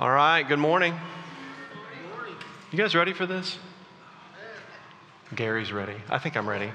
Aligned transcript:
All 0.00 0.10
right, 0.10 0.42
good 0.48 0.58
morning. 0.58 0.98
You 2.72 2.78
guys 2.78 2.94
ready 2.94 3.12
for 3.12 3.26
this? 3.26 3.58
Gary's 5.34 5.72
ready. 5.72 5.96
I 6.08 6.16
think 6.16 6.38
I'm 6.38 6.48
ready. 6.48 6.72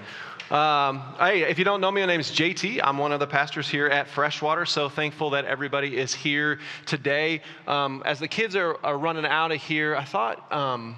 Um, 0.51 1.01
hey, 1.17 1.42
if 1.42 1.58
you 1.58 1.66
don't 1.66 1.82
know 1.82 1.90
me, 1.90 2.01
my 2.01 2.06
name 2.06 2.19
is 2.19 2.30
JT. 2.30 2.82
I'm 2.83 3.00
one 3.00 3.11
of 3.11 3.19
the 3.19 3.25
pastors 3.25 3.67
here 3.67 3.88
at 3.88 4.08
Freshwater. 4.08 4.67
So 4.67 4.90
thankful 4.90 5.32
that 5.32 5.46
everybody 5.46 5.98
is 5.98 6.14
here 6.14 6.59
today. 6.85 7.42
Um, 7.66 8.04
as 8.05 8.20
the 8.20 8.27
kids 8.27 8.55
are, 8.55 8.77
are, 8.85 8.95
running 8.95 9.25
out 9.25 9.51
of 9.51 9.59
here, 9.59 9.95
I 9.95 10.03
thought, 10.03 10.53
um, 10.53 10.95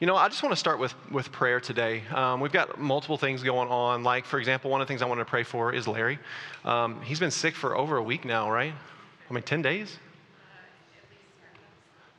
you 0.00 0.06
know, 0.06 0.16
I 0.16 0.30
just 0.30 0.42
want 0.42 0.54
to 0.54 0.58
start 0.58 0.78
with, 0.78 0.94
with 1.10 1.30
prayer 1.32 1.60
today. 1.60 2.02
Um, 2.14 2.40
we've 2.40 2.50
got 2.50 2.80
multiple 2.80 3.18
things 3.18 3.42
going 3.42 3.68
on. 3.68 4.04
Like, 4.04 4.24
for 4.24 4.38
example, 4.38 4.70
one 4.70 4.80
of 4.80 4.86
the 4.86 4.90
things 4.90 5.02
I 5.02 5.06
want 5.06 5.20
to 5.20 5.26
pray 5.26 5.42
for 5.42 5.74
is 5.74 5.86
Larry. 5.86 6.18
Um, 6.64 7.02
he's 7.02 7.20
been 7.20 7.30
sick 7.30 7.54
for 7.54 7.76
over 7.76 7.98
a 7.98 8.02
week 8.02 8.24
now, 8.24 8.50
right? 8.50 8.72
I 9.28 9.34
mean, 9.34 9.42
10 9.42 9.60
days? 9.60 9.98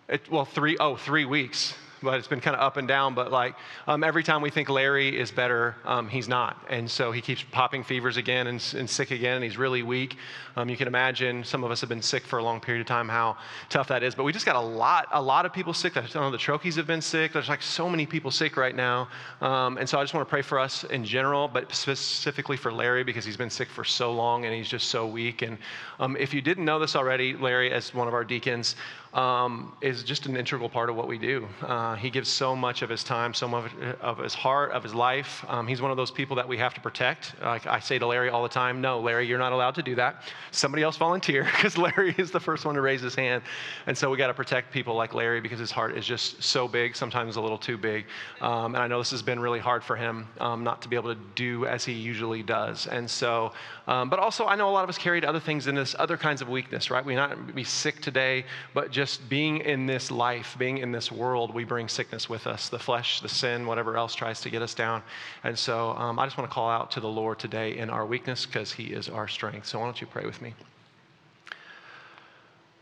It, 0.09 0.29
well, 0.29 0.45
three, 0.45 0.77
oh, 0.79 0.95
three 0.95 1.25
weeks 1.25 1.75
but 2.01 2.17
it's 2.17 2.27
been 2.27 2.39
kind 2.39 2.55
of 2.55 2.61
up 2.61 2.77
and 2.77 2.87
down. 2.87 3.13
But 3.13 3.31
like 3.31 3.55
um, 3.87 4.03
every 4.03 4.23
time 4.23 4.41
we 4.41 4.49
think 4.49 4.69
Larry 4.69 5.17
is 5.17 5.31
better, 5.31 5.75
um, 5.85 6.07
he's 6.07 6.27
not. 6.27 6.65
And 6.69 6.89
so 6.89 7.11
he 7.11 7.21
keeps 7.21 7.43
popping 7.51 7.83
fevers 7.83 8.17
again 8.17 8.47
and, 8.47 8.73
and 8.77 8.89
sick 8.89 9.11
again, 9.11 9.35
and 9.35 9.43
he's 9.43 9.57
really 9.57 9.83
weak. 9.83 10.17
Um, 10.55 10.69
you 10.69 10.77
can 10.77 10.87
imagine 10.87 11.43
some 11.43 11.63
of 11.63 11.71
us 11.71 11.79
have 11.81 11.89
been 11.89 12.01
sick 12.01 12.25
for 12.25 12.39
a 12.39 12.43
long 12.43 12.59
period 12.59 12.81
of 12.81 12.87
time, 12.87 13.07
how 13.07 13.37
tough 13.69 13.87
that 13.89 14.03
is. 14.03 14.15
But 14.15 14.23
we 14.23 14.33
just 14.33 14.45
got 14.45 14.55
a 14.55 14.59
lot, 14.59 15.07
a 15.11 15.21
lot 15.21 15.45
of 15.45 15.53
people 15.53 15.73
sick. 15.73 15.97
I 15.97 16.05
know 16.15 16.31
the 16.31 16.37
Trokies 16.37 16.75
have 16.75 16.87
been 16.87 17.01
sick. 17.01 17.33
There's 17.33 17.49
like 17.49 17.61
so 17.61 17.89
many 17.89 18.05
people 18.05 18.31
sick 18.31 18.57
right 18.57 18.75
now. 18.75 19.07
Um, 19.41 19.77
and 19.77 19.87
so 19.87 19.99
I 19.99 20.03
just 20.03 20.13
want 20.13 20.27
to 20.27 20.29
pray 20.29 20.41
for 20.41 20.59
us 20.59 20.83
in 20.85 21.05
general, 21.05 21.47
but 21.47 21.73
specifically 21.73 22.57
for 22.57 22.71
Larry 22.71 23.03
because 23.03 23.25
he's 23.25 23.37
been 23.37 23.49
sick 23.49 23.69
for 23.69 23.83
so 23.83 24.13
long 24.13 24.45
and 24.45 24.53
he's 24.53 24.69
just 24.69 24.89
so 24.89 25.07
weak. 25.07 25.41
And 25.41 25.57
um, 25.99 26.17
if 26.17 26.33
you 26.33 26.41
didn't 26.41 26.65
know 26.65 26.79
this 26.79 26.95
already, 26.95 27.35
Larry, 27.35 27.71
as 27.71 27.93
one 27.93 28.07
of 28.07 28.13
our 28.13 28.23
deacons, 28.23 28.75
um, 29.13 29.73
is 29.81 30.03
just 30.03 30.27
an 30.27 30.37
integral 30.37 30.69
part 30.69 30.89
of 30.89 30.95
what 30.95 31.07
we 31.07 31.17
do. 31.17 31.47
Uh, 31.61 31.95
he 31.95 32.09
gives 32.09 32.29
so 32.29 32.55
much 32.55 32.81
of 32.81 32.89
his 32.89 33.03
time, 33.03 33.33
so 33.33 33.47
much 33.47 33.71
of 34.01 34.19
his 34.19 34.35
heart, 34.35 34.71
of 34.71 34.83
his 34.83 34.93
life. 34.93 35.43
Um, 35.47 35.67
he's 35.67 35.81
one 35.81 35.89
of 35.89 35.97
those 35.97 36.11
people 36.11 36.35
that 36.35 36.47
we 36.47 36.57
have 36.57 36.73
to 36.75 36.81
protect. 36.81 37.33
Like 37.41 37.65
I 37.65 37.79
say 37.79 37.97
to 37.97 38.05
Larry 38.05 38.29
all 38.29 38.43
the 38.43 38.49
time, 38.49 38.81
no, 38.81 38.99
Larry, 38.99 39.25
you're 39.25 39.39
not 39.39 39.51
allowed 39.51 39.75
to 39.75 39.83
do 39.83 39.95
that. 39.95 40.23
Somebody 40.51 40.83
else 40.83 40.97
volunteer 40.97 41.43
because 41.55 41.77
Larry 41.77 42.13
is 42.17 42.29
the 42.29 42.39
first 42.39 42.65
one 42.65 42.75
to 42.75 42.81
raise 42.81 43.01
his 43.01 43.15
hand. 43.15 43.41
And 43.87 43.97
so 43.97 44.11
we 44.11 44.17
got 44.17 44.27
to 44.27 44.33
protect 44.33 44.71
people 44.71 44.95
like 44.95 45.15
Larry 45.15 45.41
because 45.41 45.59
his 45.59 45.71
heart 45.71 45.97
is 45.97 46.05
just 46.05 46.43
so 46.43 46.67
big, 46.67 46.95
sometimes 46.95 47.35
a 47.35 47.41
little 47.41 47.57
too 47.57 47.77
big. 47.77 48.05
Um, 48.41 48.75
and 48.75 48.83
I 48.83 48.87
know 48.87 48.99
this 48.99 49.11
has 49.11 49.23
been 49.23 49.39
really 49.39 49.59
hard 49.59 49.83
for 49.83 49.95
him 49.95 50.27
um, 50.39 50.63
not 50.63 50.83
to 50.83 50.87
be 50.87 50.95
able 50.95 51.15
to 51.15 51.21
do 51.33 51.65
as 51.65 51.83
he 51.83 51.93
usually 51.93 52.43
does. 52.43 52.85
And 52.87 53.09
so, 53.09 53.53
um, 53.87 54.09
but 54.09 54.19
also 54.19 54.45
I 54.45 54.55
know 54.55 54.69
a 54.69 54.71
lot 54.71 54.83
of 54.83 54.89
us 54.89 54.99
carried 54.99 55.25
other 55.25 55.39
things 55.39 55.65
in 55.65 55.73
this, 55.73 55.95
other 55.97 56.15
kinds 56.15 56.43
of 56.43 56.49
weakness, 56.49 56.91
right? 56.91 57.03
We 57.03 57.15
not 57.15 57.55
be 57.55 57.63
sick 57.63 58.01
today, 58.01 58.45
but 58.75 58.91
just 58.99 59.29
being 59.29 59.59
in 59.59 59.85
this 59.85 60.11
life, 60.11 60.57
being 60.59 60.79
in 60.79 60.91
this 60.91 61.09
world, 61.09 61.53
we 61.53 61.63
bring 61.63 61.87
sickness 61.87 62.27
with 62.27 62.45
us 62.45 62.67
the 62.67 62.77
flesh, 62.77 63.21
the 63.21 63.29
sin, 63.29 63.65
whatever 63.65 63.95
else 63.95 64.13
tries 64.13 64.41
to 64.41 64.49
get 64.49 64.61
us 64.61 64.73
down. 64.73 65.01
And 65.45 65.57
so 65.57 65.91
um, 65.91 66.19
I 66.19 66.25
just 66.25 66.37
want 66.37 66.49
to 66.49 66.53
call 66.53 66.69
out 66.69 66.91
to 66.91 66.99
the 66.99 67.07
Lord 67.07 67.39
today 67.39 67.77
in 67.77 67.89
our 67.89 68.05
weakness 68.05 68.45
because 68.45 68.73
He 68.73 68.87
is 68.87 69.07
our 69.07 69.25
strength. 69.29 69.67
So 69.67 69.79
why 69.79 69.85
don't 69.85 70.01
you 70.01 70.07
pray 70.07 70.25
with 70.25 70.41
me? 70.41 70.53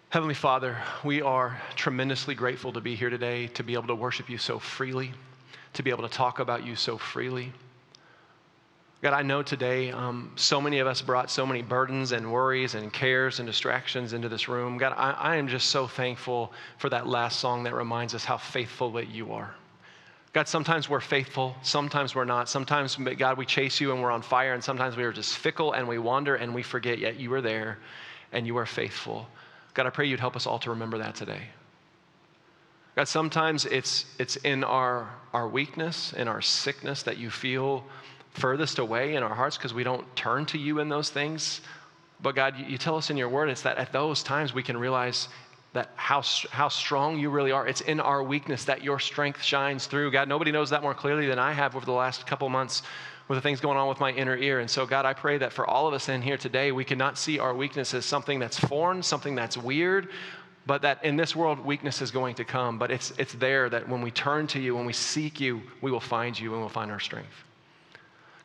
Heavenly 0.09 0.33
Father, 0.33 0.79
we 1.03 1.21
are 1.21 1.61
tremendously 1.75 2.33
grateful 2.33 2.73
to 2.73 2.81
be 2.81 2.95
here 2.95 3.11
today, 3.11 3.45
to 3.49 3.61
be 3.61 3.75
able 3.75 3.85
to 3.85 3.95
worship 3.95 4.27
you 4.27 4.39
so 4.39 4.57
freely, 4.57 5.11
to 5.73 5.83
be 5.83 5.91
able 5.91 6.07
to 6.09 6.15
talk 6.15 6.39
about 6.39 6.65
you 6.65 6.75
so 6.75 6.97
freely. 6.97 7.53
God, 9.03 9.13
I 9.13 9.21
know 9.21 9.43
today 9.43 9.91
um, 9.91 10.31
so 10.35 10.59
many 10.59 10.79
of 10.79 10.87
us 10.87 11.03
brought 11.03 11.29
so 11.29 11.45
many 11.45 11.61
burdens 11.61 12.13
and 12.13 12.31
worries 12.31 12.73
and 12.73 12.91
cares 12.91 13.39
and 13.39 13.47
distractions 13.47 14.13
into 14.13 14.27
this 14.27 14.47
room. 14.47 14.79
God, 14.79 14.93
I, 14.97 15.11
I 15.11 15.35
am 15.35 15.47
just 15.47 15.69
so 15.69 15.85
thankful 15.85 16.51
for 16.79 16.89
that 16.89 17.05
last 17.05 17.39
song 17.39 17.63
that 17.63 17.75
reminds 17.75 18.15
us 18.15 18.25
how 18.25 18.37
faithful 18.37 18.91
that 18.93 19.09
you 19.09 19.33
are. 19.33 19.53
God, 20.33 20.47
sometimes 20.47 20.89
we're 20.89 20.99
faithful, 20.99 21.55
sometimes 21.61 22.15
we're 22.15 22.25
not. 22.25 22.49
Sometimes, 22.49 22.95
God, 22.95 23.37
we 23.37 23.45
chase 23.45 23.79
you 23.79 23.91
and 23.91 24.01
we're 24.01 24.11
on 24.11 24.23
fire, 24.23 24.53
and 24.53 24.63
sometimes 24.63 24.97
we 24.97 25.03
are 25.03 25.13
just 25.13 25.37
fickle 25.37 25.73
and 25.73 25.87
we 25.87 25.99
wander 25.99 26.35
and 26.35 26.53
we 26.53 26.63
forget, 26.63 26.97
yet 26.97 27.19
you 27.19 27.31
are 27.33 27.41
there 27.41 27.77
and 28.31 28.47
you 28.47 28.57
are 28.57 28.65
faithful. 28.65 29.27
God, 29.75 29.85
I 29.85 29.91
pray 29.91 30.07
you'd 30.07 30.19
help 30.19 30.35
us 30.35 30.47
all 30.47 30.57
to 30.59 30.71
remember 30.71 30.97
that 30.97 31.13
today. 31.13 31.43
God, 32.95 33.07
sometimes 33.07 33.65
it's, 33.67 34.05
it's 34.17 34.37
in 34.37 34.63
our, 34.63 35.07
our 35.33 35.47
weakness, 35.47 36.13
in 36.13 36.27
our 36.27 36.41
sickness 36.41 37.03
that 37.03 37.17
you 37.17 37.29
feel 37.29 37.83
furthest 38.37 38.79
away 38.79 39.15
in 39.15 39.23
our 39.23 39.33
hearts 39.33 39.57
because 39.57 39.73
we 39.73 39.83
don't 39.83 40.03
turn 40.15 40.45
to 40.47 40.57
you 40.57 40.79
in 40.79 40.89
those 40.89 41.09
things. 41.09 41.61
But 42.21 42.35
God, 42.35 42.57
you, 42.57 42.65
you, 42.65 42.77
tell 42.77 42.95
us 42.95 43.09
in 43.09 43.17
your 43.17 43.29
word, 43.29 43.49
it's 43.49 43.61
that 43.63 43.77
at 43.77 43.91
those 43.91 44.23
times 44.23 44.53
we 44.53 44.63
can 44.63 44.77
realize 44.77 45.27
that 45.73 45.91
how, 45.95 46.21
how 46.49 46.69
strong 46.69 47.19
you 47.19 47.29
really 47.29 47.51
are. 47.51 47.67
It's 47.67 47.81
in 47.81 47.99
our 47.99 48.23
weakness 48.23 48.65
that 48.65 48.83
your 48.83 48.99
strength 48.99 49.43
shines 49.43 49.85
through. 49.85 50.11
God, 50.11 50.27
nobody 50.27 50.51
knows 50.51 50.69
that 50.71 50.81
more 50.81 50.93
clearly 50.93 51.27
than 51.27 51.39
I 51.39 51.51
have 51.51 51.75
over 51.75 51.85
the 51.85 51.91
last 51.91 52.25
couple 52.25 52.49
months 52.49 52.81
with 53.27 53.37
the 53.37 53.41
things 53.41 53.59
going 53.59 53.77
on 53.77 53.89
with 53.89 53.99
my 53.99 54.11
inner 54.11 54.37
ear. 54.37 54.59
And 54.59 54.69
so, 54.69 54.85
God, 54.85 55.05
I 55.05 55.13
pray 55.13 55.37
that 55.37 55.51
for 55.51 55.67
all 55.67 55.87
of 55.87 55.93
us 55.93 56.09
in 56.09 56.21
here 56.21 56.37
today, 56.37 56.71
we 56.71 56.85
cannot 56.85 57.17
see 57.17 57.39
our 57.39 57.53
weakness 57.53 57.93
as 57.93 58.05
something 58.05 58.39
that's 58.39 58.57
foreign, 58.57 59.03
something 59.03 59.35
that's 59.35 59.57
weird, 59.57 60.09
but 60.65 60.81
that 60.81 61.03
in 61.03 61.15
this 61.15 61.35
world, 61.35 61.59
weakness 61.59 62.01
is 62.01 62.09
going 62.11 62.35
to 62.35 62.45
come. 62.45 62.79
But 62.79 62.89
it's, 62.89 63.11
it's 63.17 63.33
there 63.33 63.69
that 63.69 63.87
when 63.87 64.01
we 64.01 64.11
turn 64.11 64.47
to 64.47 64.59
you, 64.59 64.75
when 64.75 64.85
we 64.85 64.93
seek 64.93 65.39
you, 65.39 65.61
we 65.81 65.91
will 65.91 65.99
find 65.99 66.39
you 66.39 66.53
and 66.53 66.61
we'll 66.61 66.69
find 66.69 66.89
our 66.89 66.99
strength. 66.99 67.46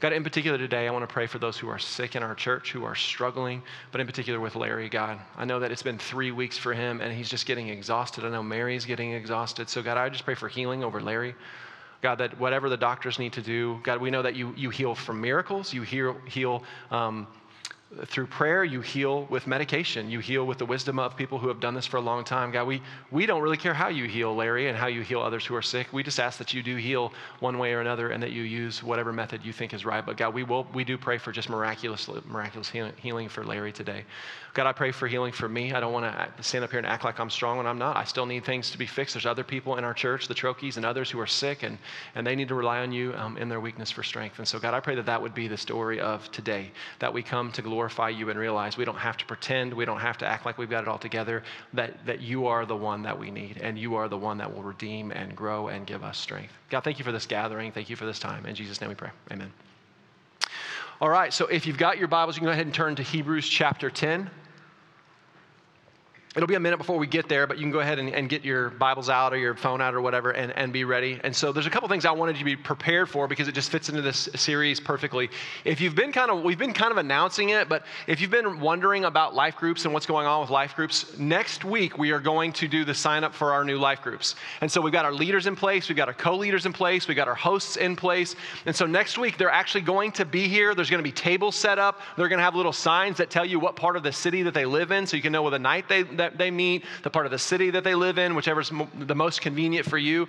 God, 0.03 0.13
in 0.13 0.25
particular 0.25 0.59
today, 0.59 0.89
I 0.89 0.91
want 0.91 1.09
to 1.09 1.13
pray 1.13 1.29
for 1.29 1.39
those 1.39 1.57
who 1.57 1.69
are 1.69 1.79
sick 1.79 2.17
in 2.17 2.25
our 2.25 2.35
church, 2.35 2.73
who 2.73 2.83
are 2.83 2.97
struggling, 2.97 3.63
but 3.93 4.01
in 4.01 4.07
particular 4.09 4.41
with 4.41 4.57
Larry, 4.57 4.89
God. 4.89 5.21
I 5.37 5.45
know 5.45 5.61
that 5.61 5.71
it's 5.71 5.85
been 5.85 5.97
three 5.97 6.33
weeks 6.33 6.59
for 6.59 6.75
him 6.75 7.01
and 7.01 7.15
he's 7.15 7.29
just 7.29 7.47
getting 7.47 7.69
exhausted. 7.69 8.25
I 8.25 8.29
know 8.31 8.43
Mary's 8.43 8.85
getting 8.85 9.13
exhausted. 9.13 9.69
So, 9.69 9.81
God, 9.81 9.97
I 9.97 10.09
just 10.09 10.25
pray 10.25 10.35
for 10.35 10.49
healing 10.49 10.83
over 10.83 11.01
Larry. 11.01 11.37
God, 12.01 12.17
that 12.17 12.37
whatever 12.41 12.69
the 12.69 12.77
doctors 12.77 13.21
need 13.21 13.33
to 13.35 13.43
do, 13.43 13.79
God, 13.85 14.01
we 14.01 14.11
know 14.11 14.23
that 14.23 14.35
you, 14.35 14.53
you 14.57 14.71
heal 14.71 14.97
from 14.97 15.21
miracles, 15.21 15.73
you 15.73 15.83
heal, 15.83 16.17
heal 16.27 16.65
um, 16.91 17.29
through 18.07 18.27
prayer, 18.27 18.65
you 18.65 18.81
heal 18.81 19.27
with 19.27 19.47
medication. 19.47 20.11
You 20.11 20.21
heal 20.21 20.47
with 20.47 20.59
the 20.59 20.65
wisdom 20.65 20.99
of 20.99 21.17
people 21.17 21.39
who 21.39 21.49
have 21.49 21.61
done 21.61 21.75
this 21.75 21.87
for 21.87 21.99
a 21.99 22.01
long 22.01 22.25
time. 22.25 22.51
God, 22.51 22.67
we, 22.67 22.81
we 23.11 23.27
don't 23.27 23.43
really 23.43 23.57
care 23.57 23.75
how 23.75 23.89
you 23.89 24.07
heal, 24.07 24.35
Larry, 24.35 24.69
and 24.69 24.79
how 24.79 24.87
you 24.87 25.03
heal 25.03 25.21
others 25.21 25.45
who 25.45 25.55
are 25.55 25.63
sick. 25.63 25.93
We 25.93 26.03
just 26.03 26.19
ask 26.19 26.39
that 26.39 26.55
you 26.55 26.63
do 26.63 26.77
heal 26.77 27.13
one 27.41 27.59
way 27.59 27.75
or 27.75 27.81
another 27.81 28.09
and 28.09 28.23
that 28.23 28.33
you 28.33 28.43
use 28.43 28.83
whatever 28.83 29.13
method 29.13 29.45
you 29.45 29.53
think 29.53 29.75
is 29.75 29.85
right. 29.85 30.05
But 30.05 30.17
God, 30.17 30.33
we, 30.33 30.43
will, 30.43 30.67
we 30.73 30.85
do 30.85 30.97
pray 30.97 31.19
for 31.19 31.33
just 31.33 31.51
miraculous, 31.51 32.09
miraculous 32.27 32.71
healing 32.71 33.29
for 33.29 33.45
Larry 33.45 33.73
today. 33.73 34.05
God, 34.55 34.67
I 34.67 34.73
pray 34.73 34.93
for 34.93 35.09
healing 35.09 35.33
for 35.33 35.49
me. 35.49 35.73
I 35.73 35.81
don't 35.81 35.93
want 35.93 36.05
to 36.05 36.43
stand 36.43 36.63
up 36.63 36.71
here 36.71 36.79
and 36.79 36.87
act 36.87 37.05
like 37.05 37.19
I'm 37.19 37.31
strong 37.31 37.57
when 37.57 37.67
I'm 37.67 37.79
not. 37.79 37.97
I 37.97 38.05
still 38.05 38.27
need 38.27 38.45
things 38.45 38.71
to 38.71 38.79
be 38.79 38.85
fixed. 38.85 39.15
There's 39.15 39.25
other 39.25 39.45
people 39.45 39.77
in 39.77 39.85
our 39.85 39.95
church, 39.95 40.29
the 40.29 40.35
Trokies 40.35 40.77
and 40.77 40.85
others 40.85 41.11
who 41.11 41.19
are 41.21 41.27
sick, 41.27 41.63
and, 41.63 41.79
and 42.15 42.27
they 42.27 42.37
need 42.37 42.49
to 42.49 42.55
rely 42.55 42.81
on 42.81 42.93
you 42.93 43.15
um, 43.15 43.39
in 43.39 43.49
their 43.49 43.61
weakness 43.61 43.91
for 43.91 44.03
strength. 44.03 44.39
And 44.39 44.47
so, 44.47 44.59
God, 44.59 44.75
I 44.75 44.81
pray 44.81 44.95
that 44.97 45.07
that 45.07 45.21
would 45.23 45.35
be 45.35 45.49
the 45.49 45.57
story 45.57 46.01
of 46.01 46.31
today, 46.33 46.71
that 46.99 47.13
we 47.13 47.23
come 47.23 47.51
to 47.53 47.63
glorify 47.83 48.09
you 48.09 48.31
and 48.31 48.39
realize 48.39 48.77
we 48.77 48.85
don't 48.85 48.95
have 48.95 49.17
to 49.17 49.27
pretend, 49.27 49.75
we 49.75 49.85
don't 49.85 49.99
have 49.99 50.17
to 50.17 50.25
act 50.25 50.47
like 50.47 50.57
we've 50.57 50.71
got 50.71 50.85
it 50.85 50.89
all 50.89 50.99
together, 50.99 51.43
that, 51.73 52.07
that 52.07 52.21
you 52.21 52.47
are 52.47 52.65
the 52.65 52.77
one 52.77 53.03
that 53.03 53.19
we 53.19 53.29
need, 53.29 53.59
and 53.61 53.77
you 53.77 53.97
are 53.97 54.09
the 54.09 54.17
one 54.17 54.39
that 54.39 54.55
will 54.55 54.63
redeem 54.63 55.11
and 55.11 55.35
grow 55.35 55.67
and 55.67 55.85
give 55.85 56.05
us 56.05 56.17
strength. 56.17 56.53
God, 56.71 56.85
thank 56.85 57.01
you 57.01 57.05
for 57.05 57.11
this 57.11 57.27
gathering. 57.27 57.73
Thank 57.73 57.91
you 57.91 57.97
for 57.97 58.07
this 58.07 58.21
time. 58.21 58.47
In 58.47 58.55
Jesus' 58.55 58.81
name 58.81 58.89
we 58.89 58.95
pray. 58.95 59.11
Amen. 59.33 59.53
All 61.01 61.09
right, 61.09 61.33
so 61.33 61.49
if 61.49 61.67
you've 61.67 61.77
got 61.77 61.99
your 61.99 62.07
Bibles, 62.07 62.37
you 62.37 62.41
can 62.41 62.47
go 62.47 62.53
ahead 62.53 62.67
and 62.67 62.75
turn 62.75 62.95
to 62.95 63.03
Hebrews 63.03 63.49
chapter 63.49 63.91
10. 63.91 64.31
It'll 66.35 66.49
be 66.49 66.55
a 66.55 66.61
minute 66.61 66.79
before 66.79 66.97
we 66.97 67.07
get 67.07 67.29
there, 67.29 67.47
but 67.47 67.59
you 67.59 67.65
can 67.65 67.71
go 67.71 67.81
ahead 67.81 67.99
and, 67.99 68.09
and, 68.09 68.27
get 68.27 68.43
your 68.43 68.71
Bibles 68.71 69.11
out 69.11 69.35
or 69.35 69.37
your 69.37 69.55
phone 69.55 69.83
out 69.83 69.95
or 69.95 70.01
whatever 70.01 70.31
and, 70.31 70.51
and 70.53 70.73
be 70.73 70.85
ready. 70.85 71.21
And 71.23 71.37
so 71.37 71.53
there's 71.53 71.67
a 71.67 71.71
couple 71.71 71.87
things 71.91 72.07
I 72.07 72.13
wanted 72.13 72.37
you 72.37 72.39
to 72.39 72.45
be 72.47 72.57
prepared 72.57 73.11
for 73.11 73.29
because 73.29 73.49
it 73.49 73.55
just 73.55 73.71
fits 73.71 73.91
into 73.91 74.01
this 74.01 74.31
series 74.35 74.81
perfectly. 74.81 75.29
If 75.67 75.83
you've 75.83 75.95
been 75.95 76.11
kind 76.11 76.31
of, 76.31 76.43
we've 76.43 76.59
been 76.59 76.73
kind 76.73 76.91
of 76.91 76.97
announcing 76.97 77.51
it, 77.51 77.69
but 77.69 77.85
if 78.07 78.23
you've 78.23 78.31
been 78.31 78.61
wondering 78.61 79.05
about 79.05 79.35
life 79.35 79.57
groups 79.57 79.85
and 79.85 79.93
what's 79.93 80.07
going 80.07 80.27
on 80.27 80.41
with 80.41 80.49
life 80.49 80.75
groups, 80.75 81.19
next 81.19 81.67
week 81.67 81.99
we 81.99 82.13
are 82.13 82.21
going 82.21 82.55
to 82.55 82.67
do 82.67 82.87
the 82.87 82.95
sign 82.95 83.25
up 83.25 83.35
for 83.35 83.53
our 83.53 83.63
new 83.63 83.77
life 83.77 84.01
groups. 84.01 84.35
And 84.63 84.73
so 84.73 84.81
we've 84.81 84.91
got 84.91 85.05
our 85.05 85.13
leaders 85.13 85.47
in 85.47 85.55
place, 85.55 85.91
we've 85.91 85.99
got 85.99 86.09
our 86.09 86.15
co 86.15 86.35
leaders 86.35 86.65
in 86.65 86.73
place, 86.73 87.09
we've 87.09 87.17
got 87.17 87.29
our 87.29 87.35
hosts 87.35 87.77
in 87.77 87.95
place. 87.95 88.37
And 88.65 88.75
so 88.75 88.87
next 88.87 89.19
week 89.19 89.37
they're 89.37 89.51
actually 89.51 89.83
going 89.83 90.13
to 90.13 90.25
be 90.25 90.49
here. 90.49 90.75
There's 90.75 90.89
going 90.89 91.05
to 91.05 91.07
be 91.07 91.13
tables 91.13 91.57
set 91.57 91.79
up. 91.79 92.01
They're 92.17 92.29
going 92.29 92.39
to 92.39 92.45
have 92.45 92.55
little 92.55 92.73
signs 92.73 93.19
that 93.19 93.29
tell 93.29 93.45
you 93.45 93.61
what 93.61 93.77
part 93.77 93.99
of 93.99 94.03
the 94.03 94.13
city 94.13 94.43
that 94.45 94.55
they 94.55 94.65
live 94.65 94.93
in 94.93 95.07
so 95.07 95.15
you 95.15 95.23
can 95.23 95.31
know 95.31 95.43
what 95.43 95.51
the 95.51 95.59
night 95.59 95.91
they, 95.91 96.05
that 96.23 96.39
they 96.39 96.51
meet, 96.51 96.85
the 97.03 97.11
part 97.11 97.27
of 97.27 97.33
the 97.33 97.39
city 97.39 97.71
that 97.71 97.85
they 97.85 97.95
live 97.95 98.19
in, 98.19 98.35
whichever's 98.35 98.71
the 98.95 99.15
most 99.15 99.41
convenient 99.41 99.87
for 99.87 99.99
you. 99.99 100.29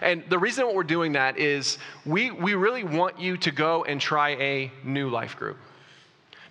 And 0.00 0.24
the 0.28 0.38
reason 0.38 0.74
we're 0.74 0.82
doing 0.82 1.12
that 1.12 1.38
is 1.38 1.78
we, 2.06 2.30
we 2.30 2.54
really 2.54 2.84
want 2.84 3.20
you 3.20 3.36
to 3.36 3.50
go 3.50 3.84
and 3.84 4.00
try 4.00 4.30
a 4.30 4.72
new 4.84 5.10
life 5.10 5.36
group. 5.36 5.58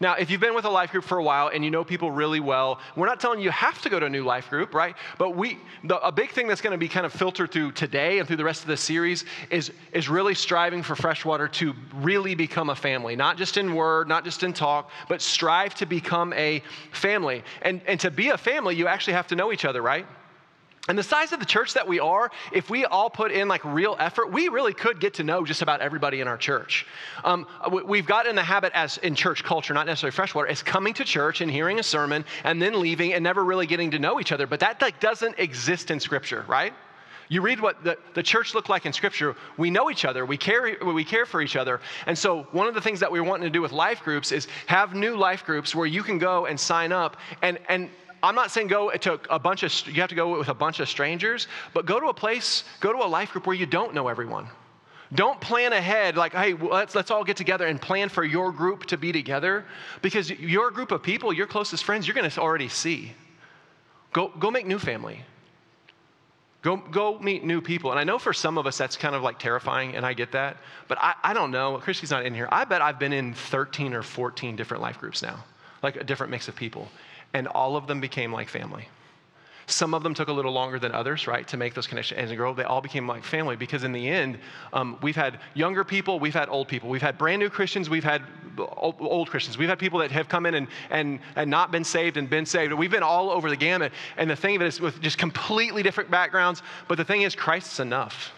Now, 0.04 0.16
if 0.16 0.30
you've 0.30 0.42
been 0.42 0.54
with 0.54 0.66
a 0.66 0.70
life 0.70 0.92
group 0.92 1.06
for 1.06 1.18
a 1.18 1.24
while 1.24 1.48
and 1.48 1.64
you 1.64 1.72
know 1.72 1.86
people 1.86 2.12
really 2.12 2.42
well, 2.42 2.82
we're 2.98 3.06
not 3.06 3.22
telling 3.22 3.40
you 3.40 3.50
have 3.52 3.82
to 3.84 3.90
go 3.90 4.02
to 4.02 4.08
a 4.08 4.10
new 4.10 4.26
life 4.26 4.50
group, 4.50 4.74
right? 4.74 4.98
But 5.18 5.38
we, 5.38 5.58
the, 5.86 5.98
a 6.06 6.12
big 6.12 6.32
thing 6.32 6.46
that's 6.46 6.60
going 6.60 6.74
to 6.74 6.78
be 6.78 6.90
kind 6.90 7.06
of 7.06 7.14
filtered 7.14 7.54
through 7.54 7.72
today 7.72 8.20
and 8.20 8.28
through 8.28 8.36
the 8.36 8.44
rest 8.44 8.64
of 8.64 8.68
the 8.68 8.76
series 8.76 9.24
is, 9.50 9.72
is 9.94 10.10
really 10.10 10.36
striving 10.36 10.84
for 10.84 10.98
Freshwater 10.98 11.48
to 11.48 11.74
really 11.96 12.36
become 12.36 12.70
a 12.70 12.76
family, 12.76 13.16
not 13.16 13.38
just 13.38 13.56
in 13.56 13.74
word, 13.74 14.10
not 14.10 14.26
just 14.26 14.44
in 14.44 14.52
talk, 14.52 14.92
but 15.08 15.22
strive 15.22 15.74
to 15.76 15.86
become 15.86 16.34
a 16.34 16.62
family. 16.92 17.42
And, 17.62 17.80
and 17.88 17.98
to 18.02 18.12
be 18.12 18.28
a 18.28 18.38
family, 18.38 18.76
you 18.76 18.88
actually 18.88 19.14
have 19.14 19.28
to 19.28 19.38
know 19.38 19.54
each 19.54 19.64
other, 19.64 19.82
right? 19.82 20.06
And 20.90 20.98
the 20.98 21.04
size 21.04 21.32
of 21.32 21.40
the 21.40 21.46
church 21.46 21.76
that 21.76 21.88
we 21.88 22.02
are, 22.02 22.30
if 22.52 22.70
we 22.70 22.84
all 22.84 23.10
put 23.10 23.32
in 23.32 23.48
like 23.48 23.64
real 23.64 23.96
effort, 24.00 24.34
we 24.34 24.50
really 24.50 24.74
could 24.74 25.00
get 25.00 25.14
to 25.16 25.24
know 25.24 25.46
just 25.46 25.62
about 25.62 25.80
everybody 25.80 26.20
in 26.20 26.28
our 26.28 26.36
church. 26.36 26.86
Um, 27.24 27.48
we've 27.86 28.06
got 28.06 28.28
in 28.28 28.36
the 28.36 28.44
habit 28.44 28.74
as 28.76 28.98
in 28.98 29.16
church 29.16 29.46
culture, 29.46 29.74
not 29.74 29.86
necessarily 29.86 30.12
freshwater, 30.12 30.50
is 30.50 30.62
coming 30.62 30.94
to 30.96 31.06
church 31.06 31.40
and 31.40 31.50
hearing 31.50 31.80
a 31.80 31.84
sermon 31.84 32.26
and 32.44 32.62
then 32.62 32.82
leaving 32.82 33.14
and 33.14 33.24
never 33.24 33.46
really 33.46 33.66
getting 33.66 33.92
to 33.92 34.00
know 34.00 34.20
each 34.20 34.34
other. 34.34 34.46
But 34.46 34.60
that 34.60 34.82
like 34.82 35.00
doesn't 35.00 35.40
exist 35.40 35.90
in 35.90 36.02
Scripture, 36.02 36.44
right? 36.50 36.74
You 37.30 37.42
read 37.42 37.62
what 37.62 37.84
the, 37.84 37.98
the 38.14 38.22
church 38.22 38.54
looked 38.54 38.70
like 38.70 38.86
in 38.86 38.92
Scripture. 38.92 39.36
We 39.58 39.72
know 39.72 39.90
each 39.90 40.04
other. 40.04 40.26
We 40.26 40.38
care, 40.38 40.78
we 40.86 41.06
care 41.06 41.26
for 41.26 41.42
each 41.42 41.56
other. 41.56 41.80
And 42.06 42.18
so, 42.18 42.44
one 42.52 42.68
of 42.68 42.74
the 42.74 42.82
things 42.82 43.00
that 43.00 43.12
we're 43.12 43.24
wanting 43.24 43.46
to 43.46 43.50
do 43.50 43.62
with 43.62 43.72
life 43.72 44.04
groups 44.04 44.32
is 44.32 44.48
have 44.68 44.94
new 44.94 45.16
life 45.16 45.46
groups 45.46 45.74
where 45.74 45.88
you 45.88 46.04
can 46.04 46.18
go 46.18 46.46
and 46.46 46.60
sign 46.60 46.92
up 46.92 47.18
and, 47.42 47.58
and 47.70 47.90
I'm 48.24 48.36
not 48.36 48.52
saying 48.52 48.68
go 48.68 48.90
to 48.90 49.20
a 49.30 49.38
bunch 49.38 49.64
of, 49.64 49.88
you 49.88 50.00
have 50.00 50.10
to 50.10 50.16
go 50.16 50.40
with 50.40 50.48
a 50.48 50.54
bunch 50.54 50.80
of 50.80 50.88
strangers, 50.88 51.50
but 51.74 51.86
go 51.86 52.00
to 52.00 52.08
a 52.08 52.14
place, 52.14 52.64
go 52.80 52.94
to 52.94 53.00
a 53.00 53.08
life 53.08 53.32
group 53.34 53.46
where 53.46 53.56
you 53.56 53.66
don't 53.66 53.94
know 53.94 54.08
everyone. 54.08 54.48
Don't 55.14 55.40
plan 55.42 55.74
ahead 55.74 56.16
like, 56.16 56.34
hey, 56.34 56.54
let's, 56.54 56.96
let's 56.96 57.12
all 57.12 57.26
get 57.26 57.36
together 57.36 57.68
and 57.68 57.80
plan 57.80 58.08
for 58.08 58.24
your 58.24 58.54
group 58.54 58.86
to 58.88 58.98
be 58.98 59.12
together 59.12 59.66
because 60.02 60.30
your 60.32 60.72
group 60.72 60.92
of 60.92 61.04
people, 61.04 61.34
your 61.34 61.46
closest 61.48 61.84
friends, 61.84 62.08
you're 62.08 62.16
going 62.16 62.28
to 62.28 62.40
already 62.40 62.70
see. 62.70 63.12
Go, 64.14 64.30
go 64.40 64.50
make 64.50 64.66
new 64.66 64.80
family. 64.80 65.20
Go, 66.62 66.78
go 66.78 67.20
meet 67.20 67.44
new 67.44 67.60
people. 67.60 67.92
And 67.92 68.00
I 68.00 68.06
know 68.06 68.18
for 68.18 68.32
some 68.32 68.58
of 68.58 68.66
us 68.66 68.78
that's 68.78 68.96
kind 68.96 69.16
of 69.16 69.22
like 69.22 69.38
terrifying, 69.38 69.98
and 69.98 70.06
I 70.06 70.14
get 70.14 70.32
that. 70.32 70.58
But 70.88 70.98
I, 71.00 71.14
I 71.22 71.34
don't 71.34 71.52
know. 71.52 71.78
Christy's 71.80 72.10
not 72.10 72.26
in 72.26 72.34
here. 72.34 72.48
I 72.50 72.64
bet 72.64 72.82
I've 72.82 73.00
been 73.00 73.12
in 73.12 73.34
13 73.34 73.94
or 73.94 74.02
14 74.02 74.56
different 74.56 74.82
life 74.82 74.98
groups 74.98 75.22
now, 75.22 75.44
like 75.84 75.98
a 75.98 76.06
different 76.06 76.32
mix 76.32 76.48
of 76.48 76.56
people 76.56 76.88
and 77.34 77.48
all 77.48 77.76
of 77.76 77.88
them 77.88 78.00
became 78.00 78.32
like 78.32 78.50
family. 78.50 78.88
Some 79.66 79.94
of 79.94 80.04
them 80.04 80.14
took 80.14 80.28
a 80.28 80.34
little 80.34 80.52
longer 80.52 80.78
than 80.78 80.92
others, 80.92 81.26
right, 81.26 81.48
to 81.48 81.58
make 81.58 81.74
those 81.74 81.88
connections 81.88 82.30
and 82.30 82.38
grow. 82.38 82.54
They 82.54 82.64
all 82.64 82.82
became 82.82 83.08
like 83.08 83.24
family 83.24 83.56
because 83.56 83.84
in 83.84 83.94
the 83.94 84.10
end, 84.10 84.38
um, 84.74 84.98
we've 85.02 85.16
had 85.16 85.40
younger 85.54 85.84
people, 85.86 86.20
we've 86.20 86.34
had 86.34 86.50
old 86.50 86.68
people, 86.68 86.90
we've 86.90 87.02
had 87.02 87.18
brand 87.18 87.40
new 87.40 87.50
Christians, 87.50 87.90
we've 87.90 88.04
had 88.04 88.24
old, 88.58 88.96
old, 89.00 89.30
Christians, 89.30 89.58
we've 89.58 89.70
had 89.70 89.80
people 89.80 90.00
that 90.00 90.12
have 90.12 90.28
come 90.28 90.46
in 90.46 90.56
and, 90.56 90.68
and, 90.90 91.20
and 91.36 91.50
not 91.50 91.72
been 91.72 91.86
saved 91.86 92.18
and 92.18 92.30
been 92.30 92.46
saved. 92.46 92.74
We've 92.74 92.92
been 92.92 93.04
all 93.04 93.32
over 93.32 93.50
the 93.50 93.56
gamut. 93.56 93.94
And 94.18 94.30
the 94.30 94.36
thing 94.36 94.58
of 94.58 94.62
it 94.62 94.68
is, 94.68 94.82
with 94.82 95.02
just 95.02 95.18
completely 95.18 95.82
different 95.82 96.12
backgrounds, 96.12 96.62
but 96.90 96.98
the 96.98 97.06
thing 97.06 97.22
is, 97.22 97.34
Christ's 97.34 97.80
enough. 97.80 98.34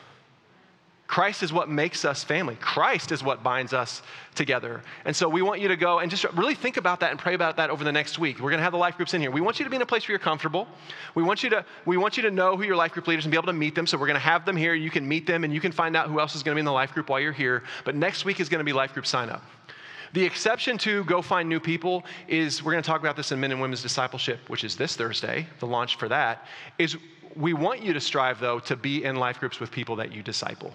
Christ 1.08 1.44
is 1.44 1.54
what 1.54 1.70
makes 1.70 2.04
us 2.04 2.24
family. 2.24 2.56
Christ 2.60 3.12
is 3.12 3.24
what 3.24 3.44
binds 3.44 3.74
us 3.74 4.02
together. 4.34 4.82
And 5.06 5.16
so 5.16 5.30
we 5.30 5.44
want 5.44 5.62
you 5.62 5.68
to 5.68 5.76
go 5.76 6.00
and 6.00 6.10
just 6.10 6.24
really 6.34 6.56
think 6.56 6.78
about 6.78 7.00
that 7.02 7.12
and 7.12 7.20
pray 7.20 7.36
about 7.36 7.58
that 7.58 7.70
over 7.70 7.84
the 7.84 7.92
next 7.92 8.18
week. 8.18 8.40
We're 8.40 8.50
going 8.50 8.58
to 8.58 8.64
have 8.64 8.72
the 8.72 8.80
life 8.80 8.98
groups 8.98 9.14
in 9.14 9.22
here. 9.22 9.30
We 9.30 9.40
want 9.40 9.60
you 9.60 9.66
to 9.66 9.70
be 9.70 9.76
in 9.76 9.84
a 9.84 9.86
place 9.86 10.08
where 10.08 10.14
you're 10.14 10.20
comfortable. 10.20 10.68
We 11.14 11.22
want 11.22 11.44
you 11.44 11.52
to 11.52 11.66
we 11.86 11.98
want 11.98 12.18
you 12.18 12.24
to 12.24 12.32
know 12.32 12.58
who 12.58 12.64
your 12.64 12.76
life 12.76 12.92
group 12.92 13.08
leaders 13.08 13.26
and 13.26 13.32
be 13.32 13.38
able 13.38 13.48
to 13.48 13.54
meet 13.54 13.76
them. 13.76 13.86
So 13.86 13.98
we're 13.98 14.08
going 14.08 14.16
to 14.16 14.20
have 14.20 14.46
them 14.46 14.58
here. 14.58 14.74
You 14.74 14.90
can 14.90 15.08
meet 15.08 15.28
them 15.28 15.44
and 15.44 15.54
you 15.54 15.62
can 15.62 15.72
find 15.72 15.96
out 15.96 16.10
who 16.10 16.20
else 16.20 16.36
is 16.36 16.42
going 16.42 16.54
to 16.54 16.56
be 16.56 16.62
in 16.62 16.66
the 16.66 16.72
life 16.72 16.92
group 16.92 17.10
while 17.10 17.20
you're 17.20 17.32
here. 17.32 17.64
But 17.84 17.96
next 17.96 18.26
week 18.26 18.40
is 18.40 18.50
going 18.50 18.60
to 18.60 18.66
be 18.66 18.74
life 18.74 18.94
group 18.94 19.06
sign 19.06 19.30
up. 19.30 19.44
The 20.14 20.24
exception 20.24 20.78
to 20.80 21.04
go 21.04 21.22
find 21.22 21.48
new 21.48 21.60
people 21.60 22.04
is 22.28 22.64
we're 22.64 22.72
going 22.72 22.84
to 22.84 22.88
talk 22.88 23.02
about 23.02 23.16
this 23.16 23.32
in 23.32 23.40
men 23.40 23.52
and 23.52 23.62
women's 23.62 23.84
discipleship, 23.84 24.40
which 24.48 24.64
is 24.64 24.76
this 24.76 24.96
Thursday, 24.96 25.46
the 25.60 25.68
launch 25.68 25.98
for 25.98 26.08
that, 26.08 26.48
is 26.80 26.98
we 27.36 27.54
want 27.54 27.84
you 27.84 27.94
to 27.94 28.00
strive 28.00 28.40
though 28.40 28.60
to 28.60 28.76
be 28.76 29.04
in 29.04 29.18
life 29.18 29.40
groups 29.40 29.60
with 29.60 29.72
people 29.72 29.98
that 29.98 30.12
you 30.12 30.24
disciple 30.24 30.74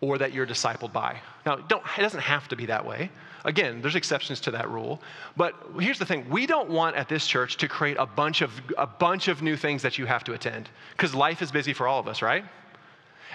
or 0.00 0.18
that 0.18 0.32
you're 0.32 0.46
discipled 0.46 0.92
by. 0.92 1.18
Now, 1.46 1.54
it 1.54 1.68
doesn't 1.68 2.20
have 2.20 2.48
to 2.48 2.56
be 2.56 2.66
that 2.66 2.84
way. 2.84 3.10
Again, 3.44 3.82
there's 3.82 3.94
exceptions 3.94 4.40
to 4.40 4.50
that 4.52 4.70
rule. 4.70 5.02
But 5.36 5.54
here's 5.78 5.98
the 5.98 6.06
thing 6.06 6.28
we 6.30 6.46
don't 6.46 6.70
want 6.70 6.96
at 6.96 7.08
this 7.08 7.26
church 7.26 7.58
to 7.58 7.68
create 7.68 7.96
a 7.98 8.06
bunch 8.06 8.40
of, 8.40 8.50
a 8.78 8.86
bunch 8.86 9.28
of 9.28 9.42
new 9.42 9.56
things 9.56 9.82
that 9.82 9.98
you 9.98 10.06
have 10.06 10.24
to 10.24 10.32
attend 10.32 10.70
because 10.92 11.14
life 11.14 11.42
is 11.42 11.52
busy 11.52 11.72
for 11.72 11.86
all 11.86 12.00
of 12.00 12.08
us, 12.08 12.22
right? 12.22 12.44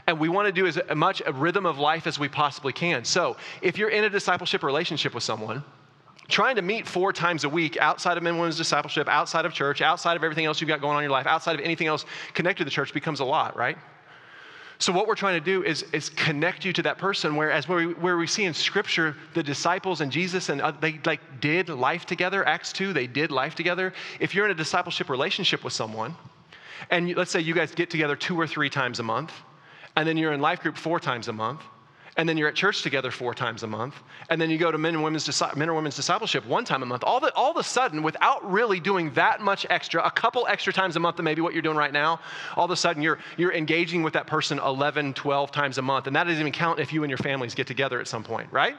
And 0.07 0.19
we 0.19 0.29
want 0.29 0.47
to 0.47 0.51
do 0.51 0.65
as 0.65 0.79
much 0.95 1.21
a 1.25 1.33
rhythm 1.33 1.65
of 1.65 1.77
life 1.77 2.07
as 2.07 2.17
we 2.17 2.27
possibly 2.27 2.73
can. 2.73 3.03
So 3.05 3.37
if 3.61 3.77
you're 3.77 3.89
in 3.89 4.03
a 4.03 4.09
discipleship 4.09 4.63
relationship 4.63 5.13
with 5.13 5.23
someone, 5.23 5.63
trying 6.27 6.55
to 6.55 6.61
meet 6.61 6.87
four 6.87 7.11
times 7.11 7.43
a 7.43 7.49
week 7.49 7.77
outside 7.77 8.17
of 8.17 8.23
men 8.23 8.37
women's 8.37 8.57
discipleship, 8.57 9.07
outside 9.07 9.45
of 9.45 9.53
church, 9.53 9.81
outside 9.81 10.15
of 10.15 10.23
everything 10.23 10.45
else 10.45 10.61
you've 10.61 10.67
got 10.67 10.79
going 10.81 10.95
on 10.95 11.03
in 11.03 11.09
your 11.09 11.11
life, 11.11 11.27
outside 11.27 11.59
of 11.59 11.61
anything 11.61 11.87
else 11.87 12.05
connected 12.33 12.59
to 12.59 12.65
the 12.65 12.71
church 12.71 12.93
becomes 12.93 13.19
a 13.19 13.25
lot, 13.25 13.57
right? 13.57 13.77
So, 14.81 14.93
what 14.93 15.07
we're 15.07 15.15
trying 15.15 15.37
to 15.37 15.43
do 15.43 15.61
is, 15.63 15.83
is 15.91 16.09
connect 16.09 16.63
you 16.63 16.71
to 16.71 16.81
that 16.83 16.97
person. 16.97 17.35
Whereas, 17.35 17.67
where 17.67 17.85
we, 17.85 17.93
where 17.95 18.17
we 18.17 18.27
see 18.27 18.45
in 18.45 18.53
Scripture 18.53 19.13
the 19.33 19.43
disciples 19.43 19.99
and 19.99 20.09
Jesus, 20.09 20.47
and 20.47 20.61
uh, 20.61 20.71
they 20.71 21.01
like 21.05 21.41
did 21.41 21.67
life 21.67 22.05
together, 22.05 22.47
Acts 22.47 22.71
2, 22.71 22.93
they 22.93 23.05
did 23.05 23.29
life 23.29 23.55
together. 23.55 23.93
If 24.21 24.33
you're 24.33 24.45
in 24.45 24.51
a 24.51 24.55
discipleship 24.55 25.09
relationship 25.09 25.65
with 25.65 25.73
someone, 25.73 26.15
and 26.89 27.13
let's 27.17 27.29
say 27.29 27.41
you 27.41 27.53
guys 27.53 27.75
get 27.75 27.89
together 27.89 28.15
two 28.15 28.39
or 28.39 28.47
three 28.47 28.69
times 28.69 29.01
a 29.01 29.03
month, 29.03 29.33
and 29.97 30.07
then 30.07 30.15
you're 30.15 30.31
in 30.31 30.39
life 30.39 30.61
group 30.61 30.77
four 30.77 30.97
times 30.97 31.27
a 31.27 31.33
month, 31.33 31.61
and 32.17 32.27
then 32.27 32.37
you're 32.37 32.47
at 32.47 32.55
church 32.55 32.81
together 32.81 33.11
four 33.11 33.33
times 33.33 33.63
a 33.63 33.67
month, 33.67 33.95
and 34.29 34.41
then 34.41 34.49
you 34.49 34.57
go 34.57 34.71
to 34.71 34.77
men 34.77 34.95
and 34.95 35.03
women's, 35.03 35.41
men 35.55 35.69
and 35.69 35.75
women's 35.75 35.95
discipleship 35.95 36.45
one 36.45 36.65
time 36.65 36.83
a 36.83 36.85
month, 36.85 37.03
all, 37.05 37.19
the, 37.19 37.33
all 37.35 37.51
of 37.51 37.57
a 37.57 37.63
sudden, 37.63 38.03
without 38.03 38.49
really 38.49 38.79
doing 38.79 39.13
that 39.13 39.41
much 39.41 39.65
extra, 39.69 40.05
a 40.05 40.11
couple 40.11 40.47
extra 40.47 40.73
times 40.73 40.95
a 40.95 40.99
month 40.99 41.17
than 41.17 41.25
maybe 41.25 41.41
what 41.41 41.53
you're 41.53 41.61
doing 41.61 41.77
right 41.77 41.93
now, 41.93 42.19
all 42.55 42.65
of 42.65 42.71
a 42.71 42.75
sudden 42.75 43.01
you're, 43.01 43.19
you're 43.37 43.53
engaging 43.53 44.03
with 44.03 44.13
that 44.13 44.27
person 44.27 44.59
11, 44.59 45.13
12 45.13 45.51
times 45.51 45.77
a 45.77 45.81
month. 45.81 46.07
And 46.07 46.15
that 46.15 46.25
doesn't 46.25 46.39
even 46.39 46.51
count 46.51 46.79
if 46.79 46.91
you 46.91 47.03
and 47.03 47.09
your 47.09 47.17
families 47.17 47.55
get 47.55 47.67
together 47.67 47.99
at 47.99 48.07
some 48.07 48.23
point, 48.23 48.51
right? 48.51 48.75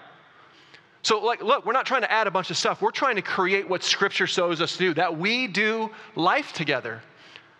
So, 1.02 1.18
like, 1.18 1.42
look, 1.42 1.64
we're 1.64 1.72
not 1.72 1.86
trying 1.86 2.02
to 2.02 2.12
add 2.12 2.26
a 2.26 2.30
bunch 2.30 2.50
of 2.50 2.56
stuff. 2.56 2.82
We're 2.82 2.90
trying 2.90 3.16
to 3.16 3.22
create 3.22 3.68
what 3.68 3.82
Scripture 3.82 4.26
shows 4.26 4.60
us 4.60 4.72
to 4.72 4.78
do, 4.78 4.94
that 4.94 5.16
we 5.16 5.46
do 5.46 5.90
life 6.14 6.52
together. 6.52 7.00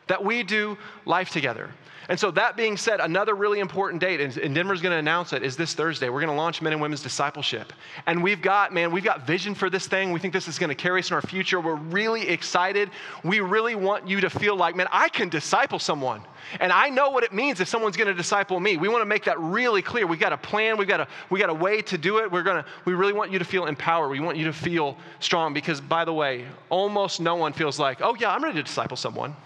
That 0.08 0.22
we 0.22 0.42
do 0.42 0.76
life 1.06 1.30
together. 1.30 1.70
And 2.10 2.18
so, 2.18 2.32
that 2.32 2.56
being 2.56 2.76
said, 2.76 2.98
another 2.98 3.36
really 3.36 3.60
important 3.60 4.00
date, 4.00 4.20
and 4.20 4.52
Denver's 4.52 4.82
going 4.82 4.90
to 4.90 4.98
announce 4.98 5.32
it, 5.32 5.44
is 5.44 5.56
this 5.56 5.74
Thursday. 5.74 6.08
We're 6.08 6.20
going 6.20 6.32
to 6.32 6.36
launch 6.36 6.60
men 6.60 6.72
and 6.72 6.82
women's 6.82 7.04
discipleship. 7.04 7.72
And 8.06 8.20
we've 8.20 8.42
got, 8.42 8.74
man, 8.74 8.90
we've 8.90 9.04
got 9.04 9.28
vision 9.28 9.54
for 9.54 9.70
this 9.70 9.86
thing. 9.86 10.10
We 10.10 10.18
think 10.18 10.34
this 10.34 10.48
is 10.48 10.58
going 10.58 10.70
to 10.70 10.74
carry 10.74 10.98
us 10.98 11.10
in 11.10 11.14
our 11.14 11.22
future. 11.22 11.60
We're 11.60 11.76
really 11.76 12.28
excited. 12.28 12.90
We 13.22 13.38
really 13.38 13.76
want 13.76 14.08
you 14.08 14.20
to 14.22 14.28
feel 14.28 14.56
like, 14.56 14.74
man, 14.74 14.88
I 14.90 15.08
can 15.08 15.28
disciple 15.28 15.78
someone. 15.78 16.22
And 16.58 16.72
I 16.72 16.88
know 16.88 17.10
what 17.10 17.22
it 17.22 17.32
means 17.32 17.60
if 17.60 17.68
someone's 17.68 17.96
going 17.96 18.08
to 18.08 18.14
disciple 18.14 18.58
me. 18.58 18.76
We 18.76 18.88
want 18.88 19.02
to 19.02 19.06
make 19.06 19.22
that 19.26 19.38
really 19.38 19.80
clear. 19.80 20.04
We've 20.04 20.18
got 20.18 20.32
a 20.32 20.36
plan. 20.36 20.78
We've 20.78 20.88
got 20.88 20.98
a, 20.98 21.06
we 21.30 21.38
got 21.38 21.50
a 21.50 21.54
way 21.54 21.80
to 21.82 21.96
do 21.96 22.18
it. 22.18 22.32
We're 22.32 22.42
going 22.42 22.64
to, 22.64 22.68
we 22.86 22.94
really 22.94 23.12
want 23.12 23.30
you 23.30 23.38
to 23.38 23.44
feel 23.44 23.66
empowered. 23.66 24.10
We 24.10 24.18
want 24.18 24.36
you 24.36 24.46
to 24.46 24.52
feel 24.52 24.96
strong 25.20 25.54
because, 25.54 25.80
by 25.80 26.04
the 26.04 26.12
way, 26.12 26.46
almost 26.70 27.20
no 27.20 27.36
one 27.36 27.52
feels 27.52 27.78
like, 27.78 27.98
oh, 28.02 28.16
yeah, 28.18 28.34
I'm 28.34 28.42
ready 28.42 28.56
to 28.56 28.64
disciple 28.64 28.96
someone. 28.96 29.36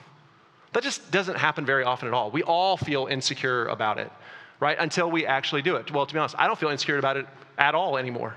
That 0.75 0.83
just 0.83 1.11
doesn't 1.11 1.37
happen 1.37 1.65
very 1.65 1.85
often 1.85 2.09
at 2.09 2.15
all. 2.15 2.31
We 2.31 2.43
all 2.43 2.77
feel 2.77 3.07
insecure 3.07 3.67
about 3.67 3.99
it, 3.99 4.11
right? 4.59 4.77
Until 4.79 5.11
we 5.11 5.25
actually 5.25 5.63
do 5.63 5.77
it. 5.77 5.91
Well, 5.91 6.05
to 6.05 6.13
be 6.13 6.19
honest, 6.19 6.35
I 6.37 6.47
don't 6.49 6.59
feel 6.59 6.69
insecure 6.69 6.99
about 6.99 7.17
it 7.17 7.27
at 7.57 7.77
all 7.77 7.97
anymore. 7.97 8.35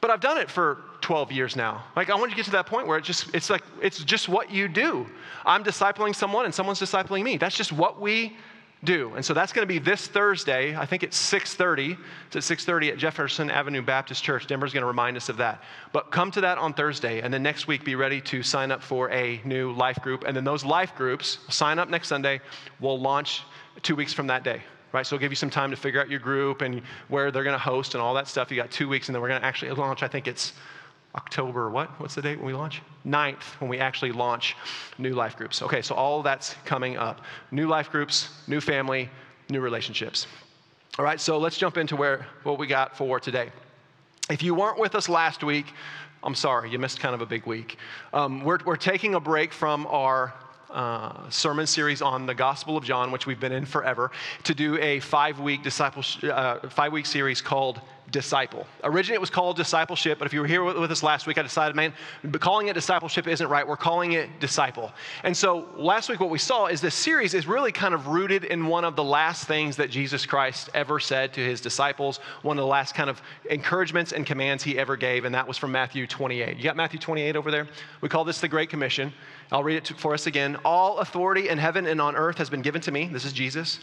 But 0.00 0.10
I've 0.10 0.20
done 0.20 0.38
it 0.38 0.50
for 0.50 0.78
12 1.02 1.30
years 1.32 1.56
now. 1.56 1.84
Like 1.94 2.08
I 2.08 2.14
want 2.14 2.30
to 2.30 2.36
get 2.36 2.46
to 2.46 2.50
that 2.52 2.64
point 2.64 2.86
where 2.86 2.96
it 2.96 3.04
just 3.04 3.34
it's 3.34 3.50
like 3.50 3.62
it's 3.82 4.02
just 4.02 4.28
what 4.28 4.50
you 4.50 4.68
do. 4.68 5.06
I'm 5.44 5.62
discipling 5.62 6.14
someone 6.14 6.46
and 6.46 6.54
someone's 6.54 6.80
discipling 6.80 7.22
me. 7.22 7.36
That's 7.36 7.56
just 7.56 7.72
what 7.72 8.00
we 8.00 8.38
do. 8.82 9.12
And 9.14 9.24
so 9.24 9.34
that's 9.34 9.52
going 9.52 9.66
to 9.66 9.72
be 9.72 9.78
this 9.78 10.06
Thursday. 10.06 10.74
I 10.74 10.86
think 10.86 11.02
it's 11.02 11.18
6:30. 11.18 11.98
It's 12.26 12.36
at 12.36 12.58
6:30 12.58 12.92
at 12.92 12.98
Jefferson 12.98 13.50
Avenue 13.50 13.82
Baptist 13.82 14.24
Church. 14.24 14.46
Denver's 14.46 14.72
going 14.72 14.82
to 14.82 14.86
remind 14.86 15.16
us 15.16 15.28
of 15.28 15.36
that. 15.36 15.62
But 15.92 16.10
come 16.10 16.30
to 16.32 16.40
that 16.40 16.58
on 16.58 16.72
Thursday, 16.72 17.20
and 17.20 17.32
then 17.32 17.42
next 17.42 17.66
week 17.66 17.84
be 17.84 17.94
ready 17.94 18.20
to 18.22 18.42
sign 18.42 18.70
up 18.70 18.82
for 18.82 19.10
a 19.10 19.40
new 19.44 19.72
life 19.72 20.00
group. 20.02 20.24
And 20.26 20.36
then 20.36 20.44
those 20.44 20.64
life 20.64 20.94
groups 20.94 21.38
sign 21.48 21.78
up 21.78 21.88
next 21.88 22.08
Sunday. 22.08 22.40
We'll 22.80 22.98
launch 22.98 23.42
two 23.82 23.96
weeks 23.96 24.12
from 24.12 24.28
that 24.28 24.44
day. 24.44 24.62
Right, 24.92 25.06
so 25.06 25.14
it'll 25.14 25.22
give 25.22 25.30
you 25.30 25.36
some 25.36 25.50
time 25.50 25.70
to 25.70 25.76
figure 25.76 26.00
out 26.00 26.10
your 26.10 26.18
group 26.18 26.62
and 26.62 26.82
where 27.06 27.30
they're 27.30 27.44
going 27.44 27.54
to 27.54 27.60
host 27.60 27.94
and 27.94 28.02
all 28.02 28.14
that 28.14 28.26
stuff. 28.26 28.50
You 28.50 28.56
got 28.56 28.72
two 28.72 28.88
weeks, 28.88 29.08
and 29.08 29.14
then 29.14 29.22
we're 29.22 29.28
going 29.28 29.40
to 29.40 29.46
actually 29.46 29.70
launch. 29.70 30.02
I 30.02 30.08
think 30.08 30.26
it's 30.26 30.52
October, 31.14 31.70
what? 31.70 31.88
What's 32.00 32.14
the 32.14 32.22
date 32.22 32.38
when 32.38 32.46
we 32.46 32.52
launch? 32.52 32.82
9th, 33.04 33.42
when 33.60 33.68
we 33.68 33.78
actually 33.78 34.12
launch 34.12 34.56
new 34.98 35.14
life 35.14 35.36
groups. 35.36 35.62
Okay, 35.62 35.82
so 35.82 35.94
all 35.94 36.22
that's 36.22 36.54
coming 36.64 36.96
up. 36.96 37.22
New 37.50 37.66
life 37.66 37.90
groups, 37.90 38.28
new 38.46 38.60
family, 38.60 39.08
new 39.48 39.60
relationships. 39.60 40.26
All 40.98 41.04
right, 41.04 41.20
so 41.20 41.38
let's 41.38 41.58
jump 41.58 41.76
into 41.76 41.96
where 41.96 42.26
what 42.44 42.58
we 42.58 42.66
got 42.66 42.96
for 42.96 43.18
today. 43.18 43.50
If 44.30 44.42
you 44.42 44.54
weren't 44.54 44.78
with 44.78 44.94
us 44.94 45.08
last 45.08 45.42
week, 45.42 45.66
I'm 46.22 46.34
sorry, 46.34 46.70
you 46.70 46.78
missed 46.78 47.00
kind 47.00 47.14
of 47.14 47.22
a 47.22 47.26
big 47.26 47.46
week. 47.46 47.78
Um, 48.12 48.44
we're, 48.44 48.58
we're 48.64 48.76
taking 48.76 49.14
a 49.14 49.20
break 49.20 49.52
from 49.52 49.86
our 49.86 50.34
uh, 50.70 51.28
sermon 51.30 51.66
series 51.66 52.02
on 52.02 52.26
the 52.26 52.34
Gospel 52.34 52.76
of 52.76 52.84
John, 52.84 53.10
which 53.10 53.26
we've 53.26 53.40
been 53.40 53.52
in 53.52 53.64
forever, 53.64 54.10
to 54.44 54.54
do 54.54 54.78
a 54.78 55.00
five 55.00 55.40
week 55.40 55.62
discipleship, 55.62 56.30
uh, 56.32 56.68
five 56.68 56.92
week 56.92 57.06
series 57.06 57.40
called 57.40 57.80
disciple. 58.10 58.66
Originally, 58.84 59.14
it 59.14 59.20
was 59.20 59.30
called 59.30 59.56
discipleship, 59.56 60.18
but 60.18 60.26
if 60.26 60.32
you 60.32 60.40
were 60.40 60.46
here 60.46 60.62
with 60.64 60.90
us 60.90 61.02
last 61.02 61.26
week, 61.26 61.38
I 61.38 61.42
decided, 61.42 61.76
man, 61.76 61.92
calling 62.38 62.68
it 62.68 62.74
discipleship 62.74 63.26
isn't 63.26 63.48
right. 63.48 63.66
We're 63.66 63.76
calling 63.76 64.12
it 64.12 64.40
disciple. 64.40 64.92
And 65.24 65.36
so 65.36 65.68
last 65.76 66.08
week, 66.08 66.20
what 66.20 66.30
we 66.30 66.38
saw 66.38 66.66
is 66.66 66.80
this 66.80 66.94
series 66.94 67.34
is 67.34 67.46
really 67.46 67.72
kind 67.72 67.94
of 67.94 68.08
rooted 68.08 68.44
in 68.44 68.66
one 68.66 68.84
of 68.84 68.96
the 68.96 69.04
last 69.04 69.46
things 69.46 69.76
that 69.76 69.90
Jesus 69.90 70.26
Christ 70.26 70.70
ever 70.74 70.98
said 70.98 71.32
to 71.34 71.40
his 71.40 71.60
disciples, 71.60 72.18
one 72.42 72.58
of 72.58 72.62
the 72.62 72.68
last 72.68 72.94
kind 72.94 73.10
of 73.10 73.20
encouragements 73.48 74.12
and 74.12 74.26
commands 74.26 74.64
he 74.64 74.78
ever 74.78 74.96
gave, 74.96 75.24
and 75.24 75.34
that 75.34 75.46
was 75.46 75.56
from 75.56 75.72
Matthew 75.72 76.06
28. 76.06 76.56
You 76.56 76.64
got 76.64 76.76
Matthew 76.76 76.98
28 76.98 77.36
over 77.36 77.50
there? 77.50 77.68
We 78.00 78.08
call 78.08 78.24
this 78.24 78.40
the 78.40 78.48
Great 78.48 78.70
Commission. 78.70 79.12
I'll 79.52 79.64
read 79.64 79.76
it 79.76 79.88
for 79.98 80.14
us 80.14 80.26
again. 80.26 80.56
All 80.64 80.98
authority 80.98 81.48
in 81.48 81.58
heaven 81.58 81.86
and 81.86 82.00
on 82.00 82.16
earth 82.16 82.38
has 82.38 82.50
been 82.50 82.62
given 82.62 82.80
to 82.82 82.92
me. 82.92 83.08
This 83.12 83.24
is 83.24 83.32
Jesus. 83.32 83.80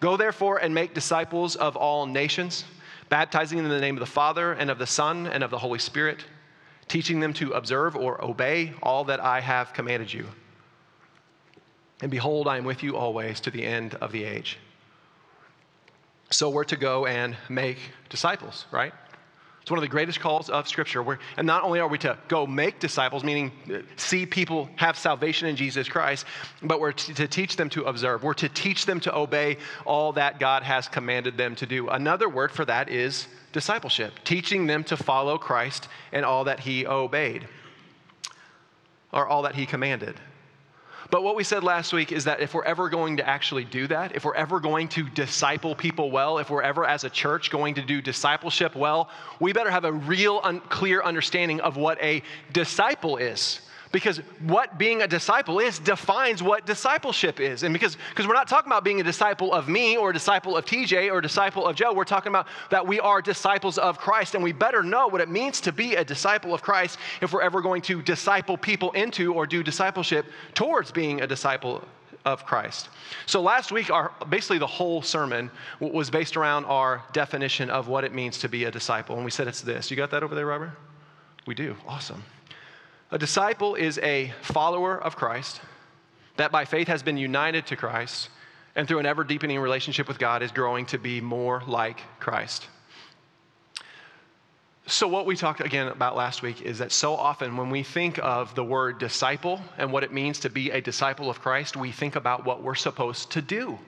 Go 0.00 0.16
therefore 0.16 0.58
and 0.58 0.74
make 0.74 0.94
disciples 0.94 1.54
of 1.56 1.76
all 1.76 2.06
nations 2.06 2.64
baptizing 3.12 3.58
them 3.58 3.66
in 3.66 3.72
the 3.72 3.78
name 3.78 3.94
of 3.94 4.00
the 4.00 4.06
Father 4.06 4.54
and 4.54 4.70
of 4.70 4.78
the 4.78 4.86
Son 4.86 5.26
and 5.26 5.44
of 5.44 5.50
the 5.50 5.58
Holy 5.58 5.78
Spirit, 5.78 6.24
teaching 6.88 7.20
them 7.20 7.34
to 7.34 7.52
observe 7.52 7.94
or 7.94 8.24
obey 8.24 8.72
all 8.82 9.04
that 9.04 9.20
I 9.20 9.38
have 9.38 9.74
commanded 9.74 10.10
you. 10.10 10.26
And 12.00 12.10
behold, 12.10 12.48
I 12.48 12.56
am 12.56 12.64
with 12.64 12.82
you 12.82 12.96
always 12.96 13.38
to 13.40 13.50
the 13.50 13.62
end 13.62 13.96
of 13.96 14.12
the 14.12 14.24
age. 14.24 14.56
So 16.30 16.48
we're 16.48 16.64
to 16.64 16.76
go 16.76 17.04
and 17.04 17.36
make 17.50 17.76
disciples, 18.08 18.64
right? 18.70 18.94
It's 19.62 19.70
one 19.70 19.78
of 19.78 19.82
the 19.82 19.88
greatest 19.88 20.18
calls 20.18 20.50
of 20.50 20.66
Scripture. 20.66 21.18
And 21.36 21.46
not 21.46 21.62
only 21.62 21.78
are 21.78 21.86
we 21.86 21.98
to 21.98 22.18
go 22.26 22.48
make 22.48 22.80
disciples, 22.80 23.22
meaning 23.22 23.52
uh, 23.72 23.78
see 23.94 24.26
people 24.26 24.68
have 24.74 24.98
salvation 24.98 25.46
in 25.46 25.54
Jesus 25.54 25.88
Christ, 25.88 26.26
but 26.62 26.80
we're 26.80 26.90
t- 26.90 27.14
to 27.14 27.28
teach 27.28 27.54
them 27.54 27.68
to 27.70 27.84
observe. 27.84 28.24
We're 28.24 28.34
to 28.34 28.48
teach 28.48 28.86
them 28.86 28.98
to 29.00 29.16
obey 29.16 29.58
all 29.86 30.12
that 30.14 30.40
God 30.40 30.64
has 30.64 30.88
commanded 30.88 31.36
them 31.36 31.54
to 31.56 31.66
do. 31.66 31.88
Another 31.88 32.28
word 32.28 32.50
for 32.50 32.64
that 32.64 32.88
is 32.88 33.28
discipleship, 33.52 34.14
teaching 34.24 34.66
them 34.66 34.82
to 34.84 34.96
follow 34.96 35.38
Christ 35.38 35.86
and 36.10 36.24
all 36.24 36.44
that 36.44 36.58
He 36.58 36.84
obeyed 36.84 37.46
or 39.12 39.28
all 39.28 39.42
that 39.42 39.54
He 39.54 39.64
commanded. 39.64 40.18
But 41.12 41.22
what 41.24 41.36
we 41.36 41.44
said 41.44 41.62
last 41.62 41.92
week 41.92 42.10
is 42.10 42.24
that 42.24 42.40
if 42.40 42.54
we're 42.54 42.64
ever 42.64 42.88
going 42.88 43.18
to 43.18 43.28
actually 43.28 43.64
do 43.66 43.86
that, 43.88 44.16
if 44.16 44.24
we're 44.24 44.34
ever 44.34 44.58
going 44.60 44.88
to 44.88 45.02
disciple 45.10 45.74
people 45.74 46.10
well, 46.10 46.38
if 46.38 46.48
we're 46.48 46.62
ever 46.62 46.86
as 46.86 47.04
a 47.04 47.10
church 47.10 47.50
going 47.50 47.74
to 47.74 47.82
do 47.82 48.00
discipleship 48.00 48.74
well, 48.74 49.10
we 49.38 49.52
better 49.52 49.70
have 49.70 49.84
a 49.84 49.92
real 49.92 50.40
un- 50.42 50.60
clear 50.70 51.02
understanding 51.02 51.60
of 51.60 51.76
what 51.76 52.02
a 52.02 52.22
disciple 52.54 53.18
is 53.18 53.60
because 53.92 54.18
what 54.40 54.78
being 54.78 55.02
a 55.02 55.06
disciple 55.06 55.60
is 55.60 55.78
defines 55.78 56.42
what 56.42 56.66
discipleship 56.66 57.40
is. 57.40 57.62
And 57.62 57.72
because 57.72 57.96
because 58.10 58.26
we're 58.26 58.34
not 58.34 58.48
talking 58.48 58.70
about 58.70 58.84
being 58.84 59.00
a 59.00 59.04
disciple 59.04 59.52
of 59.52 59.68
me 59.68 59.96
or 59.96 60.10
a 60.10 60.12
disciple 60.12 60.56
of 60.56 60.64
TJ 60.64 61.12
or 61.12 61.18
a 61.18 61.22
disciple 61.22 61.66
of 61.66 61.76
Joe, 61.76 61.92
we're 61.92 62.04
talking 62.04 62.30
about 62.30 62.46
that 62.70 62.86
we 62.86 62.98
are 63.00 63.20
disciples 63.20 63.78
of 63.78 63.98
Christ 63.98 64.34
and 64.34 64.42
we 64.42 64.52
better 64.52 64.82
know 64.82 65.08
what 65.08 65.20
it 65.20 65.28
means 65.28 65.60
to 65.62 65.72
be 65.72 65.94
a 65.94 66.04
disciple 66.04 66.54
of 66.54 66.62
Christ 66.62 66.98
if 67.20 67.32
we're 67.32 67.42
ever 67.42 67.60
going 67.60 67.82
to 67.82 68.02
disciple 68.02 68.56
people 68.56 68.90
into 68.92 69.34
or 69.34 69.46
do 69.46 69.62
discipleship 69.62 70.26
towards 70.54 70.90
being 70.90 71.20
a 71.20 71.26
disciple 71.26 71.84
of 72.24 72.46
Christ. 72.46 72.88
So 73.26 73.42
last 73.42 73.72
week, 73.72 73.90
our 73.90 74.12
basically 74.28 74.58
the 74.58 74.66
whole 74.66 75.02
sermon 75.02 75.50
was 75.80 76.10
based 76.10 76.36
around 76.36 76.64
our 76.66 77.02
definition 77.12 77.68
of 77.68 77.88
what 77.88 78.04
it 78.04 78.14
means 78.14 78.38
to 78.38 78.48
be 78.48 78.64
a 78.64 78.70
disciple, 78.70 79.16
and 79.16 79.24
we 79.24 79.30
said 79.30 79.48
it's 79.48 79.60
this. 79.60 79.90
You 79.90 79.96
got 79.96 80.10
that 80.12 80.22
over 80.22 80.34
there, 80.34 80.46
Robert? 80.46 80.72
We 81.46 81.54
do. 81.54 81.76
Awesome. 81.86 82.22
A 83.12 83.18
disciple 83.18 83.74
is 83.74 83.98
a 83.98 84.32
follower 84.40 84.98
of 84.98 85.16
Christ 85.16 85.60
that 86.36 86.50
by 86.50 86.64
faith 86.64 86.88
has 86.88 87.02
been 87.02 87.18
united 87.18 87.66
to 87.66 87.76
Christ 87.76 88.30
and 88.74 88.88
through 88.88 89.00
an 89.00 89.06
ever 89.06 89.22
deepening 89.22 89.60
relationship 89.60 90.08
with 90.08 90.18
God 90.18 90.42
is 90.42 90.50
growing 90.50 90.86
to 90.86 90.98
be 90.98 91.20
more 91.20 91.62
like 91.66 92.00
Christ. 92.20 92.68
So, 94.86 95.06
what 95.06 95.26
we 95.26 95.36
talked 95.36 95.60
again 95.60 95.88
about 95.88 96.16
last 96.16 96.40
week 96.40 96.62
is 96.62 96.78
that 96.78 96.90
so 96.90 97.14
often 97.14 97.58
when 97.58 97.68
we 97.68 97.82
think 97.82 98.18
of 98.18 98.54
the 98.54 98.64
word 98.64 98.98
disciple 98.98 99.60
and 99.76 99.92
what 99.92 100.04
it 100.04 100.12
means 100.12 100.40
to 100.40 100.48
be 100.48 100.70
a 100.70 100.80
disciple 100.80 101.28
of 101.28 101.38
Christ, 101.38 101.76
we 101.76 101.92
think 101.92 102.16
about 102.16 102.46
what 102.46 102.62
we're 102.62 102.74
supposed 102.74 103.30
to 103.32 103.42
do. 103.42 103.78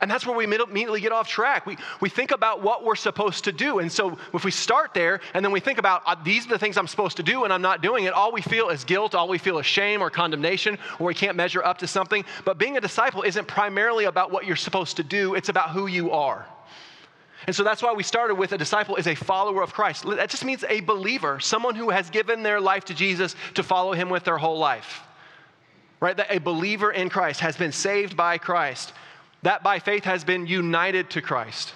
And 0.00 0.08
that's 0.08 0.24
where 0.24 0.36
we 0.36 0.44
immediately 0.44 1.00
get 1.00 1.10
off 1.10 1.28
track. 1.28 1.66
We, 1.66 1.76
we 2.00 2.08
think 2.08 2.30
about 2.30 2.62
what 2.62 2.84
we're 2.84 2.94
supposed 2.94 3.44
to 3.44 3.52
do. 3.52 3.80
And 3.80 3.90
so 3.90 4.16
if 4.32 4.44
we 4.44 4.52
start 4.52 4.94
there 4.94 5.20
and 5.34 5.44
then 5.44 5.50
we 5.50 5.58
think 5.58 5.78
about 5.78 6.02
uh, 6.06 6.14
these 6.22 6.46
are 6.46 6.50
the 6.50 6.58
things 6.58 6.76
I'm 6.76 6.86
supposed 6.86 7.16
to 7.16 7.24
do 7.24 7.42
and 7.44 7.52
I'm 7.52 7.62
not 7.62 7.82
doing 7.82 8.04
it, 8.04 8.12
all 8.12 8.30
we 8.30 8.40
feel 8.40 8.68
is 8.68 8.84
guilt, 8.84 9.16
all 9.16 9.28
we 9.28 9.38
feel 9.38 9.58
is 9.58 9.66
shame 9.66 10.00
or 10.00 10.08
condemnation, 10.08 10.78
or 11.00 11.06
we 11.08 11.14
can't 11.14 11.36
measure 11.36 11.64
up 11.64 11.78
to 11.78 11.88
something. 11.88 12.24
But 12.44 12.58
being 12.58 12.76
a 12.76 12.80
disciple 12.80 13.22
isn't 13.22 13.48
primarily 13.48 14.04
about 14.04 14.30
what 14.30 14.46
you're 14.46 14.56
supposed 14.56 14.96
to 14.98 15.02
do, 15.02 15.34
it's 15.34 15.48
about 15.48 15.70
who 15.70 15.88
you 15.88 16.12
are. 16.12 16.46
And 17.48 17.56
so 17.56 17.64
that's 17.64 17.82
why 17.82 17.92
we 17.92 18.02
started 18.02 18.34
with 18.36 18.52
a 18.52 18.58
disciple 18.58 18.96
is 18.96 19.06
a 19.06 19.14
follower 19.14 19.62
of 19.62 19.72
Christ. 19.72 20.04
That 20.04 20.28
just 20.28 20.44
means 20.44 20.64
a 20.68 20.80
believer, 20.80 21.40
someone 21.40 21.74
who 21.74 21.90
has 21.90 22.10
given 22.10 22.42
their 22.42 22.60
life 22.60 22.84
to 22.86 22.94
Jesus 22.94 23.34
to 23.54 23.62
follow 23.62 23.92
him 23.92 24.10
with 24.10 24.24
their 24.24 24.38
whole 24.38 24.58
life. 24.58 25.02
Right? 26.00 26.16
That 26.16 26.28
a 26.30 26.38
believer 26.38 26.92
in 26.92 27.08
Christ 27.08 27.40
has 27.40 27.56
been 27.56 27.72
saved 27.72 28.16
by 28.16 28.38
Christ 28.38 28.92
that 29.42 29.62
by 29.62 29.78
faith 29.78 30.04
has 30.04 30.24
been 30.24 30.46
united 30.46 31.10
to 31.10 31.22
Christ. 31.22 31.74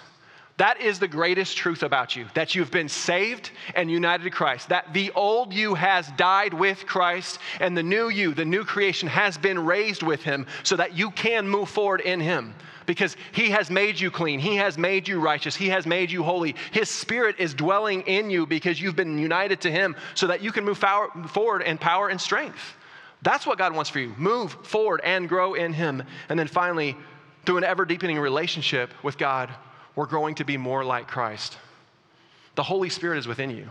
That 0.58 0.80
is 0.80 0.98
the 0.98 1.08
greatest 1.08 1.56
truth 1.56 1.82
about 1.82 2.14
you 2.14 2.26
that 2.34 2.54
you've 2.54 2.70
been 2.70 2.88
saved 2.88 3.50
and 3.74 3.90
united 3.90 4.24
to 4.24 4.30
Christ. 4.30 4.68
That 4.68 4.92
the 4.92 5.10
old 5.12 5.52
you 5.52 5.74
has 5.74 6.10
died 6.16 6.52
with 6.52 6.86
Christ 6.86 7.38
and 7.58 7.76
the 7.76 7.82
new 7.82 8.10
you, 8.10 8.34
the 8.34 8.44
new 8.44 8.64
creation, 8.64 9.08
has 9.08 9.38
been 9.38 9.64
raised 9.64 10.02
with 10.02 10.22
Him 10.22 10.46
so 10.62 10.76
that 10.76 10.96
you 10.96 11.10
can 11.10 11.48
move 11.48 11.68
forward 11.68 12.00
in 12.00 12.20
Him 12.20 12.54
because 12.84 13.16
He 13.32 13.50
has 13.50 13.70
made 13.70 13.98
you 13.98 14.10
clean. 14.10 14.38
He 14.38 14.56
has 14.56 14.76
made 14.76 15.08
you 15.08 15.20
righteous. 15.20 15.56
He 15.56 15.70
has 15.70 15.86
made 15.86 16.10
you 16.10 16.22
holy. 16.22 16.54
His 16.70 16.90
Spirit 16.90 17.36
is 17.38 17.54
dwelling 17.54 18.02
in 18.02 18.30
you 18.30 18.46
because 18.46 18.80
you've 18.80 18.96
been 18.96 19.18
united 19.18 19.62
to 19.62 19.70
Him 19.70 19.96
so 20.14 20.26
that 20.26 20.42
you 20.42 20.52
can 20.52 20.64
move 20.64 20.78
forward 21.28 21.62
in 21.62 21.78
power 21.78 22.08
and 22.08 22.20
strength. 22.20 22.76
That's 23.22 23.46
what 23.46 23.56
God 23.56 23.74
wants 23.74 23.88
for 23.88 24.00
you. 24.00 24.14
Move 24.18 24.52
forward 24.64 25.00
and 25.02 25.28
grow 25.28 25.54
in 25.54 25.72
Him. 25.72 26.02
And 26.28 26.38
then 26.38 26.48
finally, 26.48 26.96
through 27.44 27.58
an 27.58 27.64
ever 27.64 27.84
deepening 27.84 28.18
relationship 28.18 28.90
with 29.02 29.18
God, 29.18 29.50
we're 29.94 30.06
growing 30.06 30.34
to 30.36 30.44
be 30.44 30.56
more 30.56 30.84
like 30.84 31.08
Christ. 31.08 31.56
The 32.54 32.62
Holy 32.62 32.88
Spirit 32.88 33.18
is 33.18 33.26
within 33.26 33.50
you. 33.50 33.68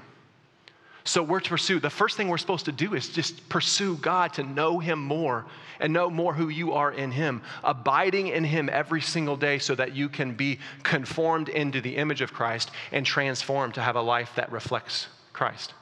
So 1.04 1.24
we're 1.24 1.40
to 1.40 1.50
pursue. 1.50 1.80
The 1.80 1.90
first 1.90 2.16
thing 2.16 2.28
we're 2.28 2.38
supposed 2.38 2.66
to 2.66 2.72
do 2.72 2.94
is 2.94 3.10
just 3.10 3.50
pursue 3.50 3.98
God 3.98 4.34
to 4.34 4.44
know 4.44 4.78
Him 4.78 5.01
more 5.01 5.46
and 5.80 5.92
know 5.92 6.12
more 6.12 6.34
who 6.34 6.50
you 6.50 6.74
are 6.74 6.92
in 6.92 7.12
Him, 7.12 7.42
abiding 7.63 8.28
in 8.28 8.44
Him 8.44 8.70
every 8.72 9.01
single 9.01 9.36
day 9.36 9.58
so 9.58 9.74
that 9.75 9.96
you 9.96 10.10
can 10.10 10.34
be 10.36 10.60
conformed 10.84 11.50
into 11.50 11.82
the 11.82 11.98
image 11.98 12.22
of 12.22 12.34
Christ 12.34 12.70
and 12.92 13.04
transformed 13.04 13.74
to 13.75 13.82
have 13.82 13.96
a 13.96 14.01
life 14.01 14.32
that 14.36 14.51
reflects 14.51 15.08
Christ. 15.34 15.74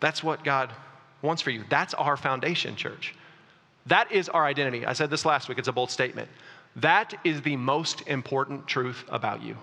That's 0.00 0.24
what 0.24 0.42
God 0.42 0.72
wants 1.22 1.40
for 1.40 1.50
you. 1.50 1.62
That's 1.68 1.94
our 1.94 2.16
foundation, 2.16 2.74
church. 2.74 3.14
That 3.86 4.10
is 4.10 4.28
our 4.28 4.44
identity. 4.44 4.84
I 4.84 4.92
said 4.92 5.10
this 5.10 5.24
last 5.24 5.48
week, 5.48 5.58
it's 5.58 5.68
a 5.68 5.72
bold 5.72 5.90
statement. 5.90 6.28
That 6.76 7.14
is 7.24 7.40
the 7.40 7.56
most 7.56 8.06
important 8.06 8.66
truth 8.66 9.04
about 9.08 9.42
you. 9.42 9.56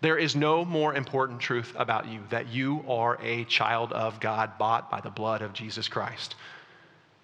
There 0.00 0.18
is 0.18 0.36
no 0.36 0.64
more 0.64 0.94
important 0.94 1.40
truth 1.40 1.72
about 1.76 2.06
you 2.08 2.20
that 2.30 2.48
you 2.48 2.84
are 2.86 3.18
a 3.22 3.44
child 3.44 3.92
of 3.92 4.20
God 4.20 4.56
bought 4.58 4.90
by 4.90 5.00
the 5.00 5.10
blood 5.10 5.42
of 5.42 5.52
Jesus 5.52 5.88
Christ 5.88 6.36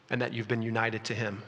and 0.09 0.21
that 0.21 0.33
you've 0.33 0.49
been 0.49 0.63
united 0.63 1.05
to 1.05 1.15
Him. 1.15 1.43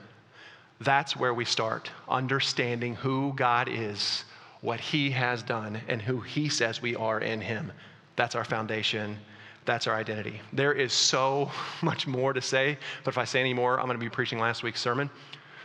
That's 0.80 1.16
where 1.16 1.34
we 1.34 1.44
start 1.44 1.90
understanding 2.08 2.94
who 2.94 3.32
God 3.34 3.68
is, 3.68 4.24
what 4.60 4.78
He 4.78 5.10
has 5.10 5.42
done, 5.42 5.80
and 5.88 6.02
who 6.02 6.20
He 6.20 6.48
says 6.48 6.82
we 6.82 6.94
are 6.94 7.20
in 7.20 7.40
Him. 7.40 7.72
That's 8.14 8.34
our 8.34 8.44
foundation. 8.44 9.18
That's 9.64 9.86
our 9.86 9.96
identity. 9.96 10.40
There 10.52 10.72
is 10.72 10.92
so 10.92 11.50
much 11.82 12.06
more 12.06 12.32
to 12.32 12.40
say, 12.40 12.78
but 13.04 13.14
if 13.14 13.18
I 13.18 13.24
say 13.24 13.40
any 13.40 13.54
more, 13.54 13.80
I'm 13.80 13.86
going 13.86 13.98
to 13.98 14.04
be 14.04 14.10
preaching 14.10 14.38
last 14.38 14.62
week's 14.62 14.80
sermon. 14.80 15.10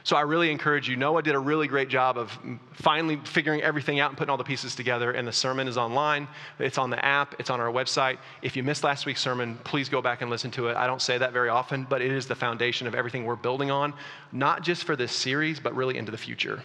So 0.08 0.16
I 0.16 0.22
really 0.22 0.52
encourage 0.52 0.88
you. 0.88 0.96
Noah 0.96 1.22
did 1.22 1.36
a 1.36 1.40
really 1.40 1.68
great 1.68 1.90
job 1.90 2.18
of 2.18 2.32
finally 2.72 3.20
figuring 3.26 3.62
everything 3.62 4.00
out 4.00 4.10
and 4.10 4.18
putting 4.18 4.30
all 4.30 4.38
the 4.38 4.44
pieces 4.46 4.74
together. 4.74 5.12
And 5.12 5.28
the 5.28 5.34
sermon 5.34 5.68
is 5.68 5.78
online, 5.78 6.30
it's 6.60 6.78
on 6.78 6.90
the 6.90 7.04
app, 7.04 7.36
it's 7.40 7.50
on 7.50 7.60
our 7.60 7.70
website. 7.70 8.18
If 8.42 8.56
you 8.56 8.64
missed 8.64 8.86
last 8.86 9.06
week's 9.06 9.20
sermon, 9.20 9.60
please 9.66 9.90
go 9.90 10.02
back 10.02 10.22
and 10.22 10.32
listen 10.32 10.50
to 10.52 10.70
it. 10.70 10.78
I 10.78 10.88
don't 10.88 11.02
say 11.02 11.18
that 11.18 11.34
very 11.34 11.50
often, 11.50 11.86
but 11.90 12.02
it 12.02 12.10
is 12.10 12.26
the 12.26 12.36
foundation 12.36 12.88
of 12.88 12.96
everything 12.96 13.26
we're 13.26 13.36
building 13.36 13.70
on, 13.70 13.94
not 14.32 14.64
just 14.64 14.86
for 14.86 14.96
this 14.96 15.12
series, 15.12 15.60
but 15.60 15.76
really 15.76 15.98
into 15.98 16.14
the 16.14 16.18
future. 16.18 16.64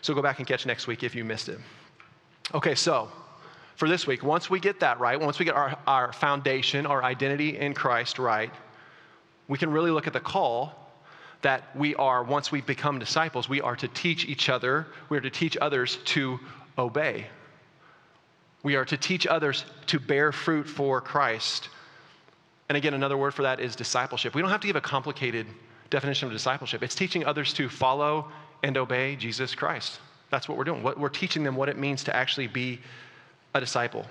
So 0.00 0.14
go 0.14 0.22
back 0.22 0.38
and 0.38 0.46
catch 0.46 0.64
next 0.64 0.86
week 0.86 1.02
if 1.02 1.16
you 1.16 1.24
missed 1.24 1.48
it. 1.48 1.58
Okay, 2.54 2.76
so 2.76 3.10
for 3.74 3.88
this 3.88 4.06
week, 4.06 4.22
once 4.22 4.48
we 4.48 4.60
get 4.60 4.78
that 4.78 5.00
right, 5.00 5.20
once 5.20 5.40
we 5.40 5.44
get 5.44 5.56
our, 5.56 5.76
our 5.88 6.12
foundation, 6.12 6.86
our 6.86 7.02
identity 7.02 7.58
in 7.58 7.74
Christ 7.74 8.20
right, 8.20 8.52
we 9.48 9.58
can 9.58 9.72
really 9.72 9.90
look 9.90 10.06
at 10.06 10.12
the 10.12 10.20
call 10.20 10.83
that 11.44 11.74
we 11.76 11.94
are, 11.96 12.24
once 12.24 12.50
we 12.50 12.62
become 12.62 12.98
disciples, 12.98 13.48
we 13.48 13.60
are 13.60 13.76
to 13.76 13.86
teach 13.88 14.24
each 14.24 14.48
other, 14.48 14.86
we 15.10 15.18
are 15.18 15.20
to 15.20 15.30
teach 15.30 15.56
others 15.60 15.98
to 16.06 16.40
obey. 16.78 17.26
We 18.62 18.76
are 18.76 18.84
to 18.86 18.96
teach 18.96 19.26
others 19.26 19.66
to 19.86 20.00
bear 20.00 20.32
fruit 20.32 20.66
for 20.66 21.02
Christ. 21.02 21.68
And 22.70 22.76
again, 22.76 22.94
another 22.94 23.18
word 23.18 23.34
for 23.34 23.42
that 23.42 23.60
is 23.60 23.76
discipleship. 23.76 24.34
We 24.34 24.40
don't 24.40 24.50
have 24.50 24.62
to 24.62 24.66
give 24.66 24.76
a 24.76 24.80
complicated 24.80 25.46
definition 25.90 26.26
of 26.26 26.32
discipleship, 26.32 26.82
it's 26.82 26.94
teaching 26.94 27.24
others 27.24 27.52
to 27.52 27.68
follow 27.68 28.32
and 28.62 28.76
obey 28.78 29.14
Jesus 29.14 29.54
Christ. 29.54 30.00
That's 30.30 30.48
what 30.48 30.56
we're 30.56 30.64
doing. 30.64 30.82
We're 30.82 31.08
teaching 31.10 31.44
them 31.44 31.54
what 31.54 31.68
it 31.68 31.78
means 31.78 32.02
to 32.04 32.16
actually 32.16 32.48
be 32.48 32.80
a 33.52 33.60
disciple. 33.60 34.06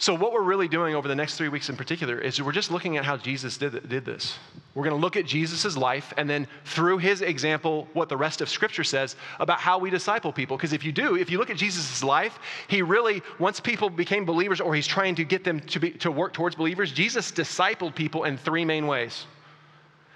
So, 0.00 0.14
what 0.14 0.32
we're 0.32 0.42
really 0.42 0.68
doing 0.68 0.94
over 0.94 1.08
the 1.08 1.16
next 1.16 1.34
three 1.34 1.48
weeks 1.48 1.68
in 1.68 1.76
particular 1.76 2.20
is 2.20 2.40
we're 2.40 2.52
just 2.52 2.70
looking 2.70 2.96
at 2.96 3.04
how 3.04 3.16
Jesus 3.16 3.56
did, 3.56 3.88
did 3.88 4.04
this. 4.04 4.38
We're 4.74 4.84
going 4.84 4.94
to 4.94 5.00
look 5.00 5.16
at 5.16 5.26
Jesus' 5.26 5.76
life 5.76 6.14
and 6.16 6.30
then 6.30 6.46
through 6.66 6.98
his 6.98 7.20
example, 7.20 7.88
what 7.94 8.08
the 8.08 8.16
rest 8.16 8.40
of 8.40 8.48
Scripture 8.48 8.84
says 8.84 9.16
about 9.40 9.58
how 9.58 9.76
we 9.76 9.90
disciple 9.90 10.32
people. 10.32 10.56
Because 10.56 10.72
if 10.72 10.84
you 10.84 10.92
do, 10.92 11.16
if 11.16 11.32
you 11.32 11.38
look 11.38 11.50
at 11.50 11.56
Jesus' 11.56 12.04
life, 12.04 12.38
he 12.68 12.80
really, 12.80 13.22
once 13.40 13.58
people 13.58 13.90
became 13.90 14.24
believers 14.24 14.60
or 14.60 14.72
he's 14.72 14.86
trying 14.86 15.16
to 15.16 15.24
get 15.24 15.42
them 15.42 15.58
to, 15.60 15.80
be, 15.80 15.90
to 15.90 16.12
work 16.12 16.32
towards 16.32 16.54
believers, 16.54 16.92
Jesus 16.92 17.32
discipled 17.32 17.96
people 17.96 18.22
in 18.22 18.38
three 18.38 18.64
main 18.64 18.86
ways. 18.86 19.26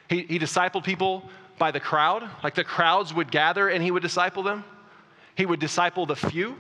He, 0.09 0.23
he 0.23 0.39
discipled 0.39 0.85
people 0.85 1.29
by 1.59 1.73
the 1.73 1.81
crowd, 1.81 2.23
like 2.45 2.55
the 2.55 2.63
crowds 2.63 3.13
would 3.13 3.33
gather 3.33 3.69
and 3.69 3.83
he 3.83 3.91
would 3.91 4.03
disciple 4.03 4.45
them. 4.45 4.63
He 5.35 5.45
would 5.45 5.59
disciple 5.59 6.07
the 6.07 6.15
few 6.15 6.57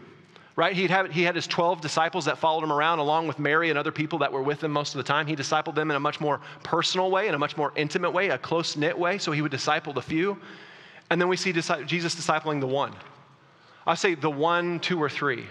right? 0.56 0.74
He'd 0.74 0.90
have, 0.90 1.10
he 1.10 1.22
had 1.22 1.34
his 1.34 1.46
12 1.46 1.80
disciples 1.80 2.26
that 2.26 2.38
followed 2.38 2.62
him 2.62 2.72
around 2.72 2.98
along 2.98 3.26
with 3.26 3.38
Mary 3.38 3.70
and 3.70 3.78
other 3.78 3.92
people 3.92 4.18
that 4.18 4.32
were 4.32 4.42
with 4.42 4.62
him 4.62 4.70
most 4.70 4.94
of 4.94 4.98
the 4.98 5.04
time. 5.04 5.26
He 5.26 5.36
discipled 5.36 5.74
them 5.74 5.90
in 5.90 5.96
a 5.96 6.00
much 6.00 6.20
more 6.20 6.40
personal 6.62 7.10
way, 7.10 7.28
in 7.28 7.34
a 7.34 7.38
much 7.38 7.56
more 7.56 7.72
intimate 7.76 8.10
way, 8.10 8.28
a 8.28 8.38
close 8.38 8.76
knit 8.76 8.98
way. 8.98 9.18
So 9.18 9.32
he 9.32 9.42
would 9.42 9.50
disciple 9.50 9.92
the 9.92 10.02
few. 10.02 10.38
And 11.10 11.20
then 11.20 11.28
we 11.28 11.36
see 11.36 11.52
Jesus 11.52 12.14
discipling 12.14 12.60
the 12.60 12.66
one. 12.66 12.92
I 13.86 13.94
say 13.94 14.14
the 14.14 14.30
one, 14.30 14.80
two, 14.80 15.02
or 15.02 15.08
three. 15.08 15.46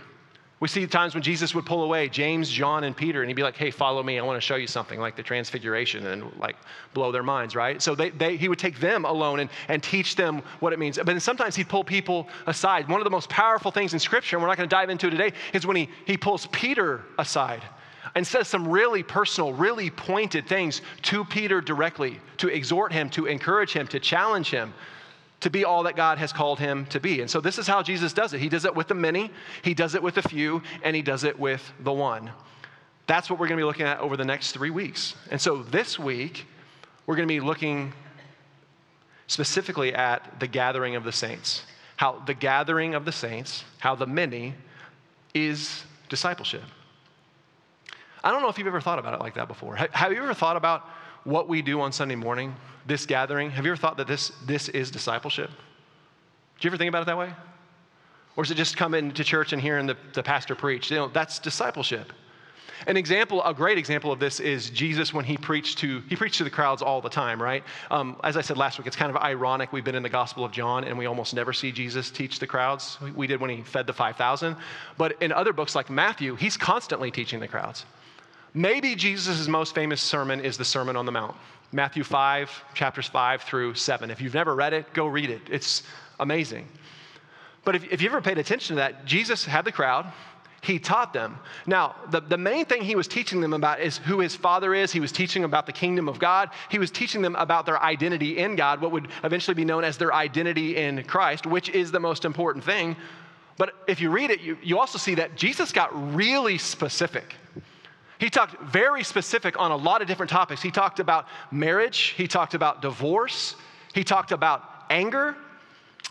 We 0.61 0.67
see 0.67 0.85
times 0.85 1.15
when 1.15 1.23
Jesus 1.23 1.55
would 1.55 1.65
pull 1.65 1.83
away 1.83 2.07
James, 2.07 2.47
John, 2.47 2.83
and 2.83 2.95
Peter, 2.95 3.21
and 3.21 3.29
he'd 3.29 3.33
be 3.33 3.41
like, 3.41 3.57
hey, 3.57 3.71
follow 3.71 4.03
me. 4.03 4.19
I 4.19 4.21
want 4.21 4.37
to 4.37 4.45
show 4.45 4.57
you 4.57 4.67
something, 4.67 4.99
like 4.99 5.15
the 5.15 5.23
transfiguration, 5.23 6.05
and 6.05 6.31
like 6.37 6.55
blow 6.93 7.11
their 7.11 7.23
minds, 7.23 7.55
right? 7.55 7.81
So 7.81 7.95
they, 7.95 8.11
they, 8.11 8.37
he 8.37 8.47
would 8.47 8.59
take 8.59 8.79
them 8.79 9.03
alone 9.03 9.39
and, 9.39 9.49
and 9.69 9.81
teach 9.81 10.15
them 10.15 10.43
what 10.59 10.71
it 10.71 10.77
means. 10.77 10.97
But 10.97 11.07
then 11.07 11.19
sometimes 11.19 11.55
he'd 11.55 11.67
pull 11.67 11.83
people 11.83 12.29
aside. 12.45 12.87
One 12.87 12.99
of 12.99 13.05
the 13.05 13.09
most 13.09 13.27
powerful 13.27 13.71
things 13.71 13.93
in 13.93 13.99
Scripture, 13.99 14.35
and 14.35 14.43
we're 14.43 14.49
not 14.49 14.57
going 14.57 14.69
to 14.69 14.73
dive 14.73 14.91
into 14.91 15.09
today, 15.09 15.33
is 15.51 15.65
when 15.65 15.75
he, 15.75 15.89
he 16.05 16.15
pulls 16.15 16.45
Peter 16.51 17.05
aside 17.17 17.63
and 18.13 18.25
says 18.25 18.47
some 18.47 18.67
really 18.67 19.01
personal, 19.01 19.53
really 19.53 19.89
pointed 19.89 20.47
things 20.47 20.83
to 21.01 21.25
Peter 21.25 21.59
directly 21.59 22.19
to 22.37 22.49
exhort 22.49 22.93
him, 22.93 23.09
to 23.09 23.25
encourage 23.25 23.73
him, 23.73 23.87
to 23.87 23.99
challenge 23.99 24.51
him 24.51 24.75
to 25.41 25.49
be 25.49 25.65
all 25.65 25.83
that 25.83 25.95
God 25.95 26.17
has 26.17 26.31
called 26.31 26.59
him 26.59 26.85
to 26.87 26.99
be. 26.99 27.21
And 27.21 27.29
so 27.29 27.41
this 27.41 27.57
is 27.57 27.67
how 27.67 27.83
Jesus 27.83 28.13
does 28.13 28.33
it. 28.33 28.39
He 28.39 28.49
does 28.49 28.65
it 28.65 28.73
with 28.73 28.87
the 28.87 28.93
many, 28.95 29.31
he 29.63 29.73
does 29.73 29.95
it 29.95 30.01
with 30.01 30.15
the 30.15 30.21
few, 30.21 30.61
and 30.83 30.95
he 30.95 31.01
does 31.01 31.23
it 31.23 31.37
with 31.37 31.73
the 31.79 31.91
one. 31.91 32.31
That's 33.07 33.29
what 33.29 33.39
we're 33.39 33.47
going 33.47 33.57
to 33.57 33.61
be 33.61 33.65
looking 33.65 33.87
at 33.87 33.99
over 33.99 34.15
the 34.15 34.25
next 34.25 34.51
three 34.53 34.69
weeks. 34.69 35.15
And 35.31 35.41
so 35.41 35.63
this 35.63 35.99
week, 35.99 36.45
we're 37.05 37.15
going 37.15 37.27
to 37.27 37.33
be 37.33 37.39
looking 37.39 37.91
specifically 39.27 39.93
at 39.93 40.39
the 40.39 40.47
gathering 40.47 40.95
of 40.95 41.03
the 41.03 41.11
saints. 41.11 41.63
How 41.97 42.21
the 42.25 42.33
gathering 42.33 42.95
of 42.95 43.05
the 43.05 43.11
saints, 43.11 43.63
how 43.79 43.95
the 43.95 44.07
many 44.07 44.53
is 45.33 45.83
discipleship. 46.09 46.63
I 48.23 48.31
don't 48.31 48.41
know 48.41 48.49
if 48.49 48.57
you've 48.57 48.67
ever 48.67 48.81
thought 48.81 48.99
about 48.99 49.15
it 49.15 49.19
like 49.19 49.35
that 49.35 49.47
before. 49.47 49.75
Have 49.75 50.11
you 50.11 50.21
ever 50.21 50.33
thought 50.33 50.57
about 50.57 50.87
what 51.23 51.47
we 51.47 51.61
do 51.61 51.81
on 51.81 51.91
Sunday 51.91 52.15
morning 52.15 52.55
this 52.85 53.05
gathering, 53.05 53.51
have 53.51 53.65
you 53.65 53.71
ever 53.71 53.79
thought 53.79 53.97
that 53.97 54.07
this, 54.07 54.31
this 54.45 54.69
is 54.69 54.89
discipleship? 54.89 55.49
Do 55.49 56.67
you 56.67 56.69
ever 56.69 56.77
think 56.77 56.89
about 56.89 57.03
it 57.03 57.05
that 57.05 57.17
way? 57.17 57.31
Or 58.35 58.43
is 58.43 58.51
it 58.51 58.55
just 58.55 58.77
coming 58.77 59.11
to 59.11 59.23
church 59.23 59.53
and 59.53 59.61
hearing 59.61 59.85
the, 59.85 59.97
the 60.13 60.23
pastor 60.23 60.55
preach? 60.55 60.89
You 60.89 60.97
know, 60.97 61.07
that's 61.09 61.39
discipleship. 61.39 62.11
An 62.87 62.97
example, 62.97 63.43
a 63.43 63.53
great 63.53 63.77
example 63.77 64.11
of 64.11 64.19
this 64.19 64.39
is 64.39 64.71
Jesus 64.71 65.13
when 65.13 65.23
he 65.23 65.37
preached 65.37 65.77
to 65.79 66.01
he 66.09 66.15
preached 66.15 66.37
to 66.39 66.43
the 66.43 66.49
crowds 66.49 66.81
all 66.81 66.99
the 66.99 67.09
time, 67.09 67.39
right? 67.39 67.63
Um, 67.91 68.19
as 68.23 68.37
I 68.37 68.41
said 68.41 68.57
last 68.57 68.79
week, 68.79 68.87
it's 68.87 68.95
kind 68.95 69.15
of 69.15 69.21
ironic. 69.21 69.71
We've 69.71 69.83
been 69.83 69.93
in 69.93 70.01
the 70.01 70.09
Gospel 70.09 70.43
of 70.43 70.51
John 70.51 70.83
and 70.85 70.97
we 70.97 71.05
almost 71.05 71.35
never 71.35 71.53
see 71.53 71.71
Jesus 71.71 72.09
teach 72.09 72.39
the 72.39 72.47
crowds. 72.47 72.97
We 73.15 73.27
did 73.27 73.39
when 73.39 73.51
he 73.51 73.61
fed 73.61 73.85
the 73.85 73.93
five 73.93 74.15
thousand, 74.15 74.55
but 74.97 75.21
in 75.21 75.31
other 75.31 75.53
books 75.53 75.75
like 75.75 75.91
Matthew, 75.91 76.35
he's 76.35 76.57
constantly 76.57 77.11
teaching 77.11 77.39
the 77.39 77.47
crowds. 77.47 77.85
Maybe 78.53 78.95
Jesus' 78.95 79.47
most 79.47 79.73
famous 79.73 80.01
sermon 80.01 80.41
is 80.41 80.57
the 80.57 80.65
Sermon 80.65 80.95
on 80.95 81.05
the 81.05 81.11
Mount. 81.11 81.35
Matthew 81.71 82.03
5, 82.03 82.63
chapters 82.73 83.07
5 83.07 83.43
through 83.43 83.75
7. 83.75 84.11
If 84.11 84.19
you've 84.19 84.33
never 84.33 84.53
read 84.53 84.73
it, 84.73 84.93
go 84.93 85.07
read 85.07 85.29
it. 85.29 85.41
It's 85.49 85.83
amazing. 86.19 86.67
But 87.63 87.75
if, 87.75 87.85
if 87.91 88.01
you 88.01 88.09
ever 88.09 88.21
paid 88.21 88.37
attention 88.37 88.75
to 88.75 88.81
that, 88.81 89.05
Jesus 89.05 89.45
had 89.45 89.63
the 89.63 89.71
crowd, 89.71 90.11
he 90.61 90.79
taught 90.79 91.13
them. 91.13 91.39
Now, 91.65 91.95
the, 92.09 92.19
the 92.19 92.37
main 92.37 92.65
thing 92.65 92.81
he 92.81 92.95
was 92.95 93.07
teaching 93.07 93.39
them 93.39 93.53
about 93.53 93.79
is 93.79 93.97
who 93.99 94.19
his 94.19 94.35
father 94.35 94.75
is. 94.75 94.91
He 94.91 94.99
was 94.99 95.13
teaching 95.13 95.45
about 95.45 95.65
the 95.65 95.71
kingdom 95.71 96.09
of 96.09 96.19
God. 96.19 96.49
He 96.69 96.77
was 96.77 96.91
teaching 96.91 97.21
them 97.21 97.35
about 97.35 97.65
their 97.65 97.81
identity 97.81 98.37
in 98.37 98.57
God, 98.57 98.81
what 98.81 98.91
would 98.91 99.07
eventually 99.23 99.55
be 99.55 99.65
known 99.65 99.85
as 99.85 99.97
their 99.97 100.13
identity 100.13 100.75
in 100.75 101.03
Christ, 101.05 101.45
which 101.45 101.69
is 101.69 101.91
the 101.91 101.99
most 102.01 102.25
important 102.25 102.65
thing. 102.65 102.97
But 103.57 103.73
if 103.87 104.01
you 104.01 104.11
read 104.11 104.29
it, 104.29 104.41
you, 104.41 104.57
you 104.61 104.77
also 104.77 104.97
see 104.97 105.15
that 105.15 105.35
Jesus 105.35 105.71
got 105.71 106.15
really 106.15 106.57
specific. 106.57 107.35
He 108.21 108.29
talked 108.29 108.61
very 108.61 109.03
specific 109.03 109.59
on 109.59 109.71
a 109.71 109.75
lot 109.75 110.03
of 110.03 110.07
different 110.07 110.29
topics. 110.29 110.61
He 110.61 110.69
talked 110.69 110.99
about 110.99 111.25
marriage, 111.49 112.13
he 112.15 112.27
talked 112.27 112.53
about 112.53 112.79
divorce, 112.79 113.55
he 113.95 114.03
talked 114.03 114.31
about 114.31 114.63
anger. 114.91 115.35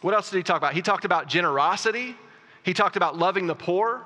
What 0.02 0.12
else 0.14 0.28
did 0.28 0.38
he 0.38 0.42
talk 0.42 0.56
about? 0.56 0.74
He 0.74 0.82
talked 0.82 1.04
about 1.04 1.28
generosity, 1.28 2.16
he 2.64 2.74
talked 2.74 2.96
about 2.96 3.16
loving 3.16 3.46
the 3.46 3.54
poor. 3.54 4.04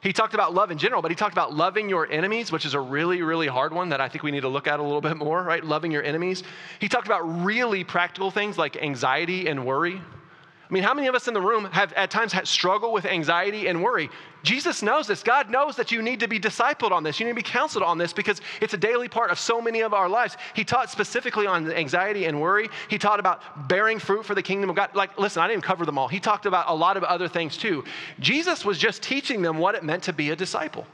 He 0.00 0.12
talked 0.12 0.34
about 0.34 0.54
love 0.54 0.70
in 0.70 0.78
general, 0.78 1.02
but 1.02 1.10
he 1.10 1.16
talked 1.16 1.32
about 1.32 1.54
loving 1.54 1.88
your 1.88 2.08
enemies, 2.12 2.52
which 2.52 2.64
is 2.64 2.74
a 2.74 2.80
really, 2.80 3.22
really 3.22 3.48
hard 3.48 3.72
one 3.72 3.88
that 3.88 4.00
I 4.00 4.08
think 4.08 4.22
we 4.22 4.30
need 4.30 4.42
to 4.42 4.48
look 4.48 4.68
at 4.68 4.78
a 4.78 4.82
little 4.82 5.00
bit 5.00 5.16
more, 5.16 5.42
right? 5.42 5.64
Loving 5.64 5.90
your 5.90 6.04
enemies. 6.04 6.44
He 6.78 6.88
talked 6.88 7.06
about 7.06 7.22
really 7.44 7.82
practical 7.82 8.30
things 8.30 8.56
like 8.56 8.76
anxiety 8.76 9.48
and 9.48 9.66
worry. 9.66 10.00
I 10.68 10.74
mean, 10.74 10.82
how 10.82 10.92
many 10.92 11.06
of 11.06 11.14
us 11.14 11.28
in 11.28 11.34
the 11.34 11.40
room 11.40 11.64
have 11.66 11.94
at 11.94 12.10
times 12.10 12.30
had 12.30 12.46
struggle 12.46 12.92
with 12.92 13.06
anxiety 13.06 13.68
and 13.68 13.82
worry? 13.82 14.10
Jesus 14.42 14.82
knows 14.82 15.06
this. 15.06 15.22
God 15.22 15.48
knows 15.48 15.76
that 15.76 15.90
you 15.90 16.02
need 16.02 16.20
to 16.20 16.28
be 16.28 16.38
discipled 16.38 16.90
on 16.90 17.02
this. 17.02 17.18
You 17.18 17.24
need 17.24 17.32
to 17.32 17.36
be 17.36 17.42
counseled 17.42 17.82
on 17.82 17.96
this 17.96 18.12
because 18.12 18.42
it's 18.60 18.74
a 18.74 18.76
daily 18.76 19.08
part 19.08 19.30
of 19.30 19.38
so 19.38 19.62
many 19.62 19.80
of 19.80 19.94
our 19.94 20.10
lives. 20.10 20.36
He 20.54 20.64
taught 20.64 20.90
specifically 20.90 21.46
on 21.46 21.72
anxiety 21.72 22.26
and 22.26 22.38
worry. 22.38 22.68
He 22.88 22.98
taught 22.98 23.18
about 23.18 23.68
bearing 23.68 23.98
fruit 23.98 24.26
for 24.26 24.34
the 24.34 24.42
kingdom 24.42 24.68
of 24.68 24.76
God. 24.76 24.94
Like, 24.94 25.18
listen, 25.18 25.42
I 25.42 25.48
didn't 25.48 25.64
cover 25.64 25.86
them 25.86 25.96
all. 25.96 26.08
He 26.08 26.20
talked 26.20 26.44
about 26.44 26.66
a 26.68 26.74
lot 26.74 26.98
of 26.98 27.02
other 27.02 27.28
things 27.28 27.56
too. 27.56 27.84
Jesus 28.20 28.62
was 28.62 28.76
just 28.76 29.02
teaching 29.02 29.40
them 29.40 29.56
what 29.56 29.74
it 29.74 29.82
meant 29.82 30.02
to 30.04 30.12
be 30.12 30.30
a 30.30 30.36
disciple 30.36 30.86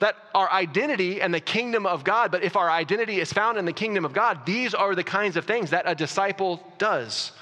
that 0.00 0.14
our 0.32 0.48
identity 0.52 1.20
and 1.20 1.34
the 1.34 1.40
kingdom 1.40 1.84
of 1.84 2.04
God, 2.04 2.30
but 2.30 2.44
if 2.44 2.54
our 2.54 2.70
identity 2.70 3.18
is 3.18 3.32
found 3.32 3.58
in 3.58 3.64
the 3.64 3.72
kingdom 3.72 4.04
of 4.04 4.12
God, 4.12 4.46
these 4.46 4.72
are 4.72 4.94
the 4.94 5.02
kinds 5.02 5.36
of 5.36 5.44
things 5.44 5.70
that 5.70 5.82
a 5.86 5.94
disciple 5.96 6.62
does. 6.78 7.32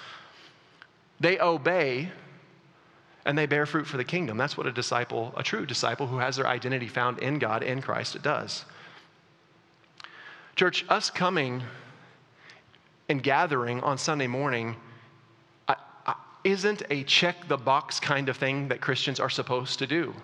They 1.20 1.38
obey 1.38 2.10
and 3.24 3.36
they 3.36 3.46
bear 3.46 3.66
fruit 3.66 3.86
for 3.86 3.96
the 3.96 4.04
kingdom. 4.04 4.36
That's 4.36 4.56
what 4.56 4.66
a 4.66 4.72
disciple, 4.72 5.32
a 5.36 5.42
true 5.42 5.66
disciple 5.66 6.06
who 6.06 6.18
has 6.18 6.36
their 6.36 6.46
identity 6.46 6.88
found 6.88 7.18
in 7.18 7.38
God, 7.38 7.62
in 7.62 7.82
Christ, 7.82 8.14
it 8.14 8.22
does. 8.22 8.64
Church, 10.54 10.84
us 10.88 11.10
coming 11.10 11.62
and 13.08 13.22
gathering 13.22 13.80
on 13.82 13.98
Sunday 13.98 14.26
morning 14.26 14.76
isn't 16.44 16.82
a 16.90 17.02
check 17.02 17.48
the 17.48 17.56
box 17.56 17.98
kind 17.98 18.28
of 18.28 18.36
thing 18.36 18.68
that 18.68 18.80
Christians 18.80 19.18
are 19.18 19.28
supposed 19.28 19.80
to 19.80 19.86
do. 19.86 20.14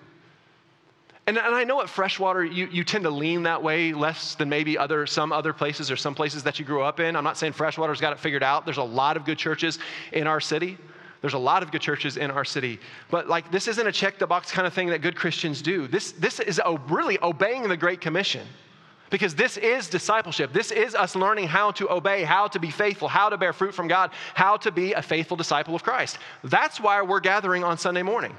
And, 1.25 1.37
and 1.37 1.55
I 1.55 1.63
know 1.63 1.81
at 1.81 1.89
Freshwater, 1.89 2.43
you, 2.43 2.67
you 2.67 2.83
tend 2.83 3.05
to 3.05 3.09
lean 3.09 3.43
that 3.43 3.63
way 3.63 3.93
less 3.93 4.35
than 4.35 4.49
maybe 4.49 4.77
other, 4.77 5.07
some 5.07 5.31
other 5.31 5.53
places 5.53 5.89
or 5.89 5.95
some 5.95 6.13
places 6.13 6.43
that 6.43 6.59
you 6.59 6.65
grew 6.65 6.81
up 6.81 6.99
in. 6.99 7.15
I'm 7.15 7.23
not 7.23 7.37
saying 7.37 7.53
Freshwater's 7.53 8.01
got 8.01 8.11
it 8.11 8.19
figured 8.19 8.43
out. 8.43 8.65
There's 8.65 8.77
a 8.77 8.83
lot 8.83 9.15
of 9.15 9.23
good 9.23 9.37
churches 9.37 9.79
in 10.11 10.27
our 10.27 10.41
city. 10.41 10.77
There's 11.21 11.33
a 11.33 11.39
lot 11.39 11.63
of 11.63 11.71
good 11.71 11.79
churches 11.79 12.17
in 12.17 12.29
our 12.29 12.43
city. 12.43 12.77
But 13.09 13.29
like 13.29 13.49
this 13.49 13.69
isn't 13.69 13.87
a 13.87 13.91
check 13.93 14.19
the 14.19 14.27
box 14.27 14.51
kind 14.51 14.67
of 14.67 14.73
thing 14.73 14.89
that 14.89 15.01
good 15.01 15.15
Christians 15.15 15.61
do. 15.61 15.87
This, 15.87 16.11
this 16.11 16.41
is 16.41 16.59
a, 16.63 16.77
really 16.89 17.17
obeying 17.23 17.69
the 17.69 17.77
Great 17.77 18.01
Commission. 18.01 18.45
Because 19.09 19.33
this 19.33 19.55
is 19.57 19.87
discipleship. 19.87 20.51
This 20.51 20.71
is 20.71 20.95
us 20.95 21.15
learning 21.15 21.47
how 21.47 21.71
to 21.73 21.89
obey, 21.89 22.23
how 22.23 22.47
to 22.47 22.59
be 22.59 22.71
faithful, 22.71 23.07
how 23.07 23.29
to 23.29 23.37
bear 23.37 23.53
fruit 23.53 23.73
from 23.73 23.87
God, 23.87 24.11
how 24.33 24.57
to 24.57 24.71
be 24.71 24.93
a 24.93 25.01
faithful 25.01 25.37
disciple 25.37 25.75
of 25.75 25.83
Christ. 25.83 26.17
That's 26.43 26.81
why 26.81 27.01
we're 27.01 27.21
gathering 27.21 27.63
on 27.63 27.77
Sunday 27.77 28.01
morning. 28.01 28.35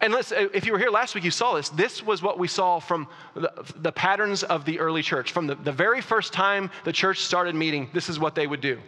And 0.00 0.14
let's, 0.14 0.32
uh, 0.32 0.48
if 0.54 0.64
you 0.64 0.72
were 0.72 0.78
here 0.78 0.90
last 0.90 1.14
week, 1.14 1.24
you 1.24 1.30
saw 1.30 1.54
this. 1.54 1.68
This 1.68 2.02
was 2.02 2.22
what 2.22 2.38
we 2.38 2.48
saw 2.48 2.80
from 2.80 3.06
the, 3.34 3.52
the 3.76 3.92
patterns 3.92 4.42
of 4.42 4.64
the 4.64 4.78
early 4.78 5.02
church. 5.02 5.32
From 5.32 5.46
the, 5.46 5.54
the 5.56 5.72
very 5.72 6.00
first 6.00 6.32
time 6.32 6.70
the 6.84 6.92
church 6.92 7.20
started 7.20 7.54
meeting, 7.54 7.90
this 7.92 8.08
is 8.08 8.18
what 8.18 8.34
they 8.34 8.46
would 8.46 8.60
do. 8.62 8.78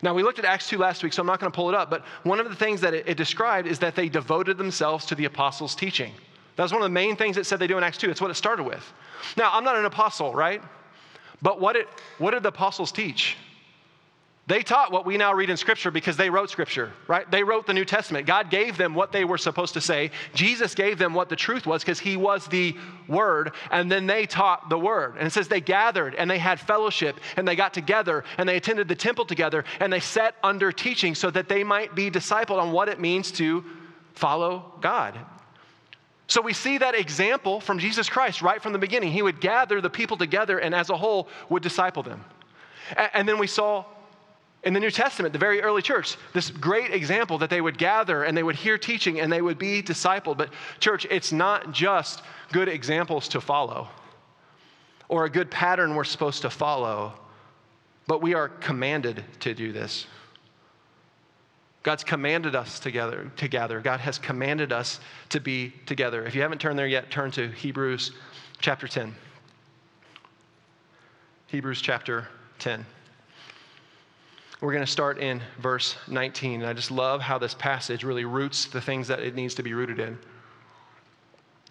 Now, 0.00 0.14
we 0.14 0.22
looked 0.22 0.38
at 0.38 0.44
Acts 0.44 0.68
2 0.68 0.78
last 0.78 1.02
week, 1.02 1.12
so 1.12 1.22
I'm 1.22 1.26
not 1.26 1.40
going 1.40 1.50
to 1.50 1.56
pull 1.56 1.68
it 1.68 1.74
up, 1.74 1.90
but 1.90 2.04
one 2.22 2.38
of 2.38 2.48
the 2.48 2.54
things 2.54 2.80
that 2.82 2.94
it, 2.94 3.08
it, 3.08 3.16
described 3.16 3.66
is 3.66 3.80
that 3.80 3.96
they 3.96 4.08
devoted 4.08 4.56
themselves 4.56 5.04
to 5.06 5.16
the 5.16 5.24
apostles' 5.24 5.74
teaching. 5.74 6.12
That 6.54 6.62
was 6.62 6.72
one 6.72 6.82
of 6.82 6.86
the 6.86 6.94
main 6.94 7.16
things 7.16 7.36
it 7.36 7.46
said 7.46 7.58
they 7.58 7.66
do 7.66 7.78
in 7.78 7.82
Acts 7.82 7.98
2. 7.98 8.08
It's 8.08 8.20
what 8.20 8.30
it 8.30 8.34
started 8.34 8.62
with. 8.62 8.92
Now, 9.36 9.50
I'm 9.52 9.64
not 9.64 9.76
an 9.76 9.86
apostle, 9.86 10.32
right? 10.34 10.62
But 11.42 11.60
what, 11.60 11.74
it, 11.74 11.88
what 12.18 12.30
did 12.30 12.44
the 12.44 12.50
apostles 12.50 12.92
teach? 12.92 13.36
They 14.48 14.62
taught 14.62 14.90
what 14.90 15.04
we 15.04 15.18
now 15.18 15.34
read 15.34 15.50
in 15.50 15.58
Scripture 15.58 15.90
because 15.90 16.16
they 16.16 16.30
wrote 16.30 16.48
Scripture, 16.48 16.90
right? 17.06 17.30
They 17.30 17.44
wrote 17.44 17.66
the 17.66 17.74
New 17.74 17.84
Testament. 17.84 18.26
God 18.26 18.48
gave 18.48 18.78
them 18.78 18.94
what 18.94 19.12
they 19.12 19.26
were 19.26 19.36
supposed 19.36 19.74
to 19.74 19.80
say. 19.82 20.10
Jesus 20.32 20.74
gave 20.74 20.96
them 20.96 21.12
what 21.12 21.28
the 21.28 21.36
truth 21.36 21.66
was 21.66 21.82
because 21.82 22.00
He 22.00 22.16
was 22.16 22.46
the 22.46 22.74
Word, 23.08 23.52
and 23.70 23.92
then 23.92 24.06
they 24.06 24.24
taught 24.24 24.70
the 24.70 24.78
Word. 24.78 25.16
And 25.18 25.26
it 25.26 25.32
says 25.32 25.48
they 25.48 25.60
gathered 25.60 26.14
and 26.14 26.30
they 26.30 26.38
had 26.38 26.58
fellowship 26.58 27.20
and 27.36 27.46
they 27.46 27.56
got 27.56 27.74
together 27.74 28.24
and 28.38 28.48
they 28.48 28.56
attended 28.56 28.88
the 28.88 28.94
temple 28.94 29.26
together 29.26 29.66
and 29.80 29.92
they 29.92 30.00
sat 30.00 30.34
under 30.42 30.72
teaching 30.72 31.14
so 31.14 31.30
that 31.30 31.50
they 31.50 31.62
might 31.62 31.94
be 31.94 32.10
discipled 32.10 32.58
on 32.58 32.72
what 32.72 32.88
it 32.88 32.98
means 32.98 33.30
to 33.32 33.62
follow 34.14 34.72
God. 34.80 35.18
So 36.26 36.40
we 36.40 36.54
see 36.54 36.78
that 36.78 36.94
example 36.94 37.60
from 37.60 37.78
Jesus 37.78 38.08
Christ 38.08 38.40
right 38.40 38.62
from 38.62 38.72
the 38.72 38.78
beginning. 38.78 39.12
He 39.12 39.20
would 39.20 39.42
gather 39.42 39.82
the 39.82 39.90
people 39.90 40.16
together 40.16 40.58
and 40.58 40.74
as 40.74 40.88
a 40.88 40.96
whole 40.96 41.28
would 41.50 41.62
disciple 41.62 42.02
them. 42.02 42.24
And 43.12 43.28
then 43.28 43.38
we 43.38 43.46
saw 43.46 43.84
in 44.64 44.74
the 44.74 44.80
New 44.80 44.90
Testament, 44.90 45.32
the 45.32 45.38
very 45.38 45.62
early 45.62 45.82
church, 45.82 46.16
this 46.32 46.50
great 46.50 46.92
example 46.92 47.38
that 47.38 47.50
they 47.50 47.60
would 47.60 47.78
gather 47.78 48.24
and 48.24 48.36
they 48.36 48.42
would 48.42 48.56
hear 48.56 48.76
teaching 48.76 49.20
and 49.20 49.32
they 49.32 49.40
would 49.40 49.58
be 49.58 49.82
discipled. 49.82 50.36
But, 50.36 50.50
church, 50.80 51.06
it's 51.10 51.32
not 51.32 51.72
just 51.72 52.22
good 52.52 52.68
examples 52.68 53.28
to 53.28 53.40
follow 53.40 53.88
or 55.08 55.24
a 55.24 55.30
good 55.30 55.50
pattern 55.50 55.94
we're 55.94 56.04
supposed 56.04 56.42
to 56.42 56.50
follow, 56.50 57.14
but 58.06 58.20
we 58.20 58.34
are 58.34 58.48
commanded 58.48 59.24
to 59.40 59.54
do 59.54 59.72
this. 59.72 60.06
God's 61.82 62.04
commanded 62.04 62.54
us 62.54 62.80
together, 62.80 63.30
together. 63.36 63.80
God 63.80 64.00
has 64.00 64.18
commanded 64.18 64.72
us 64.72 65.00
to 65.30 65.40
be 65.40 65.72
together. 65.86 66.26
If 66.26 66.34
you 66.34 66.42
haven't 66.42 66.60
turned 66.60 66.78
there 66.78 66.86
yet, 66.86 67.10
turn 67.10 67.30
to 67.32 67.48
Hebrews 67.48 68.12
chapter 68.60 68.86
10. 68.88 69.14
Hebrews 71.46 71.80
chapter 71.80 72.28
10. 72.58 72.84
We're 74.60 74.72
going 74.72 74.84
to 74.84 74.90
start 74.90 75.18
in 75.18 75.40
verse 75.60 75.96
19. 76.08 76.62
And 76.62 76.68
I 76.68 76.72
just 76.72 76.90
love 76.90 77.20
how 77.20 77.38
this 77.38 77.54
passage 77.54 78.02
really 78.02 78.24
roots 78.24 78.66
the 78.66 78.80
things 78.80 79.06
that 79.08 79.20
it 79.20 79.34
needs 79.36 79.54
to 79.54 79.62
be 79.62 79.72
rooted 79.72 80.00
in. 80.00 80.18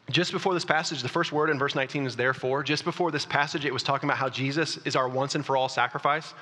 Just 0.09 0.31
before 0.31 0.53
this 0.53 0.63
passage, 0.63 1.01
the 1.01 1.09
first 1.09 1.33
word 1.33 1.49
in 1.49 1.59
verse 1.59 1.75
19 1.75 2.05
is 2.05 2.15
therefore. 2.15 2.63
Just 2.63 2.85
before 2.85 3.11
this 3.11 3.25
passage, 3.25 3.65
it 3.65 3.73
was 3.73 3.83
talking 3.83 4.07
about 4.07 4.17
how 4.17 4.29
Jesus 4.29 4.77
is 4.85 4.95
our 4.95 5.09
once 5.09 5.35
and 5.35 5.45
for 5.45 5.57
all 5.57 5.67
sacrifice 5.67 6.33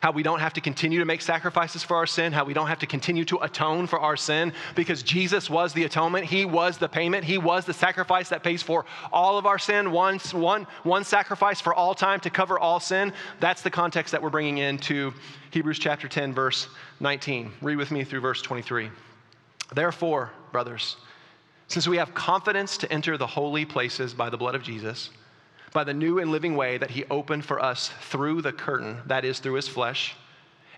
how 0.00 0.12
we 0.12 0.22
don't 0.22 0.40
have 0.40 0.52
to 0.54 0.60
continue 0.60 0.98
to 0.98 1.04
make 1.04 1.20
sacrifices 1.20 1.82
for 1.82 1.96
our 1.96 2.06
sin, 2.06 2.32
how 2.32 2.44
we 2.44 2.54
don't 2.54 2.68
have 2.68 2.78
to 2.80 2.86
continue 2.86 3.24
to 3.26 3.38
atone 3.38 3.86
for 3.86 3.98
our 3.98 4.16
sin 4.16 4.52
because 4.74 5.02
Jesus 5.02 5.50
was 5.50 5.72
the 5.72 5.84
atonement. 5.84 6.24
He 6.24 6.44
was 6.44 6.78
the 6.78 6.88
payment. 6.88 7.24
He 7.24 7.38
was 7.38 7.64
the 7.64 7.74
sacrifice 7.74 8.28
that 8.28 8.42
pays 8.42 8.62
for 8.62 8.84
all 9.12 9.38
of 9.38 9.46
our 9.46 9.58
sin, 9.58 9.90
one, 9.90 10.18
one, 10.32 10.66
one 10.82 11.04
sacrifice 11.04 11.60
for 11.60 11.74
all 11.74 11.94
time 11.94 12.20
to 12.20 12.30
cover 12.30 12.58
all 12.58 12.80
sin. 12.80 13.12
That's 13.40 13.62
the 13.62 13.70
context 13.70 14.12
that 14.12 14.22
we're 14.22 14.30
bringing 14.30 14.58
into 14.58 15.12
Hebrews 15.50 15.78
chapter 15.78 16.08
10, 16.08 16.34
verse 16.34 16.68
19. 17.00 17.52
Read 17.62 17.76
with 17.76 17.90
me 17.90 18.04
through 18.04 18.20
verse 18.20 18.42
23. 18.42 18.90
Therefore, 19.74 20.30
brothers, 20.52 20.96
since 21.68 21.86
we 21.86 21.98
have 21.98 22.14
confidence 22.14 22.78
to 22.78 22.92
enter 22.92 23.18
the 23.18 23.26
holy 23.26 23.64
places 23.64 24.14
by 24.14 24.30
the 24.30 24.38
blood 24.38 24.54
of 24.54 24.62
Jesus, 24.62 25.10
by 25.72 25.84
the 25.84 25.94
new 25.94 26.18
and 26.18 26.30
living 26.30 26.56
way 26.56 26.78
that 26.78 26.90
he 26.90 27.04
opened 27.10 27.44
for 27.44 27.60
us 27.62 27.90
through 28.00 28.42
the 28.42 28.52
curtain, 28.52 28.98
that 29.06 29.24
is, 29.24 29.38
through 29.38 29.54
his 29.54 29.68
flesh. 29.68 30.16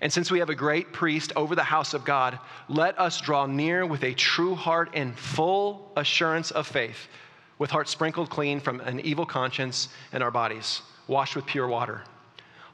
And 0.01 0.13
since 0.13 0.31
we 0.31 0.39
have 0.39 0.51
a 0.51 0.55
great 0.55 0.93
priest 0.93 1.33
over 1.37 1.55
the 1.55 1.63
house 1.63 1.93
of 1.93 2.05
God, 2.05 2.39
let 2.69 2.99
us 2.99 3.21
draw 3.21 3.47
near 3.47 3.85
with 3.85 4.03
a 4.03 4.15
true 4.15 4.55
heart 4.55 4.91
and 4.95 5.19
full 5.19 5.93
assurance 5.97 6.51
of 6.51 6.67
faith, 6.67 7.09
with 7.59 7.71
hearts 7.71 7.91
sprinkled 7.91 8.31
clean 8.31 8.61
from 8.61 8.81
an 8.81 9.01
evil 9.01 9.27
conscience 9.27 9.89
and 10.13 10.23
our 10.23 10.31
bodies 10.31 10.83
washed 11.07 11.37
with 11.37 11.45
pure 11.45 11.69
water. 11.69 12.03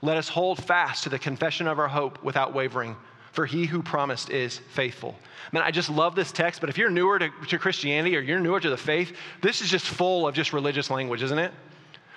Let 0.03 0.17
us 0.19 0.29
hold 0.29 0.63
fast 0.63 1.03
to 1.05 1.09
the 1.09 1.19
confession 1.19 1.67
of 1.67 1.79
our 1.79 1.89
hope 1.89 2.23
without 2.23 2.55
wavering, 2.55 2.95
for 3.33 3.47
he 3.47 3.67
who 3.67 3.83
promised 3.83 4.31
is 4.31 4.59
faithful. 4.59 5.17
Man, 5.53 5.63
I 5.63 5.71
just 5.71 5.91
love 5.91 6.15
this 6.15 6.31
text, 6.31 6.61
but 6.61 6.71
if 6.71 6.79
you're 6.79 6.91
newer 6.91 7.19
to, 7.19 7.31
to 7.49 7.59
Christianity 7.59 8.17
or 8.17 8.21
you're 8.21 8.39
newer 8.39 8.61
to 8.61 8.71
the 8.71 8.77
faith, 8.77 9.17
this 9.43 9.63
is 9.63 9.71
just 9.71 9.87
full 9.87 10.29
of 10.29 10.35
just 10.35 10.53
religious 10.53 10.91
language, 10.91 11.23
isn't 11.23 11.39
it? 11.39 11.53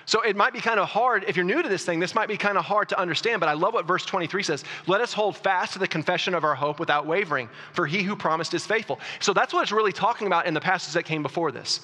So 0.10 0.22
it 0.22 0.36
might 0.36 0.54
be 0.54 0.60
kind 0.60 0.80
of 0.80 0.90
hard, 0.90 1.24
if 1.28 1.36
you're 1.36 1.46
new 1.46 1.62
to 1.62 1.70
this 1.70 1.86
thing, 1.86 2.00
this 2.00 2.16
might 2.16 2.28
be 2.28 2.36
kind 2.36 2.58
of 2.58 2.66
hard 2.66 2.90
to 2.90 3.00
understand, 3.00 3.40
but 3.40 3.48
I 3.48 3.54
love 3.54 3.76
what 3.76 3.86
verse 3.86 4.04
23 4.04 4.42
says. 4.42 4.64
Let 4.88 5.02
us 5.02 5.14
hold 5.14 5.38
fast 5.38 5.74
to 5.74 5.80
the 5.80 5.88
confession 5.88 6.34
of 6.34 6.44
our 6.44 6.56
hope 6.56 6.80
without 6.80 7.06
wavering, 7.06 7.48
for 7.74 7.86
he 7.86 8.02
who 8.02 8.16
promised 8.16 8.56
is 8.56 8.66
faithful. 8.66 9.00
So 9.20 9.34
that's 9.34 9.54
what 9.54 9.62
it's 9.62 9.72
really 9.72 9.92
talking 9.94 10.26
about 10.26 10.48
in 10.48 10.56
the 10.56 10.62
passage 10.62 10.96
that 10.96 11.04
came 11.04 11.22
before 11.22 11.52
this. 11.52 11.82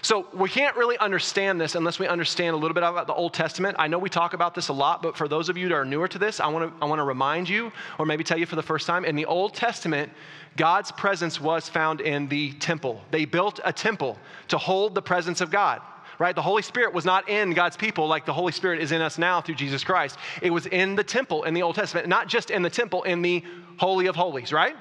So 0.00 0.26
we 0.32 0.48
can't 0.48 0.74
really 0.74 0.96
understand 0.96 1.60
this 1.60 1.74
unless 1.74 1.98
we 1.98 2.06
understand 2.06 2.54
a 2.54 2.56
little 2.56 2.72
bit 2.72 2.82
about 2.82 3.06
the 3.06 3.12
Old 3.12 3.34
Testament. 3.34 3.76
I 3.78 3.88
know 3.88 3.98
we 3.98 4.08
talk 4.08 4.32
about 4.32 4.54
this 4.54 4.68
a 4.68 4.72
lot, 4.72 5.02
but 5.02 5.14
for 5.14 5.28
those 5.28 5.50
of 5.50 5.58
you 5.58 5.68
that 5.68 5.74
are 5.74 5.84
newer 5.84 6.08
to 6.08 6.18
this, 6.18 6.40
I 6.40 6.46
want 6.46 6.72
to 6.72 6.82
I 6.82 6.88
want 6.88 7.00
to 7.00 7.04
remind 7.04 7.46
you, 7.46 7.70
or 7.98 8.06
maybe 8.06 8.24
tell 8.24 8.38
you 8.38 8.46
for 8.46 8.56
the 8.56 8.62
first 8.62 8.86
time, 8.86 9.04
in 9.04 9.16
the 9.16 9.26
Old 9.26 9.52
Testament, 9.52 10.10
God's 10.56 10.92
presence 10.92 11.42
was 11.42 11.68
found 11.68 12.00
in 12.00 12.26
the 12.28 12.54
temple. 12.54 13.02
They 13.10 13.26
built 13.26 13.60
a 13.66 13.72
temple 13.72 14.16
to 14.48 14.56
hold 14.56 14.94
the 14.94 15.02
presence 15.02 15.42
of 15.42 15.50
God 15.50 15.82
right? 16.18 16.34
The 16.34 16.42
Holy 16.42 16.62
Spirit 16.62 16.92
was 16.92 17.04
not 17.04 17.28
in 17.28 17.52
God's 17.52 17.76
people 17.76 18.06
like 18.08 18.26
the 18.26 18.32
Holy 18.32 18.52
Spirit 18.52 18.80
is 18.80 18.92
in 18.92 19.00
us 19.00 19.18
now 19.18 19.40
through 19.40 19.56
Jesus 19.56 19.84
Christ. 19.84 20.18
It 20.42 20.50
was 20.50 20.66
in 20.66 20.94
the 20.94 21.04
temple 21.04 21.44
in 21.44 21.54
the 21.54 21.62
Old 21.62 21.74
Testament, 21.74 22.08
not 22.08 22.28
just 22.28 22.50
in 22.50 22.62
the 22.62 22.70
temple, 22.70 23.02
in 23.02 23.22
the 23.22 23.44
Holy 23.78 24.06
of 24.06 24.16
Holies, 24.16 24.52
right? 24.52 24.76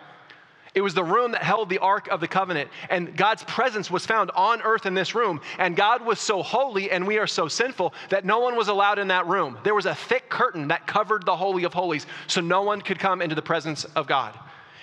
It 0.76 0.82
was 0.82 0.94
the 0.94 1.06
room 1.06 1.32
that 1.32 1.42
held 1.42 1.70
the 1.70 1.78
Ark 1.78 2.10
of 2.10 2.20
the 2.20 2.28
Covenant. 2.28 2.70
And 2.90 3.16
God's 3.16 3.44
presence 3.46 3.90
was 3.90 4.06
found 4.06 4.30
on 4.36 4.62
earth 4.62 4.86
in 4.86 4.94
this 4.94 5.16
room. 5.16 5.40
And 5.58 5.74
God 5.74 6.06
was 6.06 6.20
so 6.20 6.44
holy 6.44 6.92
and 6.92 7.08
we 7.08 7.18
are 7.18 7.28
so 7.28 7.48
sinful 7.48 7.94
that 8.10 8.26
no 8.26 8.40
one 8.40 8.58
was 8.58 8.68
allowed 8.68 9.00
in 9.00 9.08
that 9.08 9.26
room. 9.26 9.58
There 9.64 9.74
was 9.74 9.86
a 9.86 9.96
thick 9.96 10.30
curtain 10.30 10.68
that 10.68 10.86
covered 10.86 11.26
the 11.26 11.36
Holy 11.36 11.64
of 11.64 11.74
Holies, 11.74 12.06
so 12.28 12.42
no 12.42 12.62
one 12.64 12.82
could 12.82 13.00
come 13.00 13.22
into 13.22 13.36
the 13.36 13.42
presence 13.42 13.86
of 13.96 14.06
God. 14.06 14.38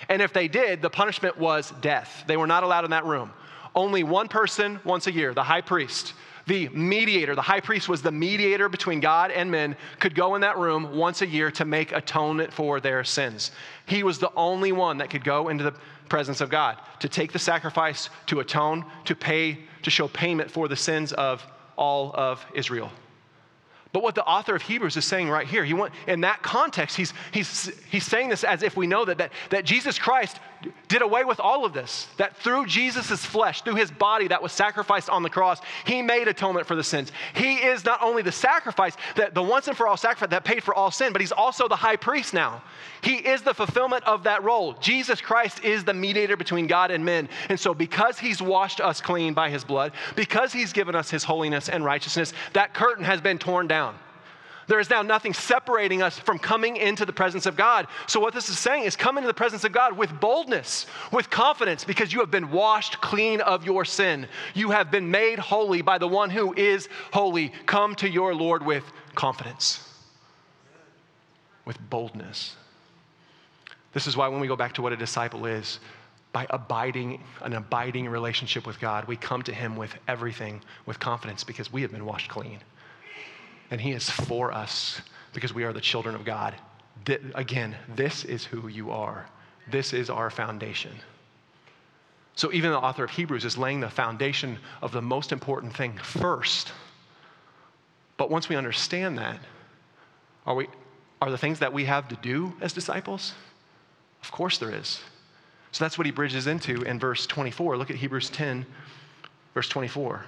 And 0.09 0.19
if 0.19 0.33
they 0.33 0.47
did, 0.47 0.81
the 0.81 0.89
punishment 0.89 1.37
was 1.37 1.71
death. 1.79 2.23
They 2.25 2.37
were 2.37 2.47
not 2.47 2.63
allowed 2.63 2.85
in 2.85 2.91
that 2.91 3.05
room. 3.05 3.31
Only 3.75 4.03
one 4.03 4.27
person 4.27 4.79
once 4.83 5.05
a 5.05 5.11
year, 5.11 5.33
the 5.35 5.43
high 5.43 5.61
priest, 5.61 6.13
the 6.45 6.67
mediator, 6.69 7.35
the 7.35 7.41
high 7.41 7.61
priest 7.61 7.87
was 7.87 8.01
the 8.01 8.11
mediator 8.11 8.67
between 8.67 8.99
God 8.99 9.31
and 9.31 9.49
men, 9.49 9.77
could 9.99 10.13
go 10.13 10.35
in 10.35 10.41
that 10.41 10.57
room 10.57 10.97
once 10.97 11.21
a 11.21 11.27
year 11.27 11.49
to 11.51 11.65
make 11.65 11.91
atonement 11.91 12.51
for 12.51 12.79
their 12.79 13.03
sins. 13.03 13.51
He 13.85 14.03
was 14.03 14.19
the 14.19 14.31
only 14.35 14.71
one 14.71 14.97
that 14.97 15.09
could 15.09 15.23
go 15.23 15.49
into 15.49 15.63
the 15.63 15.73
presence 16.09 16.41
of 16.41 16.49
God 16.49 16.77
to 16.99 17.07
take 17.07 17.31
the 17.31 17.39
sacrifice, 17.39 18.09
to 18.27 18.41
atone, 18.41 18.85
to 19.05 19.15
pay, 19.15 19.59
to 19.83 19.89
show 19.89 20.07
payment 20.09 20.51
for 20.51 20.67
the 20.67 20.75
sins 20.75 21.13
of 21.13 21.45
all 21.77 22.11
of 22.13 22.45
Israel. 22.53 22.91
But 23.93 24.01
what 24.01 24.15
the 24.15 24.25
author 24.25 24.55
of 24.55 24.63
Hebrews 24.63 24.97
is 24.97 25.05
saying 25.05 25.29
right 25.29 25.47
here, 25.47 25.63
he 25.63 25.75
want, 25.75 25.93
in 26.07 26.21
that 26.21 26.41
context, 26.41 26.97
he's, 26.97 27.13
he's, 27.31 27.71
he's 27.89 28.03
saying 28.03 28.29
this 28.29 28.43
as 28.43 28.63
if 28.63 28.75
we 28.75 28.87
know 28.87 29.05
that, 29.05 29.19
that, 29.19 29.31
that 29.51 29.65
Jesus 29.65 29.99
Christ 29.99 30.39
did 30.87 31.01
away 31.01 31.23
with 31.23 31.39
all 31.39 31.65
of 31.65 31.73
this. 31.73 32.07
That 32.17 32.35
through 32.37 32.65
Jesus' 32.67 33.25
flesh, 33.25 33.61
through 33.61 33.75
his 33.75 33.91
body 33.91 34.27
that 34.27 34.41
was 34.41 34.51
sacrificed 34.51 35.09
on 35.09 35.23
the 35.23 35.29
cross, 35.29 35.59
he 35.85 36.01
made 36.01 36.27
atonement 36.27 36.67
for 36.67 36.75
the 36.75 36.83
sins. 36.83 37.11
He 37.33 37.55
is 37.55 37.85
not 37.85 38.01
only 38.01 38.21
the 38.21 38.31
sacrifice, 38.31 38.95
that 39.15 39.33
the 39.33 39.43
once 39.43 39.67
and 39.67 39.75
for 39.75 39.87
all 39.87 39.97
sacrifice 39.97 40.29
that 40.29 40.43
paid 40.43 40.63
for 40.63 40.73
all 40.73 40.91
sin, 40.91 41.11
but 41.11 41.21
he's 41.21 41.31
also 41.31 41.67
the 41.67 41.75
high 41.75 41.95
priest 41.95 42.33
now. 42.33 42.61
He 43.01 43.15
is 43.15 43.41
the 43.41 43.53
fulfillment 43.53 44.03
of 44.05 44.23
that 44.23 44.43
role. 44.43 44.73
Jesus 44.73 45.21
Christ 45.21 45.63
is 45.63 45.83
the 45.83 45.93
mediator 45.93 46.37
between 46.37 46.67
God 46.67 46.91
and 46.91 47.03
men. 47.03 47.27
And 47.49 47.59
so, 47.59 47.73
because 47.73 48.19
he's 48.19 48.41
washed 48.41 48.79
us 48.79 49.01
clean 49.01 49.33
by 49.33 49.49
his 49.49 49.63
blood, 49.63 49.91
because 50.15 50.53
he's 50.53 50.73
given 50.73 50.95
us 50.95 51.09
his 51.09 51.23
holiness 51.23 51.69
and 51.69 51.83
righteousness, 51.83 52.33
that 52.53 52.73
curtain 52.73 53.03
has 53.05 53.21
been 53.21 53.37
torn 53.37 53.67
down. 53.67 53.95
There 54.67 54.79
is 54.79 54.89
now 54.89 55.01
nothing 55.01 55.33
separating 55.33 56.01
us 56.01 56.17
from 56.17 56.39
coming 56.39 56.77
into 56.77 57.05
the 57.05 57.13
presence 57.13 57.45
of 57.45 57.55
God. 57.55 57.87
So, 58.07 58.19
what 58.19 58.33
this 58.33 58.49
is 58.49 58.57
saying 58.57 58.83
is 58.83 58.95
come 58.95 59.17
into 59.17 59.27
the 59.27 59.33
presence 59.33 59.63
of 59.63 59.71
God 59.71 59.97
with 59.97 60.19
boldness, 60.19 60.85
with 61.11 61.29
confidence, 61.29 61.83
because 61.83 62.13
you 62.13 62.19
have 62.19 62.31
been 62.31 62.51
washed 62.51 63.01
clean 63.01 63.41
of 63.41 63.65
your 63.65 63.85
sin. 63.85 64.27
You 64.53 64.71
have 64.71 64.91
been 64.91 65.11
made 65.11 65.39
holy 65.39 65.81
by 65.81 65.97
the 65.97 66.07
one 66.07 66.29
who 66.29 66.53
is 66.53 66.87
holy. 67.11 67.49
Come 67.65 67.95
to 67.95 68.09
your 68.09 68.33
Lord 68.33 68.65
with 68.65 68.83
confidence, 69.15 69.87
with 71.65 71.77
boldness. 71.89 72.55
This 73.93 74.07
is 74.07 74.17
why, 74.17 74.27
when 74.27 74.39
we 74.39 74.47
go 74.47 74.55
back 74.55 74.73
to 74.73 74.81
what 74.81 74.93
a 74.93 74.97
disciple 74.97 75.45
is, 75.45 75.79
by 76.31 76.47
abiding 76.49 77.21
an 77.41 77.53
abiding 77.53 78.09
relationship 78.09 78.65
with 78.65 78.79
God, 78.79 79.05
we 79.05 79.15
come 79.15 79.43
to 79.43 79.53
Him 79.53 79.75
with 79.75 79.93
everything 80.07 80.61
with 80.85 80.99
confidence 80.99 81.43
because 81.43 81.71
we 81.71 81.83
have 81.83 81.91
been 81.91 82.05
washed 82.05 82.29
clean 82.29 82.59
and 83.73 83.81
He 83.81 83.91
is 83.91 84.07
for 84.07 84.51
us 84.51 85.01
because 85.33 85.51
we 85.51 85.63
are 85.63 85.73
the 85.73 85.81
children 85.81 86.13
of 86.13 86.23
God. 86.23 86.53
Th- 87.05 87.19
again, 87.33 87.75
this 87.95 88.23
is 88.23 88.45
who 88.45 88.67
you 88.67 88.91
are. 88.91 89.25
This 89.71 89.93
is 89.93 90.11
our 90.11 90.29
foundation. 90.29 90.91
So, 92.35 92.53
even 92.53 92.69
the 92.69 92.77
author 92.77 93.03
of 93.03 93.09
Hebrews 93.09 93.45
is 93.45 93.57
laying 93.57 93.79
the 93.79 93.89
foundation 93.89 94.59
of 94.83 94.91
the 94.91 95.01
most 95.01 95.31
important 95.31 95.75
thing 95.75 95.97
first. 95.97 96.71
But 98.15 98.29
once 98.29 98.47
we 98.47 98.55
understand 98.55 99.17
that, 99.17 99.39
are, 100.45 100.53
we, 100.53 100.67
are 101.19 101.31
the 101.31 101.37
things 101.39 101.57
that 101.57 101.73
we 101.73 101.85
have 101.85 102.07
to 102.09 102.15
do 102.17 102.53
as 102.61 102.73
disciples? 102.73 103.33
Of 104.21 104.31
course, 104.31 104.59
there 104.59 104.69
is. 104.69 105.01
So, 105.71 105.83
that's 105.83 105.97
what 105.97 106.05
he 106.05 106.11
bridges 106.11 106.45
into 106.45 106.83
in 106.83 106.99
verse 106.99 107.25
24. 107.25 107.75
Look 107.75 107.89
at 107.89 107.95
Hebrews 107.95 108.29
10, 108.29 108.67
verse 109.55 109.67
24. 109.67 110.25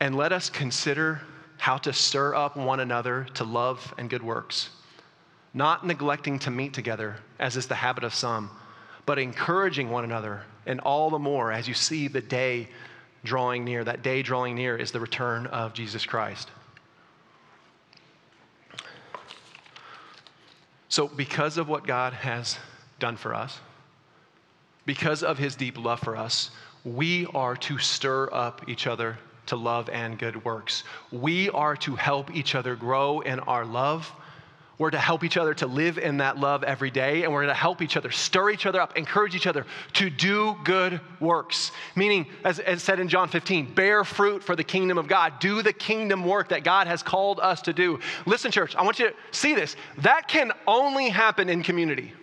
And 0.00 0.16
let 0.16 0.32
us 0.32 0.50
consider 0.50 1.20
how 1.60 1.76
to 1.76 1.92
stir 1.92 2.34
up 2.34 2.56
one 2.56 2.80
another 2.80 3.26
to 3.34 3.44
love 3.44 3.94
and 3.98 4.08
good 4.08 4.22
works, 4.22 4.70
not 5.52 5.86
neglecting 5.86 6.38
to 6.38 6.50
meet 6.50 6.72
together, 6.72 7.16
as 7.38 7.54
is 7.54 7.66
the 7.66 7.74
habit 7.74 8.02
of 8.02 8.14
some, 8.14 8.50
but 9.04 9.18
encouraging 9.18 9.90
one 9.90 10.02
another, 10.02 10.42
and 10.64 10.80
all 10.80 11.10
the 11.10 11.18
more 11.18 11.52
as 11.52 11.68
you 11.68 11.74
see 11.74 12.08
the 12.08 12.20
day 12.22 12.66
drawing 13.24 13.62
near. 13.62 13.84
That 13.84 14.02
day 14.02 14.22
drawing 14.22 14.54
near 14.54 14.74
is 14.74 14.90
the 14.90 15.00
return 15.00 15.46
of 15.48 15.74
Jesus 15.74 16.06
Christ. 16.06 16.48
So, 20.88 21.08
because 21.08 21.58
of 21.58 21.68
what 21.68 21.86
God 21.86 22.14
has 22.14 22.58
done 22.98 23.18
for 23.18 23.34
us, 23.34 23.60
because 24.86 25.22
of 25.22 25.36
his 25.36 25.56
deep 25.56 25.76
love 25.78 26.00
for 26.00 26.16
us, 26.16 26.50
we 26.86 27.26
are 27.34 27.54
to 27.54 27.76
stir 27.76 28.32
up 28.32 28.66
each 28.66 28.86
other 28.86 29.18
to 29.50 29.56
love 29.56 29.88
and 29.90 30.18
good 30.18 30.44
works. 30.44 30.84
We 31.12 31.50
are 31.50 31.76
to 31.76 31.94
help 31.94 32.34
each 32.34 32.54
other 32.54 32.74
grow 32.74 33.20
in 33.20 33.38
our 33.40 33.64
love. 33.64 34.10
We're 34.78 34.90
to 34.92 34.98
help 34.98 35.24
each 35.24 35.36
other 35.36 35.52
to 35.54 35.66
live 35.66 35.98
in 35.98 36.16
that 36.18 36.38
love 36.38 36.64
every 36.64 36.90
day, 36.90 37.24
and 37.24 37.32
we're 37.34 37.44
to 37.44 37.52
help 37.52 37.82
each 37.82 37.98
other, 37.98 38.10
stir 38.10 38.48
each 38.48 38.64
other 38.64 38.80
up, 38.80 38.96
encourage 38.96 39.34
each 39.34 39.46
other 39.46 39.66
to 39.92 40.08
do 40.08 40.56
good 40.64 41.00
works. 41.20 41.70
Meaning, 41.96 42.26
as, 42.44 42.60
as 42.60 42.82
said 42.82 42.98
in 42.98 43.06
John 43.06 43.28
15, 43.28 43.74
bear 43.74 44.04
fruit 44.04 44.42
for 44.42 44.56
the 44.56 44.64
kingdom 44.64 44.96
of 44.96 45.06
God. 45.06 45.34
Do 45.38 45.60
the 45.60 45.74
kingdom 45.74 46.24
work 46.24 46.48
that 46.48 46.64
God 46.64 46.86
has 46.86 47.02
called 47.02 47.40
us 47.40 47.60
to 47.62 47.74
do. 47.74 48.00
Listen, 48.24 48.50
church, 48.50 48.74
I 48.74 48.82
want 48.82 48.98
you 48.98 49.10
to 49.10 49.14
see 49.32 49.54
this. 49.54 49.76
That 49.98 50.28
can 50.28 50.50
only 50.66 51.10
happen 51.10 51.50
in 51.50 51.62
community. 51.62 52.14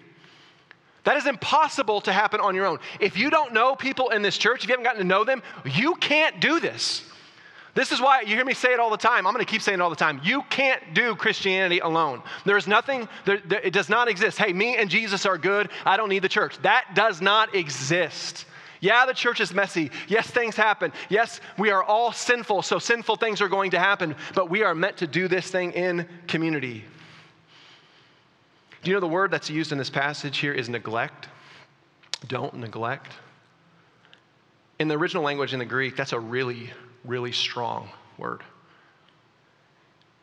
That 1.04 1.16
is 1.16 1.28
impossible 1.28 2.02
to 2.02 2.12
happen 2.12 2.42
on 2.42 2.56
your 2.56 2.66
own. 2.66 2.80
If 3.00 3.18
you 3.18 3.30
don't 3.30 3.54
know 3.54 3.76
people 3.76 4.10
in 4.10 4.24
this 4.24 4.38
church, 4.38 4.64
if 4.64 4.70
you 4.70 4.74
haven't 4.74 4.84
gotten 4.84 5.02
to 5.02 5.08
know 5.08 5.24
them, 5.24 5.44
you 5.64 5.96
can't 5.96 6.42
do 6.42 6.60
this. 6.60 7.07
This 7.78 7.92
is 7.92 8.02
why 8.02 8.22
you 8.22 8.36
hear 8.36 8.44
me 8.44 8.56
say 8.56 8.74
it 8.74 8.80
all 8.80 8.90
the 8.90 8.98
time. 8.98 9.28
I'm 9.28 9.34
going 9.34 9.46
to 9.46 9.52
keep 9.52 9.62
saying 9.62 9.78
it 9.78 9.82
all 9.84 9.92
the 9.92 9.96
time. 9.96 10.20
You 10.24 10.42
can't 10.50 10.96
do 10.96 11.16
Christianity 11.16 11.78
alone. 11.78 12.24
There's 12.44 12.66
nothing, 12.66 13.08
there, 13.24 13.40
there, 13.46 13.60
it 13.60 13.72
does 13.72 13.88
not 13.88 14.08
exist. 14.08 14.40
Hey, 14.40 14.52
me 14.52 14.78
and 14.78 14.90
Jesus 14.90 15.28
are 15.28 15.38
good. 15.38 15.70
I 15.86 15.96
don't 15.96 16.10
need 16.10 16.24
the 16.24 16.28
church. 16.28 16.58
That 16.64 16.96
does 16.96 17.22
not 17.22 17.54
exist. 17.54 18.46
Yeah, 18.80 19.06
the 19.06 19.14
church 19.14 19.42
is 19.42 19.54
messy. 19.54 19.92
Yes, 20.08 20.26
things 20.26 20.56
happen. 20.56 20.92
Yes, 21.08 21.40
we 21.60 21.70
are 21.70 21.84
all 21.84 22.12
sinful, 22.12 22.64
so 22.64 22.80
sinful 22.80 23.18
things 23.18 23.42
are 23.42 23.48
going 23.48 23.70
to 23.70 23.80
happen, 23.80 24.16
but 24.34 24.50
we 24.50 24.64
are 24.64 24.74
meant 24.74 24.98
to 24.98 25.06
do 25.06 25.28
this 25.28 25.52
thing 25.52 25.72
in 25.74 26.08
community. 26.28 26.84
Do 28.82 28.90
you 28.90 28.96
know 28.96 29.02
the 29.02 29.08
word 29.08 29.30
that's 29.30 29.52
used 29.52 29.72
in 29.72 29.78
this 29.78 29.92
passage 29.92 30.40
here 30.40 30.52
is 30.52 30.68
neglect? 30.68 31.28
Don't 32.28 32.56
neglect. 32.56 33.14
In 34.80 34.88
the 34.88 34.98
original 34.98 35.22
language 35.22 35.54
in 35.54 35.60
the 35.60 35.66
Greek, 35.66 35.96
that's 35.96 36.14
a 36.14 36.20
really, 36.20 36.72
really 37.08 37.32
strong 37.32 37.90
word. 38.18 38.44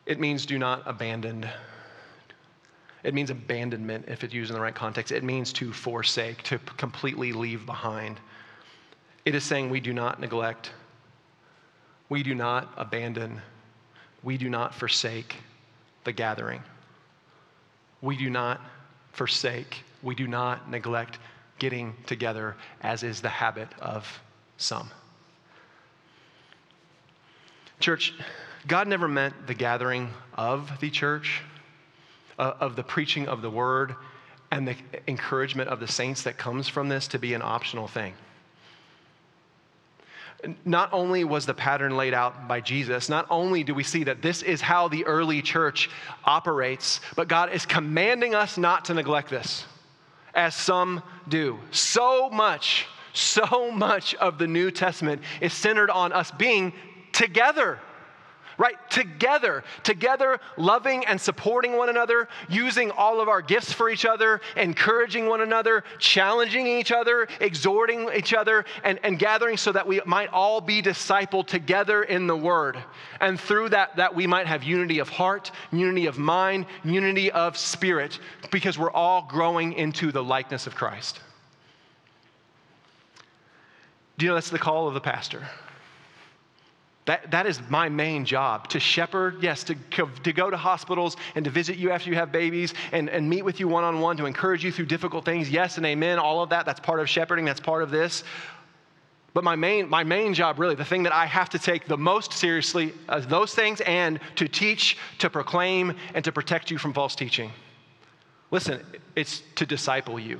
It 0.05 0.19
means 0.19 0.45
do 0.45 0.57
not 0.59 0.83
abandon. 0.85 1.47
It 3.03 3.13
means 3.13 3.29
abandonment 3.29 4.05
if 4.07 4.23
it's 4.23 4.33
used 4.33 4.51
in 4.51 4.55
the 4.55 4.61
right 4.61 4.75
context. 4.75 5.11
It 5.11 5.23
means 5.23 5.51
to 5.53 5.73
forsake, 5.73 6.43
to 6.43 6.59
completely 6.77 7.33
leave 7.33 7.65
behind. 7.65 8.19
It 9.25 9.35
is 9.35 9.43
saying 9.43 9.69
we 9.69 9.79
do 9.79 9.93
not 9.93 10.19
neglect, 10.19 10.71
we 12.09 12.21
do 12.21 12.35
not 12.35 12.71
abandon, 12.77 13.41
we 14.21 14.37
do 14.37 14.49
not 14.49 14.73
forsake 14.73 15.37
the 16.03 16.11
gathering 16.11 16.61
we 18.05 18.15
do 18.15 18.29
not 18.29 18.61
forsake, 19.13 19.83
we 20.03 20.13
do 20.13 20.27
not 20.27 20.69
neglect 20.69 21.17
getting 21.57 21.95
together, 22.05 22.55
as 22.81 23.01
is 23.01 23.19
the 23.19 23.29
habit 23.29 23.67
of 23.79 24.21
some. 24.57 24.89
Church, 27.79 28.13
God 28.67 28.87
never 28.87 29.07
meant 29.07 29.47
the 29.47 29.53
gathering 29.53 30.09
of 30.33 30.71
the 30.79 30.89
church, 30.89 31.41
uh, 32.39 32.53
of 32.59 32.75
the 32.75 32.83
preaching 32.83 33.27
of 33.27 33.41
the 33.41 33.49
word, 33.49 33.95
and 34.51 34.67
the 34.67 34.75
encouragement 35.07 35.69
of 35.69 35.79
the 35.79 35.87
saints 35.87 36.23
that 36.23 36.37
comes 36.37 36.67
from 36.67 36.89
this 36.89 37.07
to 37.09 37.19
be 37.19 37.33
an 37.33 37.41
optional 37.41 37.87
thing 37.87 38.13
not 40.63 40.91
only 40.93 41.23
was 41.23 41.45
the 41.45 41.53
pattern 41.53 41.97
laid 41.97 42.13
out 42.13 42.47
by 42.47 42.61
Jesus, 42.61 43.09
not 43.09 43.25
only 43.29 43.63
do 43.63 43.73
we 43.73 43.83
see 43.83 44.03
that 44.03 44.21
this 44.21 44.43
is 44.43 44.61
how 44.61 44.87
the 44.87 45.05
early 45.05 45.41
church 45.41 45.89
operates, 46.23 47.01
but 47.15 47.27
God 47.27 47.51
is 47.51 47.65
commanding 47.65 48.35
us 48.35 48.57
not 48.57 48.85
to 48.85 48.93
neglect 48.93 49.29
this, 49.29 49.65
as 50.33 50.55
some 50.55 51.01
do. 51.27 51.59
So 51.71 52.29
much, 52.29 52.87
so 53.13 53.71
much 53.71 54.15
of 54.15 54.37
the 54.37 54.47
New 54.47 54.71
Testament 54.71 55.21
is 55.41 55.53
centered 55.53 55.89
on 55.89 56.11
us 56.11 56.31
being 56.31 56.73
together 57.15 57.79
right? 58.57 58.75
Together, 58.89 59.63
together, 59.83 60.39
loving 60.57 61.05
and 61.05 61.19
supporting 61.19 61.77
one 61.77 61.89
another, 61.89 62.27
using 62.49 62.91
all 62.91 63.19
of 63.21 63.27
our 63.27 63.41
gifts 63.41 63.71
for 63.71 63.89
each 63.89 64.05
other, 64.05 64.41
encouraging 64.55 65.27
one 65.27 65.41
another, 65.41 65.83
challenging 65.99 66.67
each 66.67 66.91
other, 66.91 67.27
exhorting 67.39 68.09
each 68.15 68.33
other, 68.33 68.65
and, 68.83 68.99
and 69.03 69.19
gathering 69.19 69.57
so 69.57 69.71
that 69.71 69.85
we 69.85 70.01
might 70.05 70.29
all 70.29 70.61
be 70.61 70.81
discipled 70.81 71.47
together 71.47 72.03
in 72.03 72.27
the 72.27 72.35
Word. 72.35 72.77
And 73.19 73.39
through 73.39 73.69
that, 73.69 73.95
that 73.97 74.15
we 74.15 74.27
might 74.27 74.47
have 74.47 74.63
unity 74.63 74.99
of 74.99 75.09
heart, 75.09 75.51
unity 75.71 76.05
of 76.05 76.17
mind, 76.17 76.65
unity 76.83 77.31
of 77.31 77.57
spirit, 77.57 78.19
because 78.51 78.77
we're 78.77 78.91
all 78.91 79.23
growing 79.23 79.73
into 79.73 80.11
the 80.11 80.23
likeness 80.23 80.67
of 80.67 80.75
Christ. 80.75 81.19
Do 84.17 84.25
you 84.25 84.29
know 84.29 84.35
that's 84.35 84.49
the 84.49 84.59
call 84.59 84.87
of 84.87 84.93
the 84.93 85.01
pastor? 85.01 85.45
That, 87.05 87.29
that 87.29 87.45
is 87.45 87.61
my 87.69 87.87
main 87.87 88.25
job 88.25 88.67
to 88.69 88.79
shepherd, 88.79 89.43
yes, 89.43 89.63
to, 89.65 89.75
to 90.23 90.33
go 90.33 90.49
to 90.49 90.57
hospitals 90.57 91.17
and 91.35 91.45
to 91.45 91.51
visit 91.51 91.77
you 91.77 91.91
after 91.91 92.09
you 92.09 92.15
have 92.15 92.31
babies 92.31 92.73
and, 92.91 93.09
and 93.09 93.29
meet 93.29 93.43
with 93.43 93.59
you 93.59 93.67
one 93.67 93.83
on 93.83 93.99
one 93.99 94.17
to 94.17 94.25
encourage 94.25 94.63
you 94.63 94.71
through 94.71 94.87
difficult 94.87 95.23
things. 95.23 95.47
Yes 95.47 95.77
and 95.77 95.85
amen, 95.85 96.17
all 96.17 96.41
of 96.41 96.49
that. 96.49 96.65
That's 96.65 96.79
part 96.79 96.99
of 96.99 97.07
shepherding, 97.07 97.45
that's 97.45 97.59
part 97.59 97.83
of 97.83 97.91
this. 97.91 98.23
But 99.35 99.43
my 99.43 99.55
main, 99.55 99.87
my 99.87 100.03
main 100.03 100.33
job, 100.33 100.57
really, 100.59 100.75
the 100.75 100.85
thing 100.85 101.03
that 101.03 101.13
I 101.13 101.25
have 101.25 101.49
to 101.49 101.59
take 101.59 101.85
the 101.85 101.97
most 101.97 102.33
seriously, 102.33 102.93
uh, 103.07 103.19
those 103.19 103.53
things 103.53 103.81
and 103.81 104.19
to 104.37 104.47
teach, 104.47 104.97
to 105.19 105.29
proclaim, 105.29 105.93
and 106.15 106.23
to 106.23 106.31
protect 106.31 106.71
you 106.71 106.77
from 106.77 106.93
false 106.93 107.15
teaching. 107.15 107.51
Listen, 108.49 108.79
it's 109.15 109.43
to 109.55 109.65
disciple 109.65 110.19
you 110.19 110.39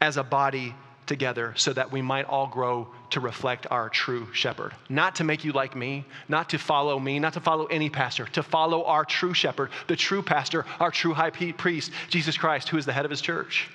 as 0.00 0.16
a 0.16 0.24
body 0.24 0.74
together 1.06 1.54
so 1.56 1.72
that 1.72 1.90
we 1.90 2.02
might 2.02 2.26
all 2.26 2.48
grow 2.48 2.88
to 3.10 3.20
reflect 3.20 3.66
our 3.70 3.88
true 3.88 4.32
shepherd. 4.32 4.72
Not 4.88 5.16
to 5.16 5.24
make 5.24 5.44
you 5.44 5.52
like 5.52 5.74
me, 5.74 6.04
not 6.28 6.48
to 6.50 6.58
follow 6.58 6.98
me, 6.98 7.18
not 7.18 7.32
to 7.34 7.40
follow 7.40 7.66
any 7.66 7.90
pastor, 7.90 8.26
to 8.26 8.42
follow 8.42 8.84
our 8.84 9.04
true 9.04 9.34
shepherd, 9.34 9.70
the 9.86 9.96
true 9.96 10.22
pastor, 10.22 10.64
our 10.80 10.90
true 10.90 11.14
high 11.14 11.30
priest, 11.30 11.92
Jesus 12.08 12.36
Christ, 12.36 12.68
who 12.68 12.76
is 12.76 12.86
the 12.86 12.92
head 12.92 13.04
of 13.04 13.10
his 13.10 13.20
church. 13.20 13.68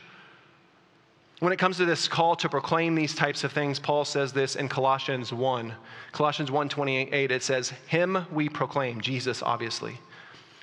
When 1.39 1.51
it 1.51 1.59
comes 1.59 1.77
to 1.77 1.85
this 1.85 2.07
call 2.07 2.35
to 2.37 2.47
proclaim 2.47 2.95
these 2.95 3.13
types 3.13 3.43
of 3.43 3.51
things, 3.51 3.79
Paul 3.79 4.05
says 4.05 4.31
this 4.31 4.55
in 4.55 4.69
Colossians 4.69 5.33
1. 5.33 5.73
Colossians 6.13 6.51
1 6.51 6.69
28, 6.69 7.31
it 7.31 7.43
says, 7.43 7.69
Him 7.87 8.25
we 8.31 8.47
proclaim, 8.47 9.01
Jesus, 9.01 9.43
obviously, 9.43 9.99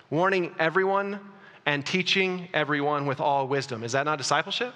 warning 0.08 0.54
everyone 0.58 1.20
and 1.66 1.84
teaching 1.84 2.48
everyone 2.54 3.04
with 3.04 3.20
all 3.20 3.46
wisdom. 3.46 3.84
Is 3.84 3.92
that 3.92 4.04
not 4.04 4.16
discipleship? 4.16 4.74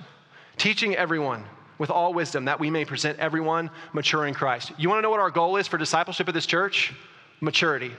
Teaching 0.59 0.95
everyone 0.95 1.45
with 1.79 1.91
all 1.91 2.15
wisdom, 2.15 2.45
that 2.47 2.61
we 2.61 2.71
may 2.71 2.85
present 2.85 3.19
everyone 3.19 3.71
mature 3.93 4.27
in 4.27 4.35
Christ. 4.35 4.73
You 4.79 4.89
want 4.89 4.99
to 4.99 5.03
know 5.03 5.11
what 5.11 5.21
our 5.21 5.31
goal 5.31 5.57
is 5.57 5.67
for 5.67 5.79
discipleship 5.79 6.29
of 6.29 6.35
this 6.35 6.47
church? 6.47 6.93
Maturity. 7.41 7.93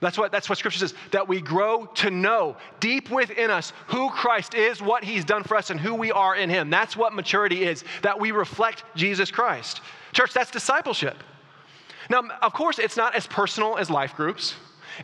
That's 0.00 0.16
what, 0.16 0.32
that's 0.32 0.48
what 0.48 0.56
Scripture 0.56 0.78
says, 0.78 0.94
that 1.10 1.28
we 1.28 1.42
grow 1.42 1.84
to 1.96 2.10
know 2.10 2.56
deep 2.80 3.10
within 3.10 3.50
us 3.50 3.74
who 3.88 4.08
Christ 4.10 4.54
is, 4.54 4.80
what 4.80 5.04
He's 5.04 5.26
done 5.26 5.42
for 5.42 5.56
us, 5.56 5.68
and 5.68 5.78
who 5.78 5.94
we 5.94 6.10
are 6.10 6.34
in 6.34 6.48
Him. 6.48 6.70
That's 6.70 6.96
what 6.96 7.12
maturity 7.12 7.64
is, 7.64 7.84
that 8.02 8.18
we 8.18 8.30
reflect 8.30 8.82
Jesus 8.94 9.30
Christ. 9.30 9.82
Church, 10.12 10.32
that's 10.32 10.50
discipleship. 10.50 11.16
Now, 12.08 12.22
of 12.40 12.54
course, 12.54 12.78
it's 12.78 12.96
not 12.96 13.14
as 13.14 13.26
personal 13.26 13.76
as 13.76 13.90
life 13.90 14.14
groups. 14.16 14.54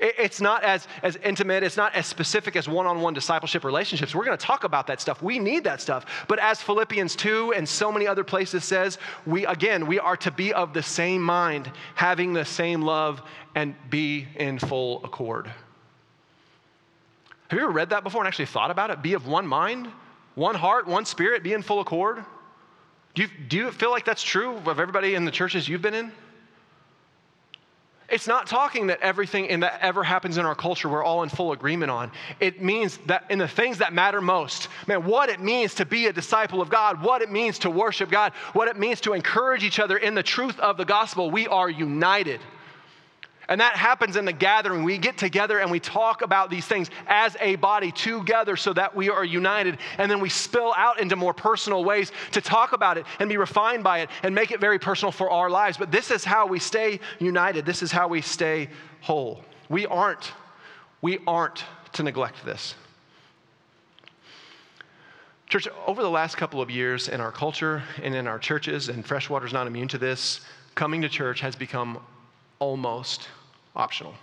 It's 0.01 0.41
not 0.41 0.63
as, 0.65 0.89
as 1.03 1.17
intimate, 1.17 1.63
it's 1.63 1.77
not 1.77 1.95
as 1.95 2.07
specific 2.07 2.57
as 2.57 2.69
one 2.69 2.87
on 2.87 3.01
one 3.01 3.15
discipleship 3.15 3.65
relationships. 3.65 4.15
We're 4.15 4.25
going 4.25 4.37
to 4.37 4.45
talk 4.45 4.65
about 4.65 4.87
that 4.89 5.01
stuff. 5.01 5.23
We 5.23 5.39
need 5.39 5.65
that 5.65 5.81
stuff. 5.81 6.07
But 6.29 6.39
as 6.39 6.61
Philippians 6.61 7.17
2 7.17 7.55
and 7.55 7.69
so 7.69 7.91
many 7.91 8.07
other 8.07 8.25
places 8.25 8.65
says, 8.65 8.99
we 9.27 9.47
again, 9.47 9.87
we 9.87 9.99
are 9.99 10.17
to 10.19 10.31
be 10.31 10.53
of 10.53 10.73
the 10.73 10.83
same 10.83 11.23
mind, 11.23 11.71
having 11.95 12.33
the 12.33 12.45
same 12.45 12.83
love, 12.83 13.23
and 13.55 13.75
be 13.91 14.27
in 14.37 14.59
full 14.59 15.05
accord. 15.05 15.47
Have 17.49 17.59
you 17.59 17.65
ever 17.65 17.73
read 17.73 17.91
that 17.91 18.03
before 18.03 18.21
and 18.23 18.29
actually 18.29 18.47
thought 18.47 18.71
about 18.71 18.91
it? 18.91 19.03
Be 19.03 19.15
of 19.15 19.27
one 19.27 19.47
mind, 19.47 19.89
one 20.35 20.55
heart, 20.57 20.87
one 20.87 21.05
spirit, 21.05 21.43
be 21.43 21.53
in 21.53 21.63
full 21.63 21.81
accord? 21.81 22.25
Do 23.15 23.23
you, 23.23 23.29
do 23.49 23.57
you 23.57 23.71
feel 23.71 23.91
like 23.91 24.05
that's 24.05 24.23
true 24.23 24.57
of 24.57 24.69
everybody 24.69 25.15
in 25.15 25.25
the 25.25 25.31
churches 25.31 25.69
you've 25.69 25.81
been 25.81 25.95
in? 25.95 26.13
It's 28.09 28.29
not 28.29 28.47
talking 28.47 28.87
that 28.87 29.01
everything 29.01 29.47
in 29.47 29.61
that 29.61 29.81
ever 29.83 30.05
happens 30.05 30.39
in 30.39 30.47
our 30.47 30.55
culture 30.55 30.89
we're 30.89 31.03
all 31.03 31.25
in 31.25 31.29
full 31.29 31.51
agreement 31.53 31.91
on. 31.91 32.13
It 32.39 32.63
means 32.63 32.99
that 33.07 33.25
in 33.31 33.39
the 33.39 33.49
things 33.49 33.79
that 33.79 33.93
matter 33.93 34.21
most, 34.21 34.69
man, 34.87 35.05
what 35.05 35.29
it 35.29 35.41
means 35.41 35.75
to 35.75 35.85
be 35.85 36.07
a 36.07 36.13
disciple 36.13 36.63
of 36.63 36.71
God, 36.71 37.03
what 37.03 37.21
it 37.21 37.31
means 37.31 37.59
to 37.61 37.71
worship 37.71 38.09
God, 38.09 38.33
what 38.53 38.69
it 38.69 38.77
means 38.77 39.01
to 39.03 39.13
encourage 39.13 39.65
each 39.65 39.81
other 39.81 39.97
in 39.97 40.15
the 40.15 40.23
truth 40.23 40.59
of 40.61 40.77
the 40.77 40.85
gospel, 40.85 41.31
we 41.31 41.49
are 41.49 41.69
united. 41.69 42.41
And 43.49 43.61
that 43.61 43.77
happens 43.77 44.17
in 44.17 44.25
the 44.25 44.33
gathering. 44.33 44.83
We 44.83 44.99
get 44.99 45.17
together 45.17 45.61
and 45.61 45.71
we 45.71 45.79
talk 45.79 46.23
about 46.23 46.51
these 46.51 46.67
things 46.67 46.91
as 47.07 47.37
a 47.41 47.57
body 47.57 47.93
together 47.93 48.57
so 48.57 48.73
that 48.73 48.97
we 48.97 49.09
are 49.09 49.25
united. 49.25 49.79
And 49.99 50.11
then 50.11 50.21
we 50.21 50.29
spill 50.29 50.75
out 50.77 51.01
into 51.01 51.15
more 51.15 51.33
personal 51.33 51.85
ways 51.85 52.11
to 52.33 52.41
talk 52.41 52.73
about 52.73 52.99
it 52.99 53.07
and 53.21 53.29
be 53.29 53.37
refined 53.37 53.85
by 53.85 54.01
it 54.01 54.11
and 54.23 54.35
make 54.35 54.51
it 54.51 54.61
very 54.61 54.79
personal 54.79 55.13
for 55.13 55.31
our 55.31 55.49
lives. 55.49 55.77
But 55.77 55.93
this 55.93 56.11
is 56.11 56.25
how 56.25 56.47
we 56.47 56.59
stay 56.59 56.99
united. 57.21 57.65
This 57.65 57.83
is 57.83 57.93
how 57.93 58.09
we 58.09 58.21
stay 58.21 58.69
whole. 59.01 59.45
We 59.69 59.87
aren't, 59.87 60.33
we 61.01 61.19
aren't 61.27 61.65
to 61.93 62.03
neglect 62.03 62.45
this. 62.45 62.75
Church, 65.49 65.69
over 65.87 66.03
the 66.03 66.11
last 66.11 66.37
couple 66.37 66.61
of 66.61 66.71
years 66.71 67.09
in 67.09 67.21
our 67.21 67.31
culture 67.31 67.85
and 68.03 68.17
in 68.17 68.27
our 68.27 68.39
churches, 68.41 68.89
and 68.89 69.07
Freshwater's 69.07 69.53
not 69.53 69.69
immune 69.69 69.87
to 69.89 69.99
this, 69.99 70.41
coming 70.75 71.01
to 71.03 71.09
church 71.09 71.39
has 71.41 71.55
become 71.55 72.01
almost 72.59 73.29
optional. 73.75 74.15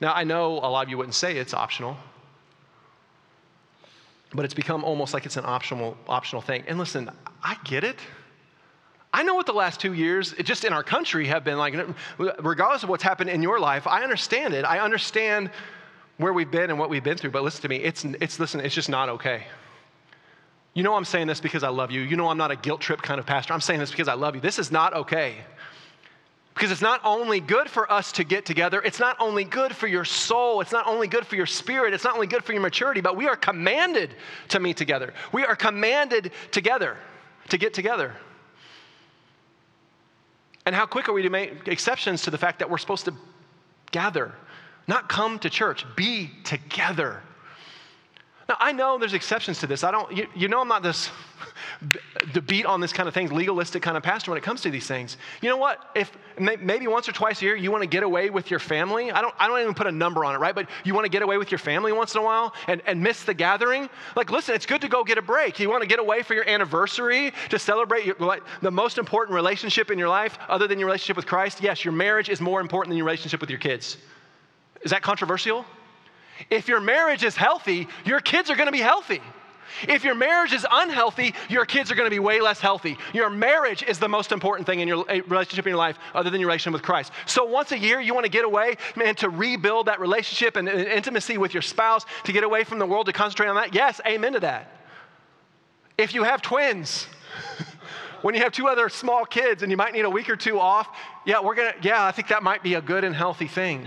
Now, 0.00 0.12
I 0.14 0.24
know 0.24 0.54
a 0.54 0.70
lot 0.70 0.84
of 0.84 0.88
you 0.88 0.96
wouldn't 0.96 1.14
say 1.14 1.36
it's 1.36 1.52
optional, 1.54 1.96
but 4.32 4.44
it's 4.44 4.54
become 4.54 4.84
almost 4.84 5.12
like 5.12 5.26
it's 5.26 5.36
an 5.36 5.44
optional, 5.44 5.96
optional 6.08 6.40
thing. 6.40 6.64
And 6.66 6.78
listen, 6.78 7.10
I 7.42 7.56
get 7.64 7.84
it. 7.84 7.98
I 9.12 9.24
know 9.24 9.34
what 9.34 9.46
the 9.46 9.52
last 9.52 9.80
two 9.80 9.92
years, 9.92 10.32
just 10.44 10.64
in 10.64 10.72
our 10.72 10.84
country, 10.84 11.26
have 11.26 11.42
been 11.42 11.58
like, 11.58 11.74
regardless 12.18 12.84
of 12.84 12.88
what's 12.88 13.02
happened 13.02 13.28
in 13.28 13.42
your 13.42 13.58
life, 13.58 13.86
I 13.86 14.02
understand 14.02 14.54
it. 14.54 14.64
I 14.64 14.78
understand 14.78 15.50
where 16.16 16.32
we've 16.32 16.50
been 16.50 16.70
and 16.70 16.78
what 16.78 16.90
we've 16.90 17.02
been 17.02 17.16
through, 17.16 17.30
but 17.30 17.42
listen 17.42 17.62
to 17.62 17.68
me, 17.68 17.76
it's, 17.76 18.04
it's 18.04 18.38
listen, 18.38 18.60
it's 18.60 18.74
just 18.74 18.88
not 18.88 19.08
okay. 19.08 19.44
You 20.74 20.84
know 20.84 20.94
I'm 20.94 21.04
saying 21.04 21.26
this 21.26 21.40
because 21.40 21.64
I 21.64 21.70
love 21.70 21.90
you. 21.90 22.02
You 22.02 22.16
know 22.16 22.28
I'm 22.28 22.38
not 22.38 22.52
a 22.52 22.56
guilt 22.56 22.80
trip 22.80 23.02
kind 23.02 23.18
of 23.18 23.26
pastor. 23.26 23.52
I'm 23.52 23.60
saying 23.60 23.80
this 23.80 23.90
because 23.90 24.06
I 24.06 24.14
love 24.14 24.36
you. 24.36 24.40
This 24.40 24.58
is 24.58 24.70
not 24.70 24.94
okay. 24.94 25.36
Because 26.54 26.70
it's 26.70 26.82
not 26.82 27.00
only 27.04 27.40
good 27.40 27.70
for 27.70 27.90
us 27.90 28.12
to 28.12 28.24
get 28.24 28.44
together, 28.44 28.82
it's 28.82 29.00
not 29.00 29.16
only 29.18 29.44
good 29.44 29.74
for 29.74 29.86
your 29.86 30.04
soul, 30.04 30.60
it's 30.60 30.72
not 30.72 30.86
only 30.86 31.06
good 31.06 31.26
for 31.26 31.36
your 31.36 31.46
spirit, 31.46 31.94
it's 31.94 32.04
not 32.04 32.14
only 32.14 32.26
good 32.26 32.44
for 32.44 32.52
your 32.52 32.60
maturity, 32.60 33.00
but 33.00 33.16
we 33.16 33.28
are 33.28 33.36
commanded 33.36 34.14
to 34.48 34.60
meet 34.60 34.76
together. 34.76 35.14
We 35.32 35.44
are 35.44 35.56
commanded 35.56 36.32
together 36.50 36.96
to 37.48 37.58
get 37.58 37.72
together. 37.72 38.14
And 40.66 40.74
how 40.74 40.86
quick 40.86 41.08
are 41.08 41.12
we 41.12 41.22
to 41.22 41.30
make 41.30 41.66
exceptions 41.68 42.22
to 42.22 42.30
the 42.30 42.38
fact 42.38 42.58
that 42.58 42.68
we're 42.68 42.78
supposed 42.78 43.06
to 43.06 43.14
gather, 43.90 44.34
not 44.86 45.08
come 45.08 45.38
to 45.38 45.50
church, 45.50 45.86
be 45.96 46.30
together? 46.44 47.22
Now, 48.50 48.56
I 48.58 48.72
know 48.72 48.98
there's 48.98 49.14
exceptions 49.14 49.60
to 49.60 49.68
this. 49.68 49.84
I 49.84 49.92
don't, 49.92 50.10
you, 50.10 50.26
you 50.34 50.48
know, 50.48 50.60
I'm 50.60 50.66
not 50.66 50.82
this 50.82 51.08
debate 52.32 52.66
on 52.66 52.80
this 52.80 52.92
kind 52.92 53.08
of 53.08 53.14
things, 53.14 53.30
legalistic 53.30 53.80
kind 53.80 53.96
of 53.96 54.02
pastor 54.02 54.32
when 54.32 54.38
it 54.38 54.42
comes 54.42 54.60
to 54.62 54.72
these 54.72 54.88
things. 54.88 55.18
You 55.40 55.50
know 55.50 55.56
what? 55.56 55.78
If 55.94 56.10
maybe 56.36 56.88
once 56.88 57.08
or 57.08 57.12
twice 57.12 57.40
a 57.42 57.44
year 57.44 57.54
you 57.54 57.70
want 57.70 57.84
to 57.84 57.88
get 57.88 58.02
away 58.02 58.28
with 58.28 58.50
your 58.50 58.58
family, 58.58 59.12
I 59.12 59.20
don't, 59.20 59.32
I 59.38 59.46
don't 59.46 59.60
even 59.60 59.74
put 59.74 59.86
a 59.86 59.92
number 59.92 60.24
on 60.24 60.34
it, 60.34 60.38
right? 60.38 60.52
But 60.52 60.68
you 60.82 60.94
want 60.94 61.04
to 61.04 61.08
get 61.08 61.22
away 61.22 61.38
with 61.38 61.52
your 61.52 61.60
family 61.60 61.92
once 61.92 62.16
in 62.16 62.22
a 62.22 62.24
while 62.24 62.52
and, 62.66 62.82
and 62.86 63.00
miss 63.00 63.22
the 63.22 63.34
gathering. 63.34 63.88
Like, 64.16 64.32
listen, 64.32 64.56
it's 64.56 64.66
good 64.66 64.80
to 64.80 64.88
go 64.88 65.04
get 65.04 65.16
a 65.16 65.22
break. 65.22 65.60
You 65.60 65.70
want 65.70 65.82
to 65.82 65.88
get 65.88 66.00
away 66.00 66.22
for 66.22 66.34
your 66.34 66.48
anniversary 66.48 67.32
to 67.50 67.58
celebrate 67.58 68.04
your, 68.04 68.16
the 68.62 68.70
most 68.72 68.98
important 68.98 69.36
relationship 69.36 69.92
in 69.92 69.98
your 69.98 70.08
life, 70.08 70.40
other 70.48 70.66
than 70.66 70.80
your 70.80 70.86
relationship 70.86 71.14
with 71.14 71.26
Christ. 71.26 71.62
Yes, 71.62 71.84
your 71.84 71.92
marriage 71.92 72.28
is 72.28 72.40
more 72.40 72.60
important 72.60 72.90
than 72.90 72.96
your 72.96 73.06
relationship 73.06 73.40
with 73.40 73.48
your 73.50 73.60
kids. 73.60 73.96
Is 74.82 74.90
that 74.90 75.02
controversial? 75.02 75.64
If 76.48 76.68
your 76.68 76.80
marriage 76.80 77.24
is 77.24 77.36
healthy, 77.36 77.88
your 78.04 78.20
kids 78.20 78.50
are 78.50 78.56
going 78.56 78.68
to 78.68 78.72
be 78.72 78.78
healthy. 78.78 79.20
If 79.88 80.04
your 80.04 80.14
marriage 80.14 80.52
is 80.52 80.66
unhealthy, 80.70 81.34
your 81.48 81.64
kids 81.64 81.90
are 81.90 81.94
going 81.94 82.06
to 82.06 82.10
be 82.10 82.18
way 82.18 82.40
less 82.40 82.60
healthy. 82.60 82.96
Your 83.12 83.30
marriage 83.30 83.82
is 83.82 83.98
the 83.98 84.08
most 84.08 84.32
important 84.32 84.66
thing 84.66 84.80
in 84.80 84.88
your 84.88 85.04
eh, 85.08 85.20
relationship 85.26 85.66
in 85.66 85.70
your 85.70 85.78
life, 85.78 85.98
other 86.14 86.30
than 86.30 86.40
your 86.40 86.48
relationship 86.48 86.74
with 86.74 86.82
Christ. 86.82 87.12
So 87.26 87.44
once 87.44 87.72
a 87.72 87.78
year, 87.78 88.00
you 88.00 88.14
want 88.14 88.26
to 88.26 88.30
get 88.30 88.44
away, 88.44 88.76
man, 88.96 89.14
to 89.16 89.28
rebuild 89.28 89.86
that 89.86 90.00
relationship 90.00 90.56
and, 90.56 90.68
and 90.68 90.86
intimacy 90.86 91.38
with 91.38 91.54
your 91.54 91.62
spouse, 91.62 92.04
to 92.24 92.32
get 92.32 92.44
away 92.44 92.64
from 92.64 92.78
the 92.78 92.86
world, 92.86 93.06
to 93.06 93.12
concentrate 93.12 93.48
on 93.48 93.56
that. 93.56 93.74
Yes, 93.74 94.00
amen 94.06 94.34
to 94.34 94.40
that. 94.40 94.76
If 95.96 96.14
you 96.14 96.24
have 96.24 96.42
twins, 96.42 97.06
when 98.22 98.34
you 98.34 98.42
have 98.42 98.52
two 98.52 98.68
other 98.68 98.88
small 98.88 99.24
kids 99.24 99.62
and 99.62 99.70
you 99.70 99.76
might 99.76 99.92
need 99.92 100.04
a 100.04 100.10
week 100.10 100.28
or 100.28 100.36
two 100.36 100.58
off, 100.58 100.88
yeah, 101.24 101.40
we're 101.40 101.54
gonna, 101.54 101.74
yeah, 101.82 102.04
I 102.04 102.12
think 102.12 102.28
that 102.28 102.42
might 102.42 102.62
be 102.62 102.74
a 102.74 102.80
good 102.80 103.04
and 103.04 103.14
healthy 103.14 103.46
thing. 103.46 103.86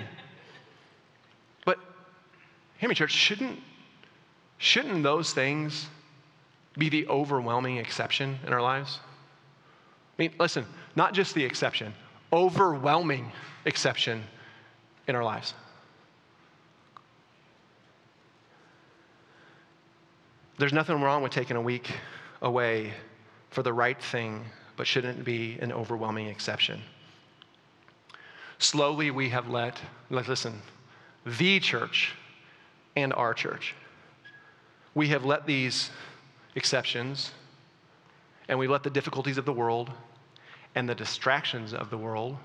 Hear 2.84 2.90
me, 2.90 2.96
church, 2.96 3.14
shouldn't, 3.14 3.62
shouldn't 4.58 5.04
those 5.04 5.32
things 5.32 5.88
be 6.78 6.90
the 6.90 7.08
overwhelming 7.08 7.78
exception 7.78 8.38
in 8.46 8.52
our 8.52 8.62
lives? 8.62 9.00
I 10.20 10.22
mean, 10.22 10.34
listen, 10.38 10.66
not 10.94 11.14
just 11.14 11.34
the 11.34 11.46
exception, 11.46 11.94
overwhelming 12.34 13.32
exception 13.64 14.22
in 15.08 15.16
our 15.16 15.24
lives. 15.24 15.54
There's 20.58 20.74
nothing 20.74 21.00
wrong 21.00 21.24
with 21.24 21.32
taking 21.32 21.56
a 21.56 21.62
week 21.62 21.90
away 22.42 22.94
for 23.52 23.64
the 23.64 23.72
right 23.72 24.04
thing, 24.04 24.44
but 24.76 24.88
shouldn't 24.88 25.24
be 25.24 25.58
an 25.62 25.72
overwhelming 25.72 26.28
exception. 26.28 26.82
Slowly, 28.58 29.10
we 29.10 29.30
have 29.30 29.48
let, 29.48 29.80
listen, 30.10 30.62
the 31.26 31.62
church 31.62 32.14
and 32.96 33.14
our 33.14 33.34
church. 33.34 33.76
We 34.96 35.08
have 35.10 35.26
let 35.26 35.46
these 35.46 35.90
exceptions 36.56 37.32
and 38.48 38.60
we've 38.60 38.70
let 38.70 38.84
the 38.84 38.90
difficulties 38.90 39.38
of 39.38 39.46
the 39.46 39.54
world 39.54 39.90
and 40.76 40.88
the 40.88 40.96
distractions 40.96 41.74
of 41.74 41.90
the 41.90 41.98
world 41.98 42.38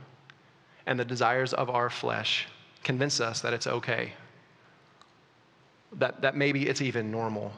and 0.87 0.98
the 0.98 1.04
desires 1.04 1.52
of 1.52 1.68
our 1.68 1.90
flesh 1.90 2.46
convince 2.82 3.20
us 3.20 3.40
that 3.40 3.52
it's 3.52 3.66
okay, 3.66 4.12
that, 5.92 6.20
that 6.22 6.37
maybe 6.37 6.68
it's 6.68 6.80
even 6.80 7.11
normal. 7.11 7.52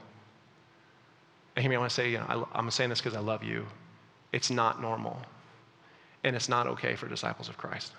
And 1.54 1.62
hear 1.62 1.70
me, 1.70 1.76
I 1.76 1.78
want 1.78 1.90
to 1.90 1.94
say, 1.94 2.10
you 2.10 2.18
know, 2.18 2.46
I, 2.54 2.58
I'm 2.58 2.70
saying 2.70 2.90
this 2.90 3.00
because 3.00 3.16
I 3.16 3.20
love 3.20 3.44
you. 3.44 3.66
It's 4.32 4.50
not 4.50 4.80
normal, 4.80 5.20
and 6.24 6.34
it's 6.34 6.48
not 6.48 6.66
okay 6.66 6.94
for 6.94 7.08
disciples 7.08 7.48
of 7.48 7.58
Christ. 7.58 7.92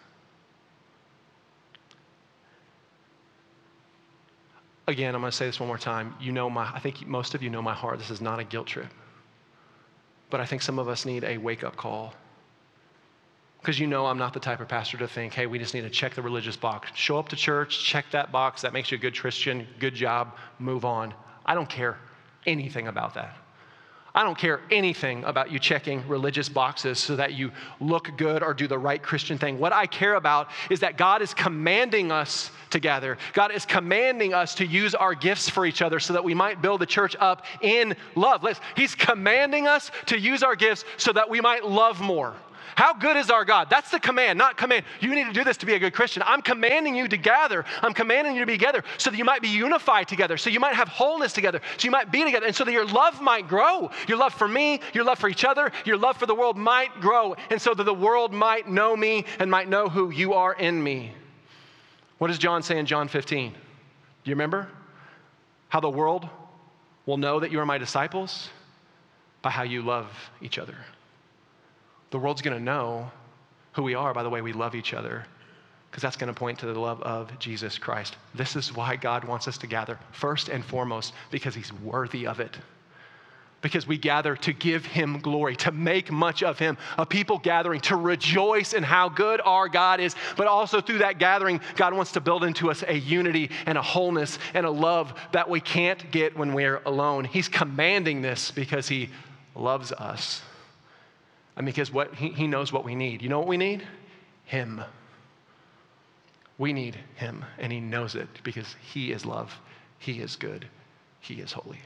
Again, 4.87 5.15
I'm 5.15 5.21
going 5.21 5.31
to 5.31 5.37
say 5.37 5.45
this 5.45 5.59
one 5.59 5.67
more 5.67 5.77
time. 5.77 6.15
You 6.19 6.31
know 6.31 6.49
my, 6.49 6.71
I 6.73 6.79
think 6.79 7.05
most 7.07 7.35
of 7.35 7.43
you 7.43 7.49
know 7.49 7.61
my 7.61 7.73
heart. 7.73 7.99
This 7.99 8.09
is 8.09 8.21
not 8.21 8.39
a 8.39 8.43
guilt 8.43 8.67
trip. 8.67 8.87
But 10.29 10.39
I 10.39 10.45
think 10.45 10.61
some 10.61 10.79
of 10.79 10.87
us 10.87 11.05
need 11.05 11.23
a 11.23 11.37
wake 11.37 11.63
up 11.63 11.75
call. 11.75 12.13
Because 13.59 13.79
you 13.79 13.85
know 13.85 14.07
I'm 14.07 14.17
not 14.17 14.33
the 14.33 14.39
type 14.39 14.59
of 14.59 14.67
pastor 14.67 14.97
to 14.97 15.07
think, 15.07 15.33
hey, 15.33 15.45
we 15.45 15.59
just 15.59 15.73
need 15.73 15.81
to 15.81 15.89
check 15.89 16.15
the 16.15 16.21
religious 16.21 16.55
box. 16.55 16.89
Show 16.95 17.19
up 17.19 17.29
to 17.29 17.35
church, 17.35 17.83
check 17.83 18.05
that 18.11 18.31
box. 18.31 18.61
That 18.61 18.73
makes 18.73 18.91
you 18.91 18.97
a 18.97 19.01
good 19.01 19.15
Christian. 19.17 19.67
Good 19.79 19.93
job. 19.93 20.35
Move 20.57 20.83
on. 20.83 21.13
I 21.45 21.53
don't 21.53 21.69
care 21.69 21.97
anything 22.47 22.87
about 22.87 23.13
that. 23.13 23.37
I 24.13 24.23
don't 24.23 24.37
care 24.37 24.59
anything 24.69 25.23
about 25.23 25.51
you 25.51 25.59
checking 25.59 26.05
religious 26.07 26.49
boxes 26.49 26.99
so 26.99 27.15
that 27.15 27.33
you 27.33 27.51
look 27.79 28.09
good 28.17 28.43
or 28.43 28.53
do 28.53 28.67
the 28.67 28.77
right 28.77 29.01
Christian 29.01 29.37
thing. 29.37 29.57
What 29.57 29.71
I 29.71 29.85
care 29.85 30.15
about 30.15 30.49
is 30.69 30.81
that 30.81 30.97
God 30.97 31.21
is 31.21 31.33
commanding 31.33 32.11
us 32.11 32.51
to 32.71 32.79
gather. 32.79 33.17
God 33.33 33.51
is 33.51 33.65
commanding 33.65 34.33
us 34.33 34.55
to 34.55 34.65
use 34.65 34.93
our 34.95 35.15
gifts 35.15 35.49
for 35.49 35.65
each 35.65 35.81
other 35.81 35.99
so 35.99 36.13
that 36.13 36.23
we 36.23 36.33
might 36.33 36.61
build 36.61 36.81
the 36.81 36.85
church 36.85 37.15
up 37.19 37.45
in 37.61 37.95
love. 38.15 38.45
He's 38.75 38.95
commanding 38.95 39.67
us 39.67 39.91
to 40.07 40.19
use 40.19 40.43
our 40.43 40.55
gifts 40.55 40.83
so 40.97 41.13
that 41.13 41.29
we 41.29 41.39
might 41.39 41.65
love 41.65 42.01
more. 42.01 42.35
How 42.75 42.93
good 42.93 43.17
is 43.17 43.29
our 43.29 43.45
God? 43.45 43.69
That's 43.69 43.91
the 43.91 43.99
command, 43.99 44.37
not 44.37 44.57
command. 44.57 44.85
You 44.99 45.13
need 45.13 45.27
to 45.27 45.33
do 45.33 45.43
this 45.43 45.57
to 45.57 45.65
be 45.65 45.73
a 45.73 45.79
good 45.79 45.93
Christian. 45.93 46.23
I'm 46.25 46.41
commanding 46.41 46.95
you 46.95 47.07
to 47.07 47.17
gather. 47.17 47.65
I'm 47.81 47.93
commanding 47.93 48.35
you 48.35 48.41
to 48.41 48.45
be 48.45 48.53
together 48.53 48.83
so 48.97 49.09
that 49.09 49.17
you 49.17 49.25
might 49.25 49.41
be 49.41 49.49
unified 49.49 50.07
together, 50.07 50.37
so 50.37 50.49
you 50.49 50.59
might 50.59 50.75
have 50.75 50.87
wholeness 50.87 51.33
together, 51.33 51.61
so 51.77 51.85
you 51.85 51.91
might 51.91 52.11
be 52.11 52.23
together, 52.23 52.45
and 52.45 52.55
so 52.55 52.63
that 52.63 52.71
your 52.71 52.85
love 52.85 53.21
might 53.21 53.47
grow. 53.47 53.91
Your 54.07 54.17
love 54.17 54.33
for 54.33 54.47
me, 54.47 54.81
your 54.93 55.03
love 55.03 55.19
for 55.19 55.29
each 55.29 55.45
other, 55.45 55.71
your 55.85 55.97
love 55.97 56.17
for 56.17 56.25
the 56.25 56.35
world 56.35 56.57
might 56.57 56.99
grow, 57.01 57.35
and 57.49 57.61
so 57.61 57.73
that 57.73 57.83
the 57.83 57.93
world 57.93 58.33
might 58.33 58.69
know 58.69 58.95
me 58.95 59.25
and 59.39 59.49
might 59.49 59.69
know 59.69 59.89
who 59.89 60.09
you 60.09 60.33
are 60.33 60.53
in 60.53 60.81
me. 60.81 61.13
What 62.17 62.27
does 62.27 62.37
John 62.37 62.61
say 62.63 62.77
in 62.77 62.85
John 62.85 63.07
15? 63.07 63.51
Do 63.51 63.57
you 64.29 64.35
remember? 64.35 64.67
How 65.69 65.79
the 65.79 65.89
world 65.89 66.29
will 67.05 67.17
know 67.17 67.39
that 67.39 67.51
you 67.51 67.59
are 67.59 67.65
my 67.65 67.77
disciples 67.77 68.49
by 69.41 69.49
how 69.49 69.63
you 69.63 69.81
love 69.81 70.07
each 70.41 70.59
other. 70.59 70.75
The 72.11 72.19
world's 72.19 72.41
going 72.41 72.57
to 72.57 72.63
know 72.63 73.09
who 73.73 73.83
we 73.83 73.95
are 73.95 74.13
by 74.13 74.23
the 74.23 74.29
way 74.29 74.41
we 74.41 74.53
love 74.53 74.75
each 74.75 74.93
other, 74.93 75.25
because 75.89 76.03
that's 76.03 76.17
going 76.17 76.33
to 76.33 76.37
point 76.37 76.59
to 76.59 76.65
the 76.65 76.79
love 76.79 77.01
of 77.01 77.37
Jesus 77.39 77.77
Christ. 77.77 78.17
This 78.35 78.55
is 78.55 78.75
why 78.75 78.97
God 78.97 79.23
wants 79.23 79.47
us 79.47 79.57
to 79.59 79.67
gather, 79.67 79.97
first 80.11 80.49
and 80.49 80.63
foremost, 80.63 81.13
because 81.31 81.55
He's 81.55 81.71
worthy 81.73 82.27
of 82.27 82.39
it. 82.39 82.57
Because 83.61 83.85
we 83.85 83.97
gather 83.97 84.35
to 84.37 84.53
give 84.53 84.85
Him 84.85 85.19
glory, 85.19 85.55
to 85.57 85.71
make 85.71 86.11
much 86.11 86.43
of 86.43 86.59
Him, 86.59 86.77
a 86.97 87.05
people 87.05 87.37
gathering 87.37 87.79
to 87.81 87.95
rejoice 87.95 88.73
in 88.73 88.83
how 88.83 89.07
good 89.07 89.39
our 89.45 89.69
God 89.69 89.99
is. 89.99 90.15
But 90.35 90.47
also 90.47 90.81
through 90.81 90.97
that 90.97 91.19
gathering, 91.19 91.61
God 91.75 91.93
wants 91.93 92.11
to 92.13 92.21
build 92.21 92.43
into 92.43 92.71
us 92.71 92.83
a 92.85 92.97
unity 92.97 93.51
and 93.65 93.77
a 93.77 93.81
wholeness 93.81 94.39
and 94.53 94.65
a 94.65 94.71
love 94.71 95.13
that 95.31 95.49
we 95.49 95.61
can't 95.61 96.11
get 96.11 96.35
when 96.35 96.53
we're 96.53 96.81
alone. 96.85 97.23
He's 97.23 97.47
commanding 97.47 98.21
this 98.21 98.51
because 98.51 98.89
He 98.89 99.09
loves 99.55 99.91
us. 99.91 100.41
And 101.55 101.65
because 101.65 101.91
what, 101.91 102.15
he, 102.15 102.29
he 102.29 102.47
knows 102.47 102.71
what 102.71 102.83
we 102.83 102.95
need. 102.95 103.21
You 103.21 103.29
know 103.29 103.39
what 103.39 103.47
we 103.47 103.57
need? 103.57 103.85
Him. 104.45 104.83
We 106.61 106.73
need 106.73 106.95
Him, 107.15 107.43
and 107.57 107.71
He 107.71 107.79
knows 107.79 108.13
it 108.13 108.27
because 108.43 108.75
He 108.93 109.11
is 109.11 109.25
love, 109.25 109.51
He 109.97 110.19
is 110.19 110.35
good, 110.35 110.67
He 111.19 111.41
is 111.41 111.51
holy. 111.51 111.79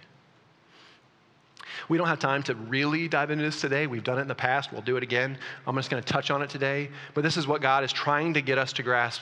We 1.87 1.97
don't 1.97 2.07
have 2.07 2.19
time 2.19 2.43
to 2.43 2.55
really 2.55 3.07
dive 3.07 3.31
into 3.31 3.45
this 3.45 3.61
today. 3.61 3.87
We've 3.87 4.03
done 4.03 4.17
it 4.17 4.23
in 4.23 4.27
the 4.27 4.35
past. 4.35 4.73
We'll 4.73 4.81
do 4.81 4.97
it 4.97 5.03
again. 5.03 5.37
I'm 5.65 5.75
just 5.77 5.89
going 5.89 6.03
to 6.03 6.13
touch 6.13 6.29
on 6.29 6.41
it 6.41 6.49
today. 6.49 6.89
But 7.13 7.23
this 7.23 7.37
is 7.37 7.47
what 7.47 7.61
God 7.61 7.85
is 7.85 7.93
trying 7.93 8.33
to 8.33 8.41
get 8.41 8.57
us 8.57 8.73
to 8.73 8.83
grasp 8.83 9.21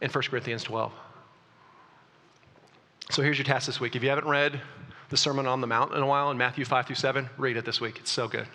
in 0.00 0.10
1 0.10 0.24
Corinthians 0.24 0.62
12. 0.62 0.92
So 3.10 3.22
here's 3.22 3.36
your 3.36 3.44
task 3.44 3.66
this 3.66 3.80
week. 3.80 3.96
If 3.96 4.02
you 4.02 4.08
haven't 4.08 4.28
read 4.28 4.60
the 5.10 5.16
Sermon 5.16 5.46
on 5.46 5.60
the 5.60 5.66
Mount 5.66 5.92
in 5.92 6.02
a 6.02 6.06
while 6.06 6.30
in 6.30 6.38
Matthew 6.38 6.64
5 6.64 6.86
through 6.86 6.96
7, 6.96 7.28
read 7.36 7.58
it 7.58 7.66
this 7.66 7.82
week. 7.82 7.98
It's 7.98 8.10
so 8.10 8.28
good. 8.28 8.46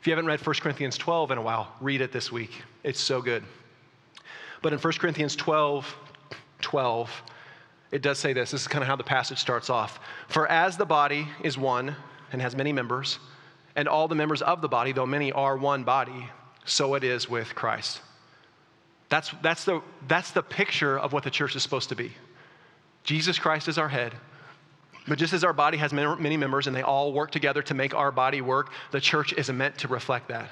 If 0.00 0.06
you 0.06 0.12
haven't 0.12 0.26
read 0.26 0.44
1 0.44 0.56
Corinthians 0.56 0.96
12 0.96 1.32
in 1.32 1.38
a 1.38 1.42
while, 1.42 1.74
read 1.80 2.00
it 2.00 2.10
this 2.10 2.32
week. 2.32 2.62
It's 2.82 3.00
so 3.00 3.20
good. 3.20 3.44
But 4.62 4.72
in 4.72 4.78
1 4.78 4.92
Corinthians 4.94 5.36
12, 5.36 5.94
12, 6.62 7.22
it 7.92 8.00
does 8.00 8.18
say 8.18 8.32
this. 8.32 8.50
This 8.52 8.62
is 8.62 8.68
kind 8.68 8.82
of 8.82 8.88
how 8.88 8.96
the 8.96 9.04
passage 9.04 9.38
starts 9.38 9.68
off. 9.68 10.00
For 10.28 10.50
as 10.50 10.78
the 10.78 10.86
body 10.86 11.28
is 11.42 11.58
one 11.58 11.94
and 12.32 12.40
has 12.40 12.56
many 12.56 12.72
members, 12.72 13.18
and 13.76 13.88
all 13.88 14.08
the 14.08 14.14
members 14.14 14.40
of 14.40 14.62
the 14.62 14.68
body, 14.68 14.92
though 14.92 15.06
many 15.06 15.32
are 15.32 15.56
one 15.56 15.84
body, 15.84 16.30
so 16.64 16.94
it 16.94 17.04
is 17.04 17.28
with 17.28 17.54
Christ. 17.54 18.00
That's, 19.10 19.30
that's, 19.42 19.64
the, 19.64 19.82
that's 20.08 20.30
the 20.30 20.42
picture 20.42 20.98
of 20.98 21.12
what 21.12 21.24
the 21.24 21.30
church 21.30 21.56
is 21.56 21.62
supposed 21.62 21.90
to 21.90 21.96
be. 21.96 22.12
Jesus 23.04 23.38
Christ 23.38 23.68
is 23.68 23.76
our 23.76 23.88
head. 23.88 24.14
But 25.08 25.18
just 25.18 25.32
as 25.32 25.44
our 25.44 25.52
body 25.52 25.78
has 25.78 25.92
many 25.92 26.36
members 26.36 26.66
and 26.66 26.76
they 26.76 26.82
all 26.82 27.12
work 27.12 27.30
together 27.30 27.62
to 27.62 27.74
make 27.74 27.94
our 27.94 28.12
body 28.12 28.40
work, 28.40 28.70
the 28.90 29.00
church 29.00 29.32
is 29.32 29.50
meant 29.50 29.78
to 29.78 29.88
reflect 29.88 30.28
that. 30.28 30.50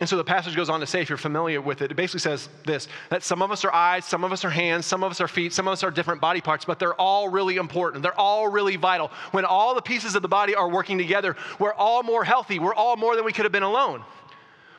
And 0.00 0.08
so 0.08 0.16
the 0.16 0.24
passage 0.24 0.56
goes 0.56 0.70
on 0.70 0.80
to 0.80 0.86
say, 0.86 1.02
if 1.02 1.10
you're 1.10 1.18
familiar 1.18 1.60
with 1.60 1.82
it, 1.82 1.90
it 1.90 1.94
basically 1.94 2.20
says 2.20 2.48
this 2.64 2.88
that 3.10 3.22
some 3.22 3.42
of 3.42 3.52
us 3.52 3.66
are 3.66 3.72
eyes, 3.72 4.06
some 4.06 4.24
of 4.24 4.32
us 4.32 4.46
are 4.46 4.50
hands, 4.50 4.86
some 4.86 5.04
of 5.04 5.10
us 5.10 5.20
are 5.20 5.28
feet, 5.28 5.52
some 5.52 5.68
of 5.68 5.72
us 5.72 5.84
are 5.84 5.90
different 5.90 6.22
body 6.22 6.40
parts, 6.40 6.64
but 6.64 6.78
they're 6.78 6.94
all 6.94 7.28
really 7.28 7.56
important. 7.56 8.02
They're 8.02 8.18
all 8.18 8.48
really 8.48 8.76
vital. 8.76 9.10
When 9.32 9.44
all 9.44 9.74
the 9.74 9.82
pieces 9.82 10.14
of 10.14 10.22
the 10.22 10.28
body 10.28 10.54
are 10.54 10.70
working 10.70 10.96
together, 10.96 11.36
we're 11.58 11.74
all 11.74 12.02
more 12.02 12.24
healthy. 12.24 12.58
We're 12.58 12.74
all 12.74 12.96
more 12.96 13.14
than 13.14 13.26
we 13.26 13.32
could 13.32 13.44
have 13.44 13.52
been 13.52 13.62
alone. 13.62 14.02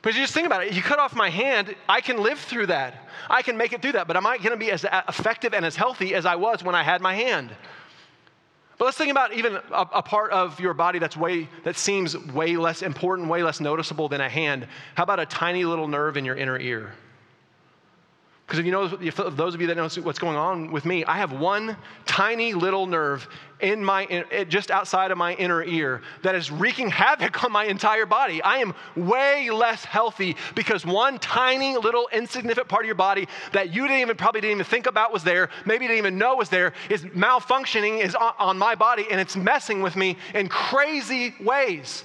But 0.02 0.16
you 0.16 0.22
just 0.22 0.34
think 0.34 0.48
about 0.48 0.66
it. 0.66 0.74
You 0.74 0.82
cut 0.82 0.98
off 0.98 1.16
my 1.16 1.30
hand, 1.30 1.76
I 1.88 2.02
can 2.02 2.24
live 2.24 2.40
through 2.40 2.68
that. 2.68 3.08
I 3.30 3.44
can 3.44 3.56
make 3.56 3.74
it 3.74 3.84
through 3.84 3.92
that. 3.92 4.08
But 4.08 4.18
am 4.18 4.26
I 4.26 4.38
going 4.38 4.50
to 4.50 4.58
be 4.58 4.72
as 4.72 4.84
effective 5.08 5.54
and 5.54 5.64
as 5.64 5.76
healthy 5.76 6.16
as 6.16 6.26
I 6.26 6.36
was 6.36 6.64
when 6.64 6.74
I 6.74 6.82
had 6.82 7.00
my 7.00 7.14
hand? 7.14 7.52
But 8.82 8.86
let's 8.86 8.98
think 8.98 9.12
about 9.12 9.32
even 9.34 9.58
a, 9.58 9.62
a, 9.94 10.02
part 10.02 10.32
of 10.32 10.60
your 10.60 10.74
body 10.74 10.98
that's 10.98 11.16
way 11.16 11.48
that 11.64 11.78
seems 11.78 12.18
way 12.18 12.58
less 12.58 12.82
important, 12.82 13.30
way 13.30 13.44
less 13.44 13.60
noticeable 13.60 14.10
than 14.10 14.22
a 14.22 14.28
hand. 14.28 14.68
How 14.96 15.04
about 15.04 15.20
a 15.20 15.26
tiny 15.28 15.66
little 15.66 15.88
nerve 15.88 16.18
in 16.18 16.26
your 16.26 16.36
inner 16.36 16.58
ear? 16.58 16.94
Because 18.52 18.60
if 18.60 18.66
you 18.66 18.74
know, 18.74 18.84
if 19.02 19.16
those 19.16 19.56
of 19.56 19.62
you 19.62 19.68
that 19.68 19.78
know 19.78 19.88
what's 20.04 20.20
going 20.20 20.36
on 20.36 20.74
with 20.74 20.84
me, 20.84 21.06
I 21.06 21.16
have 21.16 21.32
one 21.32 21.78
tiny 22.06 22.54
little 22.54 22.86
nerve 22.86 23.26
in 23.62 23.82
my, 23.82 24.26
just 24.50 24.72
outside 24.72 25.10
of 25.10 25.18
my 25.18 25.36
inner 25.36 25.64
ear 25.64 26.02
that 26.24 26.36
is 26.36 26.52
wreaking 26.52 26.90
havoc 26.90 27.46
on 27.46 27.54
my 27.54 27.64
entire 27.64 28.06
body. 28.06 28.42
I 28.42 28.58
am 28.58 28.76
way 28.98 29.50
less 29.52 29.86
healthy 29.86 30.36
because 30.54 30.86
one 30.86 31.18
tiny 31.20 31.78
little 31.78 32.10
insignificant 32.12 32.68
part 32.68 32.84
of 32.84 32.88
your 32.88 32.96
body 32.96 33.30
that 33.54 33.74
you 33.74 33.84
didn't 33.84 34.02
even 34.02 34.18
probably 34.18 34.42
didn't 34.42 34.58
even 34.58 34.66
think 34.66 34.86
about 34.86 35.14
was 35.14 35.24
there, 35.24 35.50
maybe 35.66 35.88
didn't 35.88 36.00
even 36.00 36.18
know 36.18 36.36
was 36.36 36.50
there, 36.50 36.74
is 36.90 37.04
malfunctioning, 37.04 38.02
is 38.04 38.16
on, 38.16 38.34
on 38.38 38.58
my 38.58 38.76
body, 38.76 39.06
and 39.10 39.22
it's 39.22 39.38
messing 39.38 39.82
with 39.82 39.96
me 39.96 40.18
in 40.36 40.50
crazy 40.50 41.36
ways. 41.40 42.04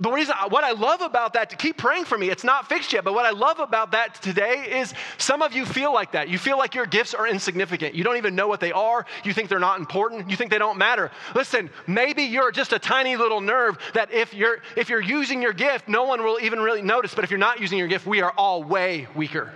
The 0.00 0.12
reason, 0.12 0.36
what 0.50 0.62
I 0.62 0.70
love 0.72 1.00
about 1.00 1.32
that, 1.32 1.50
to 1.50 1.56
keep 1.56 1.76
praying 1.76 2.04
for 2.04 2.16
me, 2.16 2.30
it's 2.30 2.44
not 2.44 2.68
fixed 2.68 2.92
yet, 2.92 3.02
but 3.02 3.14
what 3.14 3.26
I 3.26 3.30
love 3.30 3.58
about 3.58 3.90
that 3.92 4.14
today 4.22 4.78
is 4.78 4.94
some 5.16 5.42
of 5.42 5.52
you 5.52 5.66
feel 5.66 5.92
like 5.92 6.12
that. 6.12 6.28
You 6.28 6.38
feel 6.38 6.56
like 6.56 6.76
your 6.76 6.86
gifts 6.86 7.14
are 7.14 7.26
insignificant. 7.26 7.96
You 7.96 8.04
don't 8.04 8.16
even 8.16 8.36
know 8.36 8.46
what 8.46 8.60
they 8.60 8.70
are. 8.70 9.06
You 9.24 9.32
think 9.32 9.48
they're 9.48 9.58
not 9.58 9.80
important. 9.80 10.30
You 10.30 10.36
think 10.36 10.52
they 10.52 10.58
don't 10.58 10.78
matter. 10.78 11.10
Listen, 11.34 11.68
maybe 11.88 12.22
you're 12.22 12.52
just 12.52 12.72
a 12.72 12.78
tiny 12.78 13.16
little 13.16 13.40
nerve 13.40 13.76
that 13.94 14.12
if 14.12 14.32
you're, 14.34 14.58
if 14.76 14.88
you're 14.88 15.02
using 15.02 15.42
your 15.42 15.52
gift, 15.52 15.88
no 15.88 16.04
one 16.04 16.22
will 16.22 16.38
even 16.40 16.60
really 16.60 16.82
notice. 16.82 17.12
But 17.12 17.24
if 17.24 17.30
you're 17.32 17.38
not 17.38 17.60
using 17.60 17.76
your 17.76 17.88
gift, 17.88 18.06
we 18.06 18.22
are 18.22 18.30
all 18.30 18.62
way 18.62 19.08
weaker. 19.16 19.52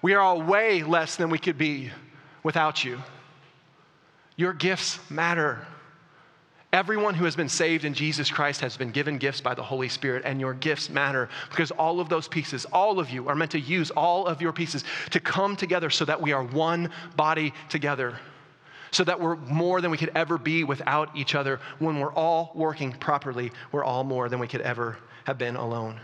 We 0.00 0.14
are 0.14 0.20
all 0.20 0.40
way 0.40 0.82
less 0.82 1.16
than 1.16 1.28
we 1.28 1.38
could 1.38 1.58
be 1.58 1.90
without 2.42 2.82
you. 2.82 3.02
Your 4.36 4.54
gifts 4.54 4.98
matter. 5.10 5.66
Everyone 6.72 7.14
who 7.14 7.24
has 7.24 7.36
been 7.36 7.48
saved 7.48 7.84
in 7.84 7.94
Jesus 7.94 8.30
Christ 8.30 8.60
has 8.60 8.76
been 8.76 8.90
given 8.90 9.18
gifts 9.18 9.40
by 9.40 9.54
the 9.54 9.62
Holy 9.62 9.88
Spirit, 9.88 10.24
and 10.26 10.40
your 10.40 10.52
gifts 10.52 10.90
matter 10.90 11.28
because 11.48 11.70
all 11.70 12.00
of 12.00 12.08
those 12.08 12.26
pieces, 12.26 12.64
all 12.66 12.98
of 12.98 13.08
you, 13.08 13.28
are 13.28 13.34
meant 13.34 13.52
to 13.52 13.60
use 13.60 13.90
all 13.92 14.26
of 14.26 14.42
your 14.42 14.52
pieces 14.52 14.84
to 15.10 15.20
come 15.20 15.54
together 15.56 15.90
so 15.90 16.04
that 16.04 16.20
we 16.20 16.32
are 16.32 16.42
one 16.42 16.90
body 17.16 17.54
together, 17.68 18.18
so 18.90 19.04
that 19.04 19.20
we're 19.20 19.36
more 19.36 19.80
than 19.80 19.90
we 19.90 19.96
could 19.96 20.10
ever 20.14 20.38
be 20.38 20.64
without 20.64 21.08
each 21.16 21.34
other. 21.34 21.60
When 21.78 22.00
we're 22.00 22.12
all 22.12 22.50
working 22.54 22.92
properly, 22.92 23.52
we're 23.70 23.84
all 23.84 24.04
more 24.04 24.28
than 24.28 24.40
we 24.40 24.48
could 24.48 24.60
ever 24.62 24.98
have 25.24 25.38
been 25.38 25.56
alone. 25.56 26.00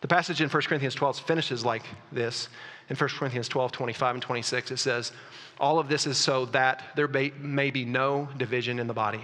The 0.00 0.08
passage 0.08 0.40
in 0.40 0.48
1 0.48 0.62
Corinthians 0.62 0.94
12 0.94 1.20
finishes 1.20 1.64
like 1.64 1.84
this. 2.10 2.48
In 2.88 2.96
1 2.96 3.08
Corinthians 3.10 3.48
12, 3.48 3.70
25 3.70 4.14
and 4.16 4.22
26, 4.22 4.72
it 4.72 4.78
says, 4.78 5.12
All 5.60 5.78
of 5.78 5.88
this 5.88 6.06
is 6.06 6.18
so 6.18 6.46
that 6.46 6.82
there 6.96 7.06
may 7.06 7.70
be 7.70 7.84
no 7.84 8.28
division 8.36 8.80
in 8.80 8.88
the 8.88 8.94
body 8.94 9.20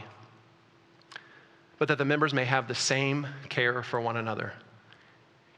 but 1.79 1.89
that 1.89 1.99
the 1.99 2.05
members 2.05 2.33
may 2.33 2.45
have 2.45 2.69
the 2.69 2.75
same 2.75 3.27
care 3.49 3.83
for 3.83 4.01
one 4.01 4.17
another. 4.17 4.53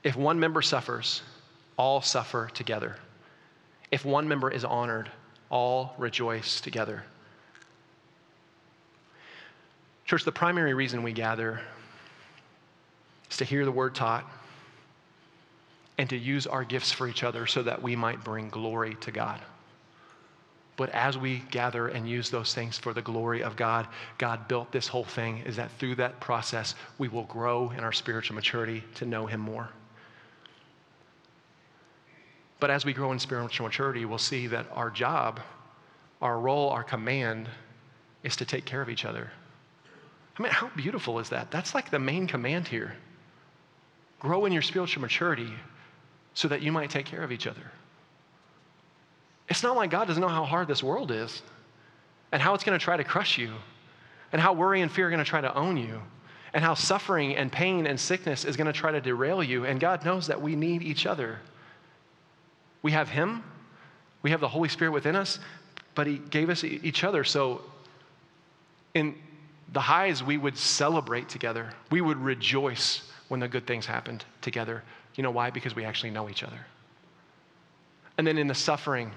If 0.03 0.17
one 0.17 0.41
member 0.41 0.63
suffers, 0.63 1.23
all 1.77 2.01
suffer 2.01 2.51
together. 2.53 2.97
If 3.91 4.05
one 4.05 4.29
member 4.29 4.51
is 4.51 4.65
honored, 4.65 5.11
all 5.51 5.95
rejoice 5.99 6.61
together. 6.61 7.05
Church, 10.05 10.25
the 10.25 10.33
primary 10.33 10.75
reason 10.75 11.03
we 11.03 11.13
gather 11.13 11.61
is 13.31 13.37
to 13.37 13.45
hear 13.45 13.65
the 13.65 13.73
word 13.73 13.95
taught 13.95 14.25
and 15.99 16.09
to 16.11 16.17
use 16.17 16.47
our 16.47 16.65
gifts 16.65 16.93
for 16.93 17.09
each 17.09 17.23
other 17.23 17.47
so 17.47 17.63
that 17.63 17.83
we 17.83 17.95
might 17.95 18.25
bring 18.25 18.49
glory 18.49 18.95
to 19.01 19.11
God. 19.11 19.41
But 20.79 20.91
as 20.91 21.19
we 21.19 21.41
gather 21.51 21.89
and 21.89 22.09
use 22.09 22.31
those 22.31 22.55
things 22.55 22.79
for 22.79 22.95
the 22.95 23.03
glory 23.03 23.43
of 23.43 23.57
God, 23.57 23.89
God 24.17 24.47
built 24.47 24.71
this 24.71 24.87
whole 24.87 25.03
thing 25.03 25.39
is 25.39 25.57
that 25.57 25.73
through 25.73 25.97
that 25.97 26.21
process, 26.21 26.77
we 26.99 27.09
will 27.09 27.25
grow 27.25 27.73
in 27.73 27.81
our 27.81 27.91
spiritual 27.91 28.37
maturity 28.37 28.85
to 28.95 29.05
know 29.05 29.27
Him 29.27 29.41
more. 29.41 29.69
But 32.61 32.71
as 32.71 32.85
we 32.85 32.93
grow 32.93 33.11
in 33.11 33.19
spiritual 33.19 33.67
maturity, 33.67 34.05
we'll 34.05 34.19
see 34.19 34.47
that 34.47 34.67
our 34.73 34.89
job, 34.89 35.41
our 36.23 36.39
role, 36.39 36.71
our 36.71 36.85
command 36.85 37.49
is 38.23 38.37
to 38.37 38.45
take 38.45 38.65
care 38.65 38.81
of 38.81 38.89
each 38.89 39.05
other. 39.05 39.33
I 40.39 40.43
mean, 40.45 40.53
how 40.53 40.71
beautiful 40.77 41.19
is 41.19 41.29
that? 41.31 41.51
That's 41.51 41.75
like 41.75 41.91
the 41.91 41.99
main 41.99 42.29
command 42.29 42.69
here. 42.69 42.95
Grow 44.21 44.45
in 44.45 44.53
your 44.53 44.63
spiritual 44.63 45.03
maturity 45.03 45.53
so 46.35 46.47
that 46.47 46.63
you 46.63 46.71
might 46.71 46.91
take 46.91 47.07
care 47.07 47.23
of 47.23 47.33
each 47.33 47.49
other. 47.49 47.73
It's 49.49 49.63
not 49.63 49.77
like 49.77 49.91
God 49.91 50.07
doesn't 50.07 50.21
know 50.21 50.29
how 50.29 50.45
hard 50.45 50.69
this 50.69 50.83
world 50.83 51.11
is 51.11 51.43
and 52.33 52.43
how 52.43 52.55
it's 52.55 52.65
going 52.65 52.79
to 52.79 52.85
try 52.85 52.97
to 52.97 53.05
crush 53.05 53.39
you 53.39 53.53
and 54.33 54.41
how 54.41 54.53
worry 54.53 54.83
and 54.83 54.93
fear 54.93 55.07
are 55.07 55.11
going 55.11 55.25
to 55.25 55.29
try 55.29 55.41
to 55.41 55.55
own 55.55 55.77
you 55.77 56.03
and 56.53 56.65
how 56.65 56.75
suffering 56.75 57.37
and 57.37 57.51
pain 57.51 57.87
and 57.87 57.99
sickness 57.99 58.45
is 58.45 58.57
going 58.57 58.67
to 58.67 58.73
try 58.73 58.93
to 58.93 59.01
derail 59.01 59.43
you. 59.43 59.65
And 59.65 59.81
God 59.81 60.05
knows 60.05 60.27
that 60.27 60.41
we 60.41 60.57
need 60.57 60.83
each 60.83 61.07
other. 61.07 61.39
We 62.83 62.93
have 62.93 63.09
Him, 63.09 63.43
we 64.23 64.31
have 64.31 64.41
the 64.41 64.49
Holy 64.49 64.69
Spirit 64.69 64.93
within 64.93 65.17
us, 65.17 65.39
but 65.95 66.07
He 66.07 66.19
gave 66.19 66.51
us 66.51 66.65
each 66.65 67.05
other. 67.05 67.25
So 67.25 67.63
in 68.95 69.15
the 69.73 69.81
highs, 69.81 70.23
we 70.23 70.39
would 70.39 70.57
celebrate 70.57 71.29
together, 71.29 71.71
we 71.91 72.01
would 72.01 72.19
rejoice 72.19 73.03
when 73.29 73.41
the 73.41 73.49
good 73.49 73.67
things 73.67 73.85
happened 73.85 74.25
together. 74.41 74.83
You 75.17 75.23
know 75.23 75.31
why? 75.31 75.51
Because 75.51 75.75
we 75.75 75.85
actually 75.85 76.11
know 76.11 76.31
each 76.31 76.43
other. 76.43 76.59
And 78.17 78.27
then 78.27 78.39
in 78.39 78.47
the 78.47 78.55
suffering, 78.55 79.13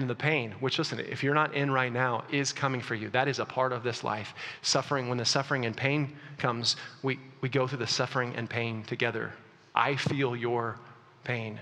and 0.00 0.08
the 0.08 0.14
pain, 0.14 0.52
which, 0.60 0.78
listen, 0.78 0.98
if 1.00 1.22
you're 1.22 1.34
not 1.34 1.54
in 1.54 1.70
right 1.70 1.92
now, 1.92 2.24
is 2.30 2.50
coming 2.50 2.80
for 2.80 2.94
you. 2.94 3.10
That 3.10 3.28
is 3.28 3.38
a 3.38 3.44
part 3.44 3.72
of 3.72 3.82
this 3.82 4.02
life. 4.02 4.32
Suffering, 4.62 5.08
when 5.08 5.18
the 5.18 5.24
suffering 5.24 5.66
and 5.66 5.76
pain 5.76 6.16
comes, 6.38 6.76
we, 7.02 7.18
we 7.42 7.50
go 7.50 7.66
through 7.66 7.78
the 7.78 7.86
suffering 7.86 8.34
and 8.34 8.48
pain 8.48 8.84
together. 8.84 9.34
I 9.74 9.96
feel 9.96 10.34
your 10.34 10.78
pain, 11.24 11.60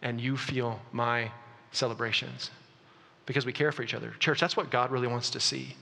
and 0.00 0.18
you 0.18 0.36
feel 0.36 0.80
my 0.92 1.30
celebrations 1.72 2.50
because 3.26 3.44
we 3.44 3.52
care 3.52 3.70
for 3.70 3.82
each 3.82 3.92
other. 3.92 4.14
Church, 4.18 4.40
that's 4.40 4.56
what 4.56 4.70
God 4.70 4.90
really 4.90 5.06
wants 5.06 5.28
to 5.30 5.40
see. 5.40 5.76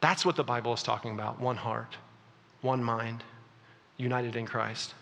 That's 0.00 0.26
what 0.26 0.34
the 0.34 0.42
Bible 0.42 0.74
is 0.74 0.82
talking 0.82 1.12
about 1.12 1.40
one 1.40 1.56
heart, 1.56 1.96
one 2.62 2.82
mind, 2.82 3.22
united 3.96 4.34
in 4.34 4.44
Christ. 4.44 4.94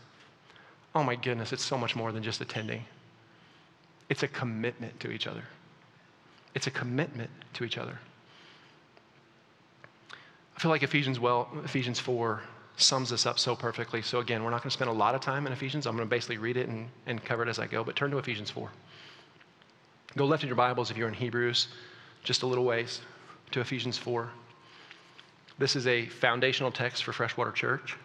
Oh 0.95 1.03
my 1.03 1.17
goodness, 1.17 1.51
it's 1.51 1.65
so 1.65 1.79
much 1.79 1.97
more 1.97 2.13
than 2.13 2.23
just 2.23 2.43
attending. 2.43 2.85
It's 4.11 4.23
a 4.23 4.29
commitment 4.29 5.01
to 5.01 5.11
each 5.11 5.27
other. 5.27 5.45
It's 6.55 6.67
a 6.67 6.71
commitment 6.71 7.31
to 7.55 7.65
each 7.65 7.79
other. 7.79 7.99
I 10.57 10.61
feel 10.61 10.71
like 10.71 10.83
Ephesians 10.83 11.19
well, 11.19 11.49
Ephesians 11.65 11.99
4 11.99 12.43
sums 12.77 13.11
this 13.11 13.27
up 13.27 13.39
so 13.39 13.57
perfectly. 13.57 14.03
So 14.03 14.21
again, 14.21 14.45
we're 14.45 14.51
not 14.51 14.63
going 14.63 14.71
to 14.71 14.75
spend 14.75 14.91
a 14.91 14.95
lot 14.95 15.15
of 15.15 15.21
time 15.21 15.47
in 15.47 15.53
Ephesians. 15.53 15.87
I'm 15.87 15.97
going 15.97 16.09
to 16.09 16.11
basically 16.11 16.39
read 16.39 16.57
it 16.57 16.69
and, 16.69 16.89
and 17.07 17.23
cover 17.25 17.43
it 17.43 17.49
as 17.49 17.59
I 17.59 17.67
go, 17.67 17.85
but 17.85 17.97
turn 17.97 18.11
to 18.11 18.19
Ephesians 18.19 18.51
4. 18.51 18.71
Go 20.17 20.27
left 20.27 20.43
in 20.43 20.49
your 20.49 20.57
Bibles 20.57 20.91
if 20.91 20.97
you're 20.97 21.09
in 21.09 21.15
Hebrews, 21.15 21.69
just 22.23 22.43
a 22.43 22.47
little 22.47 22.65
ways 22.65 23.01
to 23.53 23.61
Ephesians 23.61 23.97
4. 23.99 24.29
This 25.59 25.77
is 25.77 25.87
a 25.87 26.07
foundational 26.07 26.71
text 26.71 27.05
for 27.05 27.13
Freshwater 27.13 27.53
Church 27.53 27.97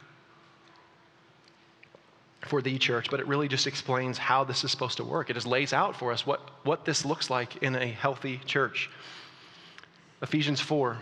for 2.47 2.61
the 2.61 2.77
church, 2.77 3.09
but 3.09 3.19
it 3.19 3.27
really 3.27 3.47
just 3.47 3.67
explains 3.67 4.17
how 4.17 4.43
this 4.43 4.63
is 4.63 4.71
supposed 4.71 4.97
to 4.97 5.03
work. 5.03 5.29
It 5.29 5.33
just 5.33 5.47
lays 5.47 5.73
out 5.73 5.95
for 5.95 6.11
us 6.11 6.25
what, 6.25 6.41
what 6.63 6.85
this 6.85 7.05
looks 7.05 7.29
like 7.29 7.57
in 7.57 7.75
a 7.75 7.87
healthy 7.87 8.39
church. 8.45 8.89
Ephesians 10.21 10.59
4, 10.59 10.97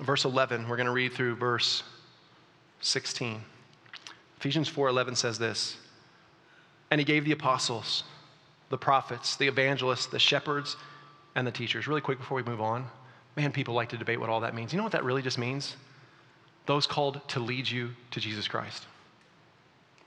verse 0.00 0.24
11. 0.24 0.68
We're 0.68 0.76
going 0.76 0.86
to 0.86 0.92
read 0.92 1.12
through 1.12 1.36
verse 1.36 1.82
16. 2.80 3.42
Ephesians 4.38 4.70
4:11 4.70 5.16
says 5.16 5.38
this. 5.38 5.76
And 6.90 7.00
he 7.00 7.04
gave 7.04 7.24
the 7.24 7.32
apostles, 7.32 8.04
the 8.70 8.78
prophets, 8.78 9.36
the 9.36 9.48
evangelists, 9.48 10.06
the 10.06 10.18
shepherds, 10.18 10.76
and 11.34 11.46
the 11.46 11.50
teachers. 11.50 11.86
Really 11.86 12.00
quick 12.00 12.18
before 12.18 12.36
we 12.36 12.42
move 12.42 12.60
on. 12.60 12.86
Man, 13.36 13.52
people 13.52 13.74
like 13.74 13.90
to 13.90 13.98
debate 13.98 14.18
what 14.18 14.30
all 14.30 14.40
that 14.40 14.54
means. 14.54 14.72
You 14.72 14.78
know 14.78 14.84
what 14.84 14.92
that 14.92 15.04
really 15.04 15.22
just 15.22 15.38
means? 15.38 15.76
Those 16.66 16.86
called 16.86 17.20
to 17.28 17.40
lead 17.40 17.68
you 17.68 17.90
to 18.12 18.20
Jesus 18.20 18.48
Christ. 18.48 18.86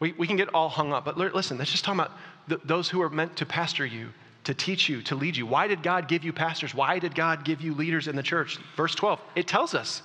We, 0.02 0.14
we 0.14 0.26
can 0.26 0.36
get 0.36 0.50
all 0.54 0.68
hung 0.68 0.92
up, 0.94 1.06
but 1.06 1.16
listen, 1.16 1.60
let's 1.60 1.72
just 1.72 1.86
talk 1.86 1.94
about 1.94 2.12
the, 2.48 2.60
those 2.66 2.90
who 2.90 3.04
are 3.04 3.10
meant 3.10 3.38
to 3.38 3.46
pastor 3.46 3.86
you, 3.86 4.10
to 4.46 4.54
teach 4.56 4.90
you, 4.90 5.04
to 5.04 5.16
lead 5.16 5.38
you. 5.38 5.46
Why 5.46 5.68
did 5.68 5.84
God 5.84 6.08
give 6.08 6.24
you 6.24 6.34
pastors? 6.34 6.74
Why 6.74 6.98
did 6.98 7.14
God 7.14 7.46
give 7.46 7.62
you 7.62 7.76
leaders 7.76 8.08
in 8.08 8.16
the 8.16 8.24
church? 8.24 8.58
Verse 8.76 8.96
12, 8.96 9.22
it 9.36 9.48
tells 9.48 9.76
us 9.76 10.02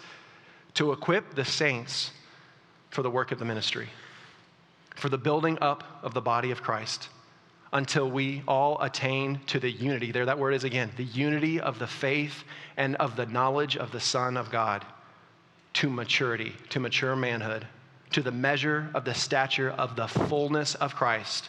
to 0.74 0.92
equip 0.92 1.34
the 1.34 1.46
saints 1.46 2.10
for 2.90 3.02
the 3.02 3.10
work 3.10 3.32
of 3.32 3.38
the 3.38 3.46
ministry, 3.46 3.88
for 4.94 5.08
the 5.08 5.16
building 5.16 5.56
up 5.62 5.82
of 6.02 6.12
the 6.12 6.20
body 6.20 6.50
of 6.50 6.62
Christ 6.62 7.08
until 7.72 8.10
we 8.10 8.42
all 8.46 8.80
attain 8.82 9.40
to 9.46 9.58
the 9.58 9.70
unity. 9.70 10.12
There, 10.12 10.26
that 10.26 10.38
word 10.38 10.52
is 10.52 10.64
again 10.64 10.90
the 10.98 11.04
unity 11.04 11.58
of 11.58 11.78
the 11.78 11.86
faith 11.86 12.44
and 12.76 12.96
of 12.96 13.16
the 13.16 13.26
knowledge 13.26 13.78
of 13.78 13.92
the 13.92 14.00
Son 14.00 14.36
of 14.36 14.50
God 14.50 14.84
to 15.74 15.88
maturity, 15.88 16.54
to 16.68 16.80
mature 16.80 17.16
manhood, 17.16 17.66
to 18.10 18.22
the 18.22 18.32
measure 18.32 18.90
of 18.94 19.04
the 19.04 19.14
stature 19.14 19.70
of 19.70 19.96
the 19.96 20.06
fullness 20.06 20.74
of 20.76 20.94
Christ 20.94 21.48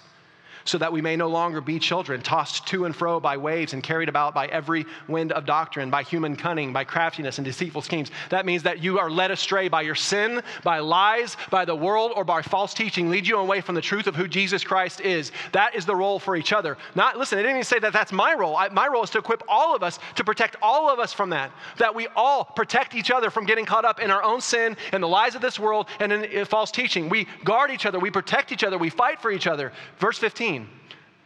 so 0.68 0.78
that 0.78 0.91
we 0.91 1.01
may 1.01 1.15
no 1.15 1.28
longer 1.28 1.61
be 1.61 1.80
children, 1.80 2.22
tossed 2.22 2.68
to 2.68 2.86
and 2.86 2.95
fro 2.95 3.20
by 3.20 3.38
waves 3.38 3.74
and 3.74 3.82
carried 3.82 4.09
about 4.09 4.34
by 4.34 4.47
every 4.47 4.86
wind 5.07 5.32
of 5.32 5.45
doctrine, 5.45 5.89
by 5.89 6.03
human 6.03 6.36
cunning, 6.36 6.74
by 6.74 6.84
craftiness 6.84 7.38
and 7.38 7.45
deceitful 7.45 7.82
schemes. 7.82 8.11
That 8.30 8.45
means 8.45 8.63
that 8.63 8.84
you 8.84 8.99
are 8.99 9.09
led 9.09 9.32
astray 9.32 9.68
by 9.68 9.82
your 9.82 9.95
sin, 9.95 10.41
by 10.63 10.80
lies, 10.80 11.38
by 11.49 11.65
the 11.65 11.76
world, 11.76 12.11
or 12.15 12.24
by 12.24 12.41
false 12.41 12.74
teaching, 12.74 13.09
lead 13.09 13.28
you 13.28 13.38
away 13.38 13.61
from 13.61 13.76
the 13.76 13.82
truth 13.82 14.07
of 14.07 14.15
who 14.15 14.28
Jesus 14.28 14.63
Christ 14.63 15.01
is. 15.01 15.32
That 15.51 15.76
is 15.76 15.86
the 15.86 15.95
role 15.95 16.20
for 16.20 16.36
each 16.36 16.53
other. 16.53 16.78
Not, 16.95 17.18
listen, 17.18 17.39
I 17.39 17.41
didn't 17.41 17.57
even 17.57 17.63
say 17.63 17.80
that 17.80 17.93
that's 17.93 18.11
my 18.11 18.34
role. 18.34 18.55
I, 18.55 18.70
my 18.70 18.88
role 18.88 19.03
is 19.03 19.09
to 19.11 19.20
equip 19.20 19.43
all 19.47 19.76
of 19.76 19.84
us, 19.84 19.99
to 20.15 20.24
protect 20.24 20.55
all 20.61 20.89
of 20.89 20.99
us 20.99 21.13
from 21.13 21.30
that. 21.30 21.51
That 21.78 21.95
we 21.95 22.07
all 22.15 22.43
protect 22.43 22.95
each 22.95 23.11
other 23.11 23.30
from 23.30 23.45
getting 23.45 23.65
caught 23.65 23.86
up 23.86 23.99
in 23.99 24.11
our 24.11 24.24
own 24.24 24.41
sin 24.41 24.76
and 24.91 25.01
the 25.01 25.07
lies 25.07 25.36
of 25.36 25.41
this 25.41 25.59
world 25.59 25.88
and 25.99 26.11
in, 26.11 26.24
in 26.26 26.45
false 26.45 26.72
teaching. 26.72 27.09
We 27.09 27.28
guard 27.43 27.72
each 27.72 27.86
other, 27.86 27.99
we 27.99 28.11
protect 28.11 28.51
each 28.51 28.63
other, 28.63 28.78
we 28.78 28.89
fight 28.89 29.22
for 29.22 29.32
each 29.32 29.47
other. 29.47 29.72
Verse 29.99 30.18
15. 30.18 30.57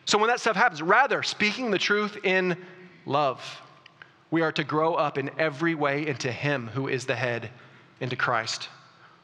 So 0.06 0.18
when 0.18 0.28
that 0.28 0.40
stuff 0.40 0.56
happens, 0.56 0.82
rather, 0.82 1.24
speaking 1.24 1.72
the 1.72 1.78
truth 1.78 2.18
in 2.24 2.58
love, 3.06 3.42
we 4.32 4.42
are 4.42 4.52
to 4.54 4.64
grow 4.64 4.96
up 4.96 5.18
in 5.18 5.30
every 5.38 5.76
way 5.76 6.08
into 6.08 6.32
Him 6.32 6.68
who 6.68 6.88
is 6.88 7.06
the 7.06 7.16
head, 7.16 7.50
into 8.00 8.16
Christ, 8.16 8.70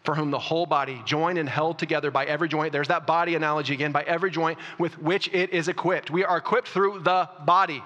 for 0.03 0.15
whom 0.15 0.32
the 0.32 0.39
whole 0.39 0.65
body, 0.65 1.01
joined 1.05 1.38
and 1.38 1.49
held 1.49 1.80
together 1.80 2.11
by 2.11 2.25
every 2.25 2.47
joint, 2.47 2.71
there's 2.71 2.88
that 2.89 3.07
body 3.07 3.36
analogy 3.36 3.73
again, 3.73 3.91
by 3.91 4.03
every 4.03 4.32
joint 4.32 4.57
with 4.78 4.97
which 5.01 5.30
it 5.34 5.49
is 5.49 5.67
equipped. 5.67 6.11
We 6.11 6.23
are 6.23 6.38
equipped 6.38 6.67
through 6.67 6.99
the 6.99 7.30
body. 7.45 7.84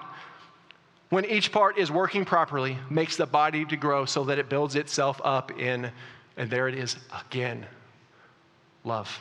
When 1.08 1.24
each 1.24 1.52
part 1.52 1.78
is 1.78 1.90
working 1.90 2.24
properly, 2.24 2.78
makes 2.90 3.16
the 3.16 3.26
body 3.26 3.64
to 3.66 3.76
grow 3.76 4.04
so 4.04 4.24
that 4.24 4.38
it 4.38 4.48
builds 4.48 4.76
itself 4.76 5.20
up 5.24 5.58
in, 5.58 5.90
and 6.36 6.48
there 6.48 6.68
it 6.68 6.74
is 6.74 6.96
again, 7.26 7.66
love. 8.84 9.20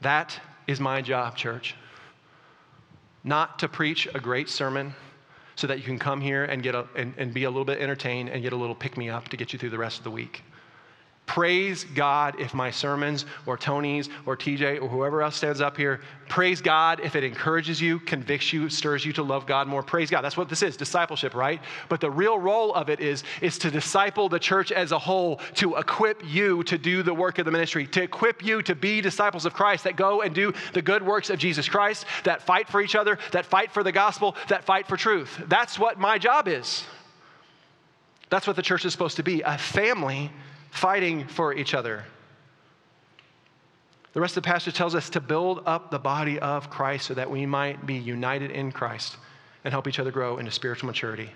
That 0.00 0.38
is 0.66 0.80
my 0.80 1.02
job, 1.02 1.36
church. 1.36 1.74
Not 3.22 3.58
to 3.60 3.68
preach 3.68 4.06
a 4.14 4.20
great 4.20 4.48
sermon 4.48 4.94
so 5.56 5.66
that 5.66 5.78
you 5.78 5.84
can 5.84 5.98
come 5.98 6.20
here 6.20 6.44
and, 6.44 6.62
get 6.62 6.74
a, 6.74 6.86
and, 6.96 7.14
and 7.16 7.32
be 7.32 7.44
a 7.44 7.50
little 7.50 7.64
bit 7.64 7.80
entertained 7.80 8.28
and 8.28 8.42
get 8.42 8.52
a 8.52 8.56
little 8.56 8.74
pick 8.74 8.96
me 8.96 9.08
up 9.08 9.28
to 9.28 9.36
get 9.36 9.52
you 9.52 9.58
through 9.58 9.70
the 9.70 9.78
rest 9.78 9.98
of 9.98 10.04
the 10.04 10.10
week. 10.10 10.42
Praise 11.26 11.84
God 11.84 12.38
if 12.38 12.52
my 12.52 12.70
sermons 12.70 13.24
or 13.46 13.56
Tony's 13.56 14.10
or 14.26 14.36
TJ 14.36 14.82
or 14.82 14.88
whoever 14.88 15.22
else 15.22 15.36
stands 15.36 15.62
up 15.62 15.74
here, 15.74 16.02
praise 16.28 16.60
God 16.60 17.00
if 17.00 17.16
it 17.16 17.24
encourages 17.24 17.80
you, 17.80 17.98
convicts 18.00 18.52
you, 18.52 18.68
stirs 18.68 19.06
you 19.06 19.12
to 19.14 19.22
love 19.22 19.46
God 19.46 19.66
more. 19.66 19.82
Praise 19.82 20.10
God. 20.10 20.20
That's 20.20 20.36
what 20.36 20.50
this 20.50 20.62
is, 20.62 20.76
discipleship, 20.76 21.34
right? 21.34 21.62
But 21.88 22.02
the 22.02 22.10
real 22.10 22.38
role 22.38 22.74
of 22.74 22.90
it 22.90 23.00
is, 23.00 23.24
is 23.40 23.56
to 23.60 23.70
disciple 23.70 24.28
the 24.28 24.38
church 24.38 24.70
as 24.70 24.92
a 24.92 24.98
whole, 24.98 25.40
to 25.54 25.76
equip 25.76 26.22
you 26.30 26.62
to 26.64 26.76
do 26.76 27.02
the 27.02 27.14
work 27.14 27.38
of 27.38 27.46
the 27.46 27.52
ministry, 27.52 27.86
to 27.86 28.02
equip 28.02 28.44
you 28.44 28.60
to 28.62 28.74
be 28.74 29.00
disciples 29.00 29.46
of 29.46 29.54
Christ 29.54 29.84
that 29.84 29.96
go 29.96 30.20
and 30.20 30.34
do 30.34 30.52
the 30.74 30.82
good 30.82 31.02
works 31.02 31.30
of 31.30 31.38
Jesus 31.38 31.70
Christ, 31.70 32.04
that 32.24 32.42
fight 32.42 32.68
for 32.68 32.82
each 32.82 32.94
other, 32.94 33.18
that 33.32 33.46
fight 33.46 33.72
for 33.72 33.82
the 33.82 33.92
gospel, 33.92 34.36
that 34.48 34.64
fight 34.64 34.86
for 34.86 34.98
truth. 34.98 35.40
That's 35.48 35.78
what 35.78 35.98
my 35.98 36.18
job 36.18 36.48
is. 36.48 36.84
That's 38.28 38.46
what 38.46 38.56
the 38.56 38.62
church 38.62 38.84
is 38.84 38.92
supposed 38.92 39.16
to 39.16 39.22
be 39.22 39.40
a 39.40 39.56
family 39.56 40.30
fighting 40.74 41.24
for 41.28 41.54
each 41.54 41.72
other. 41.72 42.04
The 44.12 44.20
rest 44.20 44.36
of 44.36 44.42
the 44.42 44.48
passage 44.48 44.74
tells 44.74 44.94
us 44.94 45.08
to 45.10 45.20
build 45.20 45.62
up 45.66 45.90
the 45.90 46.00
body 46.00 46.38
of 46.40 46.68
Christ 46.68 47.06
so 47.06 47.14
that 47.14 47.30
we 47.30 47.46
might 47.46 47.86
be 47.86 47.94
united 47.94 48.50
in 48.50 48.72
Christ 48.72 49.16
and 49.62 49.72
help 49.72 49.86
each 49.86 50.00
other 50.00 50.10
grow 50.10 50.38
into 50.38 50.50
spiritual 50.50 50.88
maturity 50.88 51.30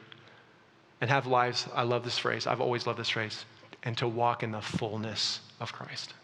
and 1.00 1.08
have 1.08 1.28
lives. 1.28 1.68
I 1.72 1.84
love 1.84 2.02
this 2.02 2.18
phrase. 2.18 2.48
I've 2.48 2.60
always 2.60 2.86
loved 2.86 2.98
this 2.98 3.10
phrase. 3.10 3.44
And 3.84 3.96
to 3.98 4.08
walk 4.08 4.42
in 4.42 4.50
the 4.50 4.60
fullness 4.60 5.40
of 5.60 5.72
Christ. 5.72 6.14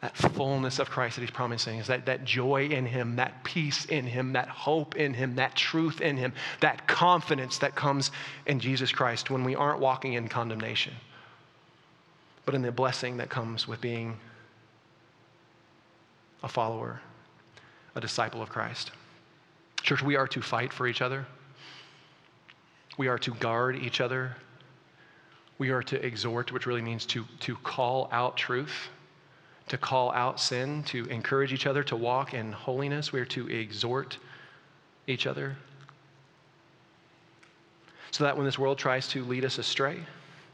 That 0.00 0.16
fullness 0.16 0.78
of 0.78 0.88
Christ 0.88 1.16
that 1.16 1.22
he's 1.22 1.30
promising 1.30 1.80
is 1.80 1.88
that, 1.88 2.06
that 2.06 2.24
joy 2.24 2.66
in 2.66 2.86
him, 2.86 3.16
that 3.16 3.42
peace 3.42 3.84
in 3.86 4.06
him, 4.06 4.32
that 4.34 4.48
hope 4.48 4.94
in 4.94 5.12
him, 5.12 5.34
that 5.34 5.56
truth 5.56 6.00
in 6.00 6.16
him, 6.16 6.32
that 6.60 6.86
confidence 6.86 7.58
that 7.58 7.74
comes 7.74 8.12
in 8.46 8.60
Jesus 8.60 8.92
Christ 8.92 9.28
when 9.28 9.42
we 9.42 9.56
aren't 9.56 9.80
walking 9.80 10.12
in 10.12 10.28
condemnation 10.28 10.94
but 12.44 12.54
in 12.54 12.62
the 12.62 12.72
blessing 12.72 13.16
that 13.18 13.28
comes 13.28 13.68
with 13.68 13.80
being 13.80 14.16
a 16.42 16.48
follower, 16.48 17.00
a 17.94 18.00
disciple 18.00 18.42
of 18.42 18.48
Christ. 18.48 18.92
Church, 19.82 20.02
we 20.02 20.16
are 20.16 20.28
to 20.28 20.40
fight 20.40 20.72
for 20.72 20.86
each 20.86 21.02
other. 21.02 21.26
We 22.98 23.08
are 23.08 23.18
to 23.18 23.32
guard 23.34 23.76
each 23.76 24.00
other. 24.00 24.36
We 25.58 25.70
are 25.70 25.82
to 25.82 26.04
exhort, 26.04 26.52
which 26.52 26.66
really 26.66 26.82
means 26.82 27.04
to, 27.06 27.24
to 27.40 27.56
call 27.56 28.08
out 28.12 28.36
truth, 28.36 28.88
to 29.68 29.78
call 29.78 30.10
out 30.12 30.40
sin, 30.40 30.82
to 30.84 31.04
encourage 31.06 31.52
each 31.52 31.66
other 31.66 31.82
to 31.84 31.96
walk 31.96 32.34
in 32.34 32.52
holiness. 32.52 33.12
We 33.12 33.20
are 33.20 33.26
to 33.26 33.48
exhort 33.48 34.18
each 35.06 35.26
other. 35.26 35.56
So 38.10 38.24
that 38.24 38.36
when 38.36 38.44
this 38.44 38.58
world 38.58 38.78
tries 38.78 39.06
to 39.08 39.24
lead 39.24 39.44
us 39.44 39.58
astray, 39.58 40.00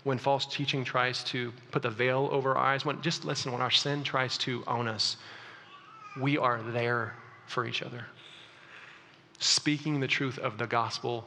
when 0.06 0.18
false 0.18 0.46
teaching 0.46 0.84
tries 0.84 1.24
to 1.24 1.52
put 1.72 1.82
the 1.82 1.90
veil 1.90 2.28
over 2.30 2.54
our 2.54 2.58
eyes, 2.58 2.84
when 2.84 3.02
just 3.02 3.24
listen, 3.24 3.50
when 3.50 3.60
our 3.60 3.72
sin 3.72 4.04
tries 4.04 4.38
to 4.38 4.62
own 4.68 4.86
us, 4.86 5.16
we 6.20 6.38
are 6.38 6.62
there 6.62 7.16
for 7.48 7.66
each 7.66 7.82
other. 7.82 8.06
Speaking 9.40 9.98
the 9.98 10.06
truth 10.06 10.38
of 10.38 10.58
the 10.58 10.66
gospel 10.68 11.26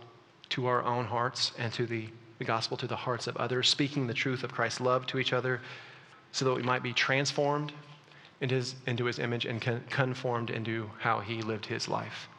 to 0.52 0.68
our 0.68 0.82
own 0.86 1.04
hearts 1.04 1.52
and 1.58 1.74
to 1.74 1.86
the, 1.86 2.08
the 2.38 2.46
gospel 2.46 2.78
to 2.78 2.88
the 2.88 2.96
hearts 2.96 3.28
of 3.28 3.36
others, 3.36 3.68
speaking 3.68 4.08
the 4.08 4.14
truth 4.14 4.46
of 4.46 4.54
Christ's 4.54 4.80
love 4.80 5.06
to 5.08 5.20
each 5.20 5.34
other 5.34 5.60
so 6.32 6.46
that 6.46 6.54
we 6.54 6.64
might 6.64 6.82
be 6.82 6.94
transformed 6.94 7.74
into 8.40 8.56
his, 8.56 8.76
into 8.88 9.04
his 9.04 9.20
image 9.20 9.44
and 9.44 9.62
con- 9.62 9.84
conformed 9.90 10.52
into 10.52 10.90
how 11.00 11.20
he 11.20 11.42
lived 11.42 11.66
his 11.66 11.90
life. 11.90 12.30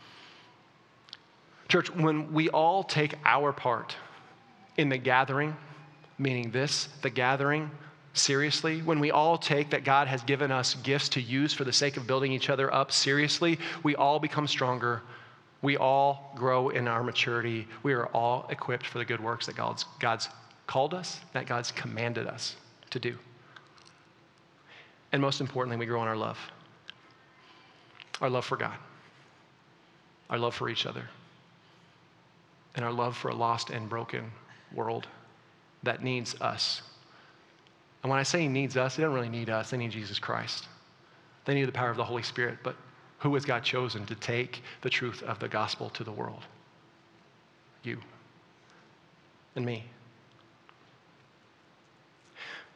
Church, 1.68 1.94
when 1.94 2.32
we 2.32 2.48
all 2.48 2.82
take 2.82 3.16
our 3.26 3.52
part 3.52 3.94
in 4.78 4.88
the 4.88 4.96
gathering, 4.96 5.54
meaning 6.20 6.50
this, 6.50 6.88
the 7.00 7.10
gathering, 7.10 7.70
seriously, 8.12 8.82
when 8.82 9.00
we 9.00 9.10
all 9.10 9.38
take 9.38 9.70
that 9.70 9.84
God 9.84 10.06
has 10.06 10.22
given 10.22 10.52
us 10.52 10.74
gifts 10.74 11.08
to 11.10 11.20
use 11.20 11.54
for 11.54 11.64
the 11.64 11.72
sake 11.72 11.96
of 11.96 12.06
building 12.06 12.30
each 12.30 12.50
other 12.50 12.72
up 12.72 12.92
seriously, 12.92 13.58
we 13.82 13.96
all 13.96 14.18
become 14.20 14.46
stronger. 14.46 15.02
We 15.62 15.78
all 15.78 16.32
grow 16.36 16.68
in 16.68 16.86
our 16.88 17.02
maturity. 17.02 17.66
We 17.82 17.94
are 17.94 18.06
all 18.08 18.46
equipped 18.50 18.86
for 18.86 18.98
the 18.98 19.04
good 19.04 19.20
works 19.20 19.46
that 19.46 19.56
God's, 19.56 19.86
God's 19.98 20.28
called 20.66 20.92
us, 20.92 21.20
that 21.32 21.46
God's 21.46 21.72
commanded 21.72 22.26
us 22.26 22.54
to 22.90 22.98
do. 22.98 23.16
And 25.12 25.22
most 25.22 25.40
importantly, 25.40 25.78
we 25.78 25.86
grow 25.86 26.02
in 26.02 26.08
our 26.08 26.16
love 26.16 26.38
our 28.20 28.28
love 28.28 28.44
for 28.44 28.58
God, 28.58 28.76
our 30.28 30.38
love 30.38 30.54
for 30.54 30.68
each 30.68 30.84
other, 30.84 31.08
and 32.74 32.84
our 32.84 32.92
love 32.92 33.16
for 33.16 33.30
a 33.30 33.34
lost 33.34 33.70
and 33.70 33.88
broken 33.88 34.30
world 34.74 35.06
that 35.82 36.02
needs 36.02 36.34
us. 36.40 36.82
And 38.02 38.10
when 38.10 38.18
I 38.18 38.22
say 38.22 38.40
he 38.40 38.48
needs 38.48 38.76
us, 38.76 38.96
they 38.96 39.02
don't 39.02 39.14
really 39.14 39.28
need 39.28 39.50
us, 39.50 39.70
they 39.70 39.76
need 39.76 39.90
Jesus 39.90 40.18
Christ. 40.18 40.68
They 41.44 41.54
need 41.54 41.64
the 41.64 41.72
power 41.72 41.90
of 41.90 41.96
the 41.96 42.04
Holy 42.04 42.22
Spirit. 42.22 42.58
But 42.62 42.76
who 43.18 43.34
has 43.34 43.44
God 43.44 43.62
chosen 43.62 44.06
to 44.06 44.14
take 44.14 44.62
the 44.80 44.90
truth 44.90 45.22
of 45.22 45.38
the 45.38 45.48
gospel 45.48 45.90
to 45.90 46.04
the 46.04 46.12
world? 46.12 46.42
You 47.82 47.98
and 49.56 49.64
me. 49.64 49.84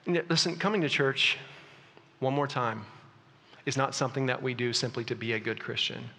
Listen, 0.07 0.57
coming 0.57 0.81
to 0.83 0.89
church 0.89 1.39
one 2.21 2.35
more 2.35 2.47
time 2.47 2.85
is 3.65 3.77
not 3.77 3.95
something 3.95 4.27
that 4.27 4.43
we 4.43 4.53
do 4.53 4.73
simply 4.73 5.05
to 5.05 5.15
be 5.15 5.33
a 5.33 5.41
good 5.41 5.61
Christian. 5.61 6.11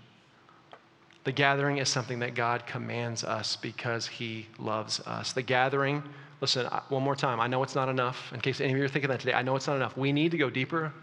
The 1.26 1.32
gathering 1.32 1.80
is 1.80 1.90
something 1.90 2.20
that 2.20 2.36
God 2.36 2.68
commands 2.68 3.24
us 3.24 3.56
because 3.56 4.06
He 4.06 4.48
loves 4.60 5.00
us. 5.02 5.34
The 5.34 5.42
gathering, 5.42 6.04
listen, 6.40 6.68
one 6.90 7.04
more 7.04 7.16
time, 7.16 7.40
I 7.40 7.48
know 7.48 7.64
it's 7.64 7.74
not 7.74 7.90
enough. 7.90 8.32
In 8.32 8.40
case 8.40 8.62
any 8.62 8.72
of 8.72 8.78
you 8.78 8.86
are 8.86 8.88
thinking 8.88 9.10
that 9.10 9.20
today, 9.20 9.34
I 9.34 9.42
know 9.42 9.56
it's 9.56 9.66
not 9.66 9.76
enough. 9.76 9.98
We 9.98 10.14
need 10.14 10.32
to 10.32 10.38
go 10.38 10.52
deeper. 10.52 10.94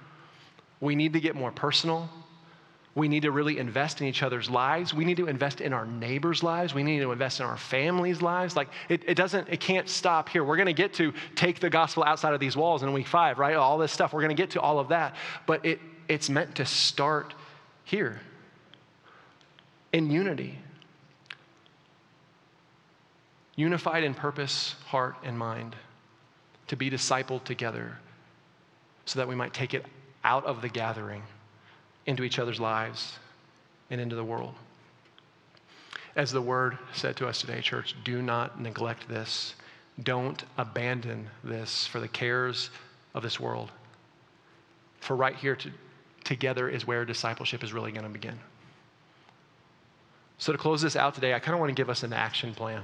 We 0.81 0.95
need 0.95 1.13
to 1.15 1.21
get 1.21 1.35
more 1.35 1.51
personal. 1.51 2.09
We 2.95 3.09
need 3.09 3.23
to 3.23 3.33
really 3.33 3.59
invest 3.59 4.01
in 4.01 4.07
each 4.07 4.23
other's 4.23 4.49
lives. 4.49 4.95
We 4.95 5.05
need 5.05 5.17
to 5.17 5.27
invest 5.27 5.61
in 5.61 5.73
our 5.73 5.87
neighbors' 5.87 6.45
lives. 6.45 6.73
We 6.73 6.85
need 6.85 7.01
to 7.01 7.11
invest 7.11 7.41
in 7.41 7.47
our 7.47 7.57
families' 7.57 8.23
lives. 8.23 8.55
Like 8.55 8.69
it, 8.89 9.03
it 9.09 9.15
doesn't, 9.15 9.49
it 9.49 9.59
can't 9.59 9.89
stop 9.89 10.29
here. 10.29 10.45
We're 10.45 10.57
to 10.67 10.73
get 10.73 10.93
to 10.95 11.13
take 11.35 11.59
the 11.59 11.71
gospel 11.71 12.05
outside 12.05 12.33
of 12.33 12.39
these 12.39 12.57
walls 12.57 12.85
in 12.85 12.93
week 12.93 13.09
five, 13.09 13.41
right? 13.41 13.57
All 13.57 13.77
this 13.77 13.91
stuff. 13.91 14.13
We're 14.13 14.29
to 14.29 14.35
get 14.35 14.51
to 14.51 14.61
all 14.61 14.79
of 14.79 14.89
that. 14.89 15.17
But 15.47 15.65
it, 15.67 15.81
it's 16.07 16.31
meant 16.31 16.55
to 16.57 16.65
start 16.65 17.35
here 17.85 18.21
in 19.93 20.11
unity. 20.11 20.59
Unified 23.57 24.05
in 24.05 24.15
purpose, 24.15 24.75
heart, 24.87 25.17
and 25.23 25.39
mind, 25.39 25.77
to 26.69 26.77
be 26.77 26.91
discipled 26.91 27.45
together 27.45 27.99
so 29.05 29.19
that 29.19 29.29
we 29.29 29.35
might 29.35 29.53
take 29.53 29.75
it 29.75 29.85
out 30.25 30.45
of 30.47 30.63
the 30.63 30.69
gathering 30.69 31.23
into 32.07 32.23
each 32.23 32.39
other's 32.39 32.59
lives 32.59 33.19
and 33.91 34.01
into 34.01 34.17
the 34.17 34.25
world. 34.25 34.55
As 36.17 36.31
the 36.31 36.43
word 36.43 36.79
said 36.93 37.17
to 37.17 37.27
us 37.27 37.41
today, 37.41 37.61
church, 37.61 37.95
do 38.05 38.23
not 38.23 38.61
neglect 38.61 39.09
this. 39.09 39.55
Don't 40.03 40.43
abandon 40.57 41.29
this 41.45 41.87
for 41.87 42.01
the 42.01 42.09
cares 42.09 42.71
of 43.15 43.23
this 43.23 43.39
world. 43.39 43.71
For 45.01 45.17
right 45.17 45.37
here 45.37 45.57
to, 45.57 45.71
together 46.25 46.69
is 46.69 46.87
where 46.87 47.05
discipleship 47.05 47.63
is 47.65 47.73
really 47.73 47.93
going 47.93 48.05
to 48.05 48.11
begin. 48.11 48.39
So, 50.43 50.51
to 50.51 50.59
close 50.59 50.83
this 50.83 50.97
out 50.97 51.15
today, 51.15 51.35
I 51.35 51.39
kind 51.39 51.55
of 51.55 51.61
want 51.61 51.71
to 51.71 51.81
give 51.81 51.89
us 51.89 52.03
an 52.03 52.13
action 52.13 52.53
plan. 52.53 52.83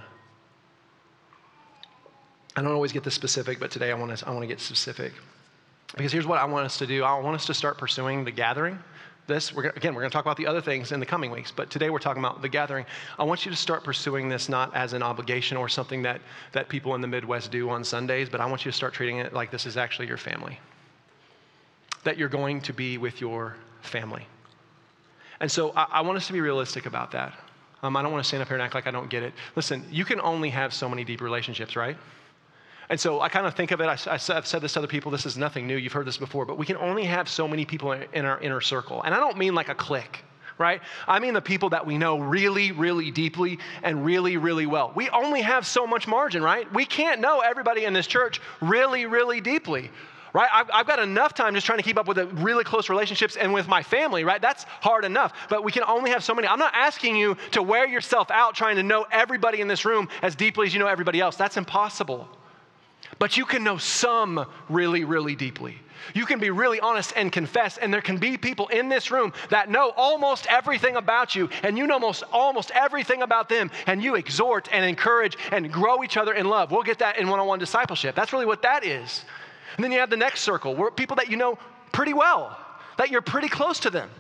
I 2.54 2.62
don't 2.62 2.70
always 2.70 2.92
get 2.92 3.02
this 3.02 3.14
specific, 3.14 3.58
but 3.58 3.72
today 3.72 3.90
I 3.90 3.94
want 3.94 4.16
to, 4.16 4.28
I 4.28 4.30
want 4.30 4.42
to 4.42 4.46
get 4.46 4.60
specific. 4.60 5.12
Because 5.96 6.12
here's 6.12 6.24
what 6.24 6.38
I 6.38 6.44
want 6.44 6.66
us 6.66 6.78
to 6.78 6.86
do 6.86 7.02
I 7.02 7.18
want 7.18 7.34
us 7.34 7.46
to 7.46 7.54
start 7.54 7.76
pursuing 7.76 8.24
the 8.24 8.30
gathering. 8.30 8.78
This, 9.26 9.52
we're, 9.52 9.70
again, 9.70 9.92
we're 9.92 10.02
going 10.02 10.10
to 10.10 10.14
talk 10.14 10.24
about 10.24 10.36
the 10.36 10.46
other 10.46 10.60
things 10.60 10.92
in 10.92 11.00
the 11.00 11.06
coming 11.06 11.32
weeks, 11.32 11.50
but 11.50 11.68
today 11.68 11.90
we're 11.90 11.98
talking 11.98 12.22
about 12.22 12.42
the 12.42 12.48
gathering. 12.48 12.86
I 13.18 13.24
want 13.24 13.44
you 13.44 13.50
to 13.50 13.56
start 13.56 13.82
pursuing 13.82 14.28
this 14.28 14.48
not 14.48 14.72
as 14.76 14.92
an 14.92 15.02
obligation 15.02 15.56
or 15.56 15.68
something 15.68 16.00
that, 16.02 16.20
that 16.52 16.68
people 16.68 16.94
in 16.94 17.00
the 17.00 17.08
Midwest 17.08 17.50
do 17.50 17.70
on 17.70 17.82
Sundays, 17.82 18.28
but 18.28 18.40
I 18.40 18.46
want 18.46 18.64
you 18.64 18.70
to 18.70 18.76
start 18.76 18.94
treating 18.94 19.18
it 19.18 19.32
like 19.32 19.50
this 19.50 19.66
is 19.66 19.76
actually 19.76 20.06
your 20.06 20.16
family. 20.16 20.60
That 22.04 22.18
you're 22.18 22.28
going 22.28 22.60
to 22.60 22.72
be 22.72 22.98
with 22.98 23.20
your 23.20 23.56
family. 23.80 24.28
And 25.40 25.50
so 25.50 25.72
I, 25.74 25.86
I 25.90 26.00
want 26.02 26.18
us 26.18 26.28
to 26.28 26.32
be 26.32 26.40
realistic 26.40 26.86
about 26.86 27.10
that. 27.10 27.36
Um, 27.82 27.96
I 27.96 28.02
don't 28.02 28.12
want 28.12 28.24
to 28.24 28.28
stand 28.28 28.42
up 28.42 28.48
here 28.48 28.56
and 28.56 28.62
act 28.62 28.74
like 28.74 28.86
I 28.86 28.90
don't 28.90 29.08
get 29.08 29.22
it. 29.22 29.32
Listen, 29.54 29.84
you 29.90 30.04
can 30.04 30.20
only 30.20 30.50
have 30.50 30.74
so 30.74 30.88
many 30.88 31.04
deep 31.04 31.20
relationships, 31.20 31.76
right? 31.76 31.96
And 32.90 32.98
so 32.98 33.20
I 33.20 33.28
kind 33.28 33.46
of 33.46 33.54
think 33.54 33.70
of 33.70 33.80
it, 33.80 33.86
I, 33.86 33.96
have 34.12 34.46
said 34.46 34.62
this 34.62 34.72
to 34.72 34.78
other 34.78 34.88
people, 34.88 35.10
this 35.10 35.26
is 35.26 35.36
nothing 35.36 35.66
new, 35.66 35.76
you've 35.76 35.92
heard 35.92 36.06
this 36.06 36.16
before, 36.16 36.46
but 36.46 36.56
we 36.56 36.64
can 36.64 36.76
only 36.76 37.04
have 37.04 37.28
so 37.28 37.46
many 37.46 37.64
people 37.64 37.92
in 37.92 38.24
our 38.24 38.40
inner 38.40 38.60
circle. 38.60 39.02
And 39.02 39.14
I 39.14 39.20
don't 39.20 39.36
mean 39.36 39.54
like 39.54 39.68
a 39.68 39.74
clique, 39.74 40.24
right? 40.56 40.80
I 41.06 41.18
mean 41.18 41.34
the 41.34 41.42
people 41.42 41.68
that 41.70 41.86
we 41.86 41.98
know 41.98 42.18
really, 42.18 42.72
really 42.72 43.10
deeply 43.10 43.58
and 43.82 44.06
really, 44.06 44.38
really 44.38 44.64
well. 44.64 44.92
We 44.94 45.10
only 45.10 45.42
have 45.42 45.66
so 45.66 45.86
much 45.86 46.08
margin, 46.08 46.42
right? 46.42 46.72
We 46.72 46.86
can't 46.86 47.20
know 47.20 47.40
everybody 47.40 47.84
in 47.84 47.92
this 47.92 48.06
church 48.06 48.40
really, 48.62 49.04
really 49.04 49.42
deeply 49.42 49.90
right? 50.32 50.48
I've, 50.52 50.70
I've, 50.72 50.86
got 50.86 50.98
enough 50.98 51.34
time 51.34 51.54
just 51.54 51.66
trying 51.66 51.78
to 51.78 51.82
keep 51.82 51.98
up 51.98 52.06
with 52.06 52.16
the 52.16 52.26
really 52.26 52.64
close 52.64 52.88
relationships 52.88 53.36
and 53.36 53.52
with 53.52 53.68
my 53.68 53.82
family, 53.82 54.24
right? 54.24 54.40
That's 54.40 54.64
hard 54.64 55.04
enough. 55.04 55.32
But 55.48 55.64
we 55.64 55.72
can 55.72 55.84
only 55.84 56.10
have 56.10 56.24
so 56.24 56.34
many. 56.34 56.48
I'm 56.48 56.58
not 56.58 56.74
asking 56.74 57.16
you 57.16 57.36
to 57.52 57.62
wear 57.62 57.86
yourself 57.86 58.30
out 58.30 58.54
trying 58.54 58.76
to 58.76 58.82
know 58.82 59.06
everybody 59.10 59.60
in 59.60 59.68
this 59.68 59.84
room 59.84 60.08
as 60.22 60.34
deeply 60.34 60.66
as 60.66 60.74
you 60.74 60.80
know 60.80 60.86
everybody 60.86 61.20
else. 61.20 61.36
That's 61.36 61.56
impossible. 61.56 62.28
But 63.18 63.36
you 63.36 63.44
can 63.44 63.64
know 63.64 63.78
some 63.78 64.46
really, 64.68 65.04
really 65.04 65.34
deeply. 65.34 65.78
You 66.14 66.26
can 66.26 66.38
be 66.38 66.50
really 66.50 66.80
honest 66.80 67.12
and 67.16 67.32
confess, 67.32 67.76
and 67.76 67.92
there 67.92 68.00
can 68.00 68.18
be 68.18 68.36
people 68.36 68.68
in 68.68 68.88
this 68.88 69.10
room 69.10 69.32
that 69.50 69.68
know 69.68 69.92
almost 69.96 70.46
everything 70.46 70.96
about 70.96 71.34
you, 71.34 71.48
and 71.62 71.76
you 71.76 71.86
know 71.86 71.98
most, 71.98 72.22
almost 72.32 72.70
everything 72.70 73.22
about 73.22 73.48
them, 73.48 73.70
and 73.86 74.02
you 74.02 74.14
exhort 74.14 74.68
and 74.72 74.84
encourage 74.84 75.36
and 75.50 75.72
grow 75.72 76.02
each 76.02 76.16
other 76.16 76.32
in 76.32 76.48
love. 76.48 76.70
We'll 76.70 76.82
get 76.82 76.98
that 77.00 77.18
in 77.18 77.28
one 77.28 77.40
on 77.40 77.46
one 77.46 77.58
discipleship. 77.58 78.14
That's 78.14 78.32
really 78.32 78.46
what 78.46 78.62
that 78.62 78.84
is. 78.84 79.24
And 79.76 79.84
then 79.84 79.92
you 79.92 79.98
have 80.00 80.10
the 80.10 80.16
next 80.16 80.40
circle, 80.40 80.74
where 80.74 80.90
people 80.90 81.16
that 81.16 81.30
you 81.30 81.36
know 81.36 81.58
pretty 81.92 82.14
well, 82.14 82.56
that 82.96 83.10
you're 83.10 83.22
pretty 83.22 83.48
close 83.48 83.80
to 83.80 83.90
them. 83.90 84.10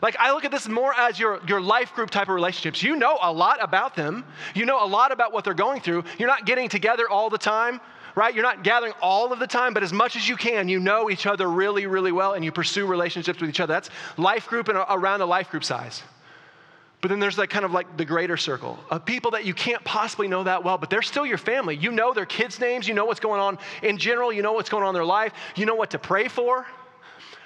Like, 0.00 0.16
I 0.18 0.32
look 0.32 0.44
at 0.44 0.50
this 0.50 0.68
more 0.68 0.94
as 0.94 1.18
your, 1.18 1.40
your 1.48 1.60
life 1.60 1.92
group 1.94 2.10
type 2.10 2.28
of 2.28 2.34
relationships. 2.34 2.82
You 2.82 2.96
know 2.96 3.18
a 3.20 3.32
lot 3.32 3.58
about 3.60 3.96
them, 3.96 4.24
you 4.54 4.64
know 4.64 4.84
a 4.84 4.86
lot 4.86 5.12
about 5.12 5.32
what 5.32 5.44
they're 5.44 5.54
going 5.54 5.80
through. 5.80 6.04
You're 6.18 6.28
not 6.28 6.46
getting 6.46 6.68
together 6.68 7.08
all 7.08 7.30
the 7.30 7.38
time, 7.38 7.80
right? 8.14 8.34
You're 8.34 8.44
not 8.44 8.62
gathering 8.62 8.92
all 9.00 9.32
of 9.32 9.38
the 9.38 9.46
time, 9.46 9.74
but 9.74 9.82
as 9.82 9.92
much 9.92 10.16
as 10.16 10.28
you 10.28 10.36
can, 10.36 10.68
you 10.68 10.78
know 10.78 11.10
each 11.10 11.26
other 11.26 11.48
really, 11.48 11.86
really 11.86 12.12
well 12.12 12.34
and 12.34 12.44
you 12.44 12.52
pursue 12.52 12.86
relationships 12.86 13.40
with 13.40 13.50
each 13.50 13.60
other. 13.60 13.72
That's 13.72 13.90
life 14.16 14.46
group 14.46 14.68
and 14.68 14.78
around 14.88 15.20
the 15.20 15.26
life 15.26 15.50
group 15.50 15.64
size. 15.64 16.02
But 17.00 17.08
then 17.08 17.20
there's 17.20 17.38
like 17.38 17.50
kind 17.50 17.64
of 17.64 17.70
like 17.70 17.96
the 17.96 18.04
greater 18.04 18.36
circle 18.36 18.78
of 18.90 19.04
people 19.04 19.30
that 19.32 19.44
you 19.44 19.54
can't 19.54 19.82
possibly 19.84 20.26
know 20.26 20.42
that 20.44 20.64
well, 20.64 20.78
but 20.78 20.90
they're 20.90 21.02
still 21.02 21.24
your 21.24 21.38
family. 21.38 21.76
You 21.76 21.92
know 21.92 22.12
their 22.12 22.26
kids' 22.26 22.58
names, 22.58 22.88
you 22.88 22.94
know 22.94 23.04
what's 23.04 23.20
going 23.20 23.40
on 23.40 23.58
in 23.82 23.98
general, 23.98 24.32
you 24.32 24.42
know 24.42 24.52
what's 24.52 24.68
going 24.68 24.82
on 24.82 24.90
in 24.90 24.94
their 24.94 25.04
life, 25.04 25.32
you 25.54 25.64
know 25.64 25.76
what 25.76 25.90
to 25.90 25.98
pray 25.98 26.26
for. 26.26 26.66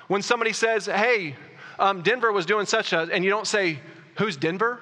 When 0.09 0.23
somebody 0.23 0.53
says, 0.53 0.87
hey, 0.87 1.37
um, 1.79 2.03
Denver 2.03 2.33
was 2.33 2.47
doing 2.47 2.65
such 2.65 2.93
a, 2.93 3.01
and 3.13 3.25
you 3.25 3.31
don't 3.31 3.47
say, 3.47 3.79
who's 4.17 4.37
Denver? 4.37 4.81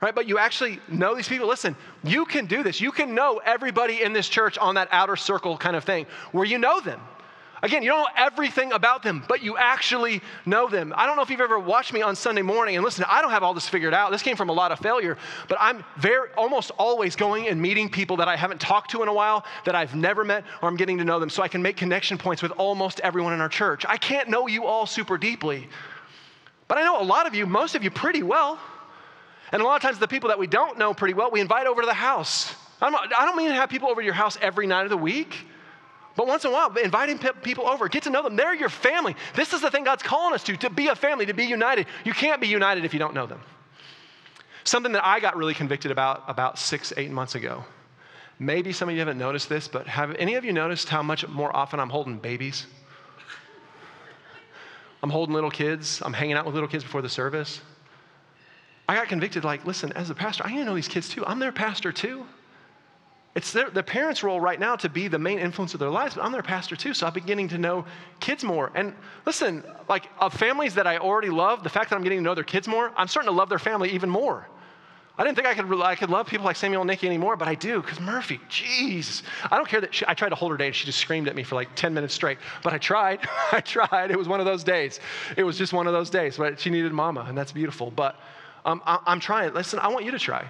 Right? 0.00 0.14
But 0.14 0.26
you 0.26 0.38
actually 0.38 0.80
know 0.88 1.14
these 1.14 1.28
people. 1.28 1.46
Listen, 1.46 1.76
you 2.02 2.24
can 2.24 2.46
do 2.46 2.64
this. 2.64 2.80
You 2.80 2.90
can 2.90 3.14
know 3.14 3.40
everybody 3.44 4.02
in 4.02 4.12
this 4.12 4.28
church 4.28 4.58
on 4.58 4.74
that 4.74 4.88
outer 4.90 5.14
circle 5.14 5.56
kind 5.56 5.76
of 5.76 5.84
thing 5.84 6.06
where 6.32 6.44
you 6.44 6.58
know 6.58 6.80
them. 6.80 7.00
Again, 7.64 7.84
you 7.84 7.90
don't 7.90 8.00
know 8.00 8.08
everything 8.16 8.72
about 8.72 9.04
them, 9.04 9.24
but 9.28 9.40
you 9.40 9.56
actually 9.56 10.20
know 10.44 10.68
them. 10.68 10.92
I 10.96 11.06
don't 11.06 11.14
know 11.14 11.22
if 11.22 11.30
you've 11.30 11.40
ever 11.40 11.60
watched 11.60 11.92
me 11.92 12.02
on 12.02 12.16
Sunday 12.16 12.42
morning, 12.42 12.74
and 12.74 12.84
listen, 12.84 13.04
I 13.08 13.22
don't 13.22 13.30
have 13.30 13.44
all 13.44 13.54
this 13.54 13.68
figured 13.68 13.94
out. 13.94 14.10
This 14.10 14.20
came 14.20 14.36
from 14.36 14.48
a 14.48 14.52
lot 14.52 14.72
of 14.72 14.80
failure, 14.80 15.16
but 15.48 15.58
I'm 15.60 15.84
very 15.96 16.30
almost 16.36 16.72
always 16.76 17.14
going 17.14 17.46
and 17.46 17.62
meeting 17.62 17.88
people 17.88 18.16
that 18.16 18.26
I 18.26 18.34
haven't 18.34 18.60
talked 18.60 18.90
to 18.90 19.02
in 19.02 19.08
a 19.08 19.14
while, 19.14 19.44
that 19.64 19.76
I've 19.76 19.94
never 19.94 20.24
met, 20.24 20.42
or 20.60 20.68
I'm 20.68 20.74
getting 20.74 20.98
to 20.98 21.04
know 21.04 21.20
them 21.20 21.30
so 21.30 21.40
I 21.40 21.46
can 21.46 21.62
make 21.62 21.76
connection 21.76 22.18
points 22.18 22.42
with 22.42 22.50
almost 22.52 22.98
everyone 22.98 23.32
in 23.32 23.40
our 23.40 23.48
church. 23.48 23.86
I 23.88 23.96
can't 23.96 24.28
know 24.28 24.48
you 24.48 24.66
all 24.66 24.84
super 24.84 25.16
deeply, 25.16 25.68
but 26.66 26.78
I 26.78 26.82
know 26.82 27.00
a 27.00 27.04
lot 27.04 27.28
of 27.28 27.34
you, 27.36 27.46
most 27.46 27.76
of 27.76 27.84
you, 27.84 27.92
pretty 27.92 28.24
well. 28.24 28.58
And 29.52 29.62
a 29.62 29.64
lot 29.64 29.76
of 29.76 29.82
times, 29.82 30.00
the 30.00 30.08
people 30.08 30.30
that 30.30 30.38
we 30.38 30.48
don't 30.48 30.78
know 30.78 30.94
pretty 30.94 31.14
well, 31.14 31.30
we 31.30 31.40
invite 31.40 31.68
over 31.68 31.82
to 31.82 31.86
the 31.86 31.94
house. 31.94 32.56
I 32.80 32.90
don't 32.90 33.36
mean 33.36 33.50
to 33.50 33.54
have 33.54 33.68
people 33.68 33.88
over 33.88 34.00
to 34.00 34.04
your 34.04 34.14
house 34.14 34.36
every 34.40 34.66
night 34.66 34.82
of 34.82 34.90
the 34.90 34.96
week. 34.96 35.46
But 36.14 36.26
once 36.26 36.44
in 36.44 36.50
a 36.50 36.54
while, 36.54 36.74
inviting 36.76 37.18
people 37.18 37.66
over, 37.66 37.88
get 37.88 38.02
to 38.02 38.10
know 38.10 38.22
them. 38.22 38.36
They're 38.36 38.54
your 38.54 38.68
family. 38.68 39.16
This 39.34 39.52
is 39.52 39.62
the 39.62 39.70
thing 39.70 39.84
God's 39.84 40.02
calling 40.02 40.34
us 40.34 40.42
to, 40.44 40.56
to 40.58 40.70
be 40.70 40.88
a 40.88 40.94
family, 40.94 41.26
to 41.26 41.32
be 41.32 41.44
united. 41.44 41.86
You 42.04 42.12
can't 42.12 42.40
be 42.40 42.48
united 42.48 42.84
if 42.84 42.92
you 42.92 42.98
don't 42.98 43.14
know 43.14 43.26
them. 43.26 43.40
Something 44.64 44.92
that 44.92 45.04
I 45.04 45.20
got 45.20 45.36
really 45.36 45.54
convicted 45.54 45.90
about 45.90 46.24
about 46.28 46.58
six, 46.58 46.92
eight 46.96 47.10
months 47.10 47.34
ago. 47.34 47.64
Maybe 48.38 48.72
some 48.72 48.88
of 48.88 48.94
you 48.94 48.98
haven't 48.98 49.18
noticed 49.18 49.48
this, 49.48 49.68
but 49.68 49.86
have 49.86 50.14
any 50.16 50.34
of 50.34 50.44
you 50.44 50.52
noticed 50.52 50.88
how 50.88 51.02
much 51.02 51.26
more 51.28 51.54
often 51.54 51.80
I'm 51.80 51.90
holding 51.90 52.18
babies? 52.18 52.66
I'm 55.02 55.10
holding 55.10 55.34
little 55.34 55.50
kids. 55.50 56.00
I'm 56.04 56.12
hanging 56.12 56.36
out 56.36 56.44
with 56.44 56.54
little 56.54 56.68
kids 56.68 56.84
before 56.84 57.02
the 57.02 57.08
service. 57.08 57.60
I 58.88 58.94
got 58.94 59.08
convicted 59.08 59.44
like, 59.44 59.64
listen, 59.64 59.92
as 59.94 60.10
a 60.10 60.14
pastor, 60.14 60.44
I 60.44 60.52
need 60.52 60.58
to 60.58 60.64
know 60.64 60.74
these 60.74 60.88
kids 60.88 61.08
too. 61.08 61.24
I'm 61.24 61.38
their 61.38 61.52
pastor 61.52 61.92
too. 61.92 62.26
It's 63.34 63.50
their, 63.52 63.70
the 63.70 63.82
parents' 63.82 64.22
role 64.22 64.40
right 64.40 64.60
now 64.60 64.76
to 64.76 64.90
be 64.90 65.08
the 65.08 65.18
main 65.18 65.38
influence 65.38 65.72
of 65.72 65.80
their 65.80 65.88
lives, 65.88 66.14
but 66.14 66.24
I'm 66.24 66.32
their 66.32 66.42
pastor 66.42 66.76
too, 66.76 66.92
so 66.92 67.06
I'm 67.06 67.14
beginning 67.14 67.48
to 67.48 67.58
know 67.58 67.86
kids 68.20 68.44
more. 68.44 68.70
And 68.74 68.94
listen, 69.24 69.64
like 69.88 70.08
of 70.18 70.34
families 70.34 70.74
that 70.74 70.86
I 70.86 70.98
already 70.98 71.30
love, 71.30 71.62
the 71.62 71.70
fact 71.70 71.90
that 71.90 71.96
I'm 71.96 72.02
getting 72.02 72.18
to 72.18 72.24
know 72.24 72.34
their 72.34 72.44
kids 72.44 72.68
more, 72.68 72.92
I'm 72.94 73.08
starting 73.08 73.32
to 73.32 73.36
love 73.36 73.48
their 73.48 73.58
family 73.58 73.90
even 73.92 74.10
more. 74.10 74.46
I 75.16 75.24
didn't 75.24 75.36
think 75.36 75.46
I 75.46 75.54
could, 75.54 75.80
I 75.80 75.94
could 75.94 76.10
love 76.10 76.26
people 76.26 76.44
like 76.44 76.56
Samuel 76.56 76.82
and 76.82 76.88
Nikki 76.88 77.06
anymore, 77.06 77.36
but 77.36 77.46
I 77.46 77.54
do, 77.54 77.80
because 77.80 78.00
Murphy, 78.00 78.38
jeez. 78.50 79.22
I 79.50 79.56
don't 79.56 79.68
care 79.68 79.80
that 79.80 79.94
she, 79.94 80.04
I 80.08 80.14
tried 80.14 80.30
to 80.30 80.34
hold 80.34 80.52
her 80.52 80.58
day 80.58 80.66
and 80.66 80.74
she 80.74 80.84
just 80.84 80.98
screamed 80.98 81.28
at 81.28 81.36
me 81.36 81.42
for 81.42 81.54
like 81.54 81.74
10 81.74 81.92
minutes 81.92 82.14
straight, 82.14 82.38
but 82.62 82.72
I 82.72 82.78
tried. 82.78 83.20
I 83.52 83.60
tried. 83.60 84.10
It 84.10 84.18
was 84.18 84.28
one 84.28 84.40
of 84.40 84.46
those 84.46 84.64
days. 84.64 85.00
It 85.36 85.44
was 85.44 85.56
just 85.56 85.72
one 85.72 85.86
of 85.86 85.92
those 85.92 86.10
days, 86.10 86.36
but 86.36 86.60
she 86.60 86.70
needed 86.70 86.92
mama, 86.92 87.24
and 87.28 87.36
that's 87.36 87.52
beautiful. 87.52 87.90
But 87.90 88.16
um, 88.64 88.82
I, 88.86 89.00
I'm 89.06 89.20
trying. 89.20 89.52
Listen, 89.52 89.78
I 89.80 89.88
want 89.88 90.04
you 90.04 90.10
to 90.12 90.18
try. 90.18 90.46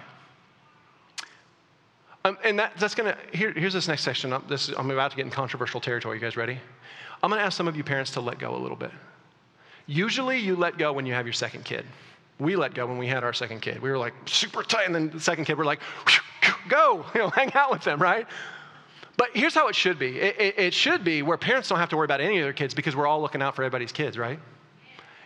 Um, 2.25 2.37
and 2.43 2.57
that, 2.57 2.73
that's 2.77 2.95
going 2.95 3.13
to, 3.13 3.37
here, 3.37 3.51
here's 3.51 3.73
this 3.73 3.87
next 3.87 4.03
section. 4.03 4.31
I'm, 4.31 4.43
this, 4.47 4.69
I'm 4.69 4.89
about 4.89 5.11
to 5.11 5.17
get 5.17 5.25
in 5.25 5.31
controversial 5.31 5.81
territory. 5.81 6.17
You 6.17 6.21
guys 6.21 6.37
ready? 6.37 6.57
I'm 7.21 7.29
going 7.29 7.39
to 7.39 7.45
ask 7.45 7.57
some 7.57 7.67
of 7.67 7.75
you 7.75 7.83
parents 7.83 8.11
to 8.11 8.21
let 8.21 8.39
go 8.39 8.55
a 8.55 8.57
little 8.57 8.77
bit. 8.77 8.91
Usually 9.87 10.39
you 10.39 10.55
let 10.55 10.77
go 10.77 10.93
when 10.93 11.05
you 11.05 11.13
have 11.13 11.25
your 11.25 11.33
second 11.33 11.65
kid. 11.65 11.85
We 12.39 12.55
let 12.55 12.73
go 12.73 12.85
when 12.85 12.97
we 12.97 13.07
had 13.07 13.23
our 13.25 13.33
second 13.33 13.61
kid. 13.61 13.81
We 13.81 13.89
were 13.89 13.97
like 13.97 14.13
super 14.25 14.63
tight, 14.63 14.85
and 14.85 14.95
then 14.95 15.09
the 15.09 15.19
second 15.19 15.45
kid, 15.45 15.57
we're 15.57 15.65
like, 15.65 15.81
go, 16.69 17.05
you 17.13 17.19
know, 17.19 17.29
hang 17.35 17.53
out 17.53 17.71
with 17.71 17.83
them, 17.83 18.01
right? 18.01 18.25
But 19.17 19.29
here's 19.33 19.53
how 19.53 19.67
it 19.67 19.75
should 19.75 19.99
be 19.99 20.17
it, 20.19 20.39
it, 20.39 20.59
it 20.59 20.73
should 20.73 21.03
be 21.03 21.21
where 21.21 21.37
parents 21.37 21.69
don't 21.69 21.77
have 21.77 21.89
to 21.89 21.97
worry 21.97 22.05
about 22.05 22.21
any 22.21 22.39
of 22.39 22.45
their 22.45 22.53
kids 22.53 22.73
because 22.73 22.95
we're 22.95 23.05
all 23.05 23.21
looking 23.21 23.41
out 23.41 23.55
for 23.55 23.63
everybody's 23.63 23.91
kids, 23.91 24.17
right? 24.17 24.39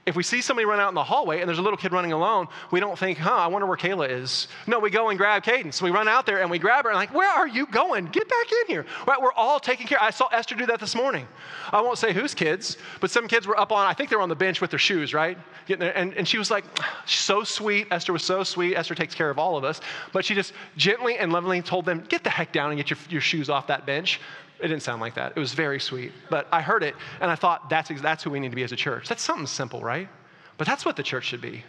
If 0.07 0.15
we 0.15 0.23
see 0.23 0.39
somebody 0.39 0.65
run 0.65 0.79
out 0.79 0.87
in 0.87 0.95
the 0.95 1.03
hallway 1.03 1.41
and 1.41 1.49
there's 1.49 1.59
a 1.59 1.61
little 1.61 1.75
kid 1.75 1.91
running 1.91 2.13
alone, 2.13 2.47
we 2.71 2.79
don't 2.79 2.97
think, 2.97 3.17
huh, 3.17 3.35
I 3.35 3.47
wonder 3.47 3.67
where 3.67 3.75
Kayla 3.75 4.09
is. 4.09 4.47
No, 4.65 4.79
we 4.79 4.89
go 4.89 5.09
and 5.09 5.17
grab 5.17 5.43
Cadence. 5.43 5.81
We 5.81 5.91
run 5.91 6.07
out 6.07 6.25
there 6.25 6.41
and 6.41 6.49
we 6.49 6.59
grab 6.59 6.85
her 6.85 6.91
and 6.91 6.97
like, 6.97 7.13
where 7.13 7.29
are 7.29 7.45
you 7.45 7.67
going? 7.67 8.05
Get 8.05 8.29
back 8.29 8.49
in 8.49 8.67
here. 8.67 8.85
Right? 9.05 9.21
We're 9.21 9.33
all 9.33 9.59
taking 9.59 9.85
care. 9.85 10.01
I 10.01 10.11
saw 10.11 10.27
Esther 10.27 10.55
do 10.55 10.65
that 10.67 10.79
this 10.79 10.95
morning. 10.95 11.27
I 11.73 11.81
won't 11.81 11.97
say 11.97 12.13
whose 12.13 12.33
kids, 12.33 12.77
but 13.01 13.11
some 13.11 13.27
kids 13.27 13.47
were 13.47 13.59
up 13.59 13.73
on, 13.73 13.85
I 13.85 13.93
think 13.93 14.09
they 14.09 14.15
were 14.15 14.21
on 14.21 14.29
the 14.29 14.35
bench 14.35 14.61
with 14.61 14.69
their 14.69 14.79
shoes, 14.79 15.13
right? 15.13 15.37
Getting 15.65 15.81
there. 15.81 15.97
And, 15.97 16.13
and 16.13 16.25
she 16.25 16.37
was 16.37 16.49
like, 16.49 16.63
so 17.05 17.43
sweet. 17.43 17.87
Esther 17.91 18.13
was 18.13 18.23
so 18.23 18.43
sweet. 18.43 18.77
Esther 18.77 18.95
takes 18.95 19.13
care 19.13 19.29
of 19.29 19.37
all 19.37 19.57
of 19.57 19.65
us. 19.65 19.81
But 20.13 20.23
she 20.23 20.35
just 20.35 20.53
gently 20.77 21.17
and 21.17 21.33
lovingly 21.33 21.61
told 21.61 21.83
them, 21.83 22.05
get 22.07 22.23
the 22.23 22.29
heck 22.29 22.53
down 22.53 22.71
and 22.71 22.77
get 22.77 22.89
your, 22.89 22.99
your 23.09 23.21
shoes 23.21 23.49
off 23.49 23.67
that 23.67 23.85
bench. 23.85 24.21
It 24.59 24.67
didn't 24.67 24.83
sound 24.83 25.01
like 25.01 25.15
that. 25.15 25.33
It 25.35 25.39
was 25.39 25.53
very 25.53 25.79
sweet. 25.79 26.11
But 26.29 26.47
I 26.51 26.61
heard 26.61 26.83
it 26.83 26.95
and 27.21 27.29
I 27.29 27.35
thought, 27.35 27.69
that's, 27.69 27.89
that's 28.01 28.23
who 28.23 28.29
we 28.29 28.39
need 28.39 28.49
to 28.49 28.55
be 28.55 28.63
as 28.63 28.71
a 28.71 28.75
church. 28.77 29.07
That's 29.07 29.21
something 29.21 29.47
simple, 29.47 29.81
right? 29.81 30.09
But 30.57 30.67
that's 30.67 30.85
what 30.85 30.95
the 30.95 31.03
church 31.03 31.25
should 31.25 31.41
be. 31.41 31.63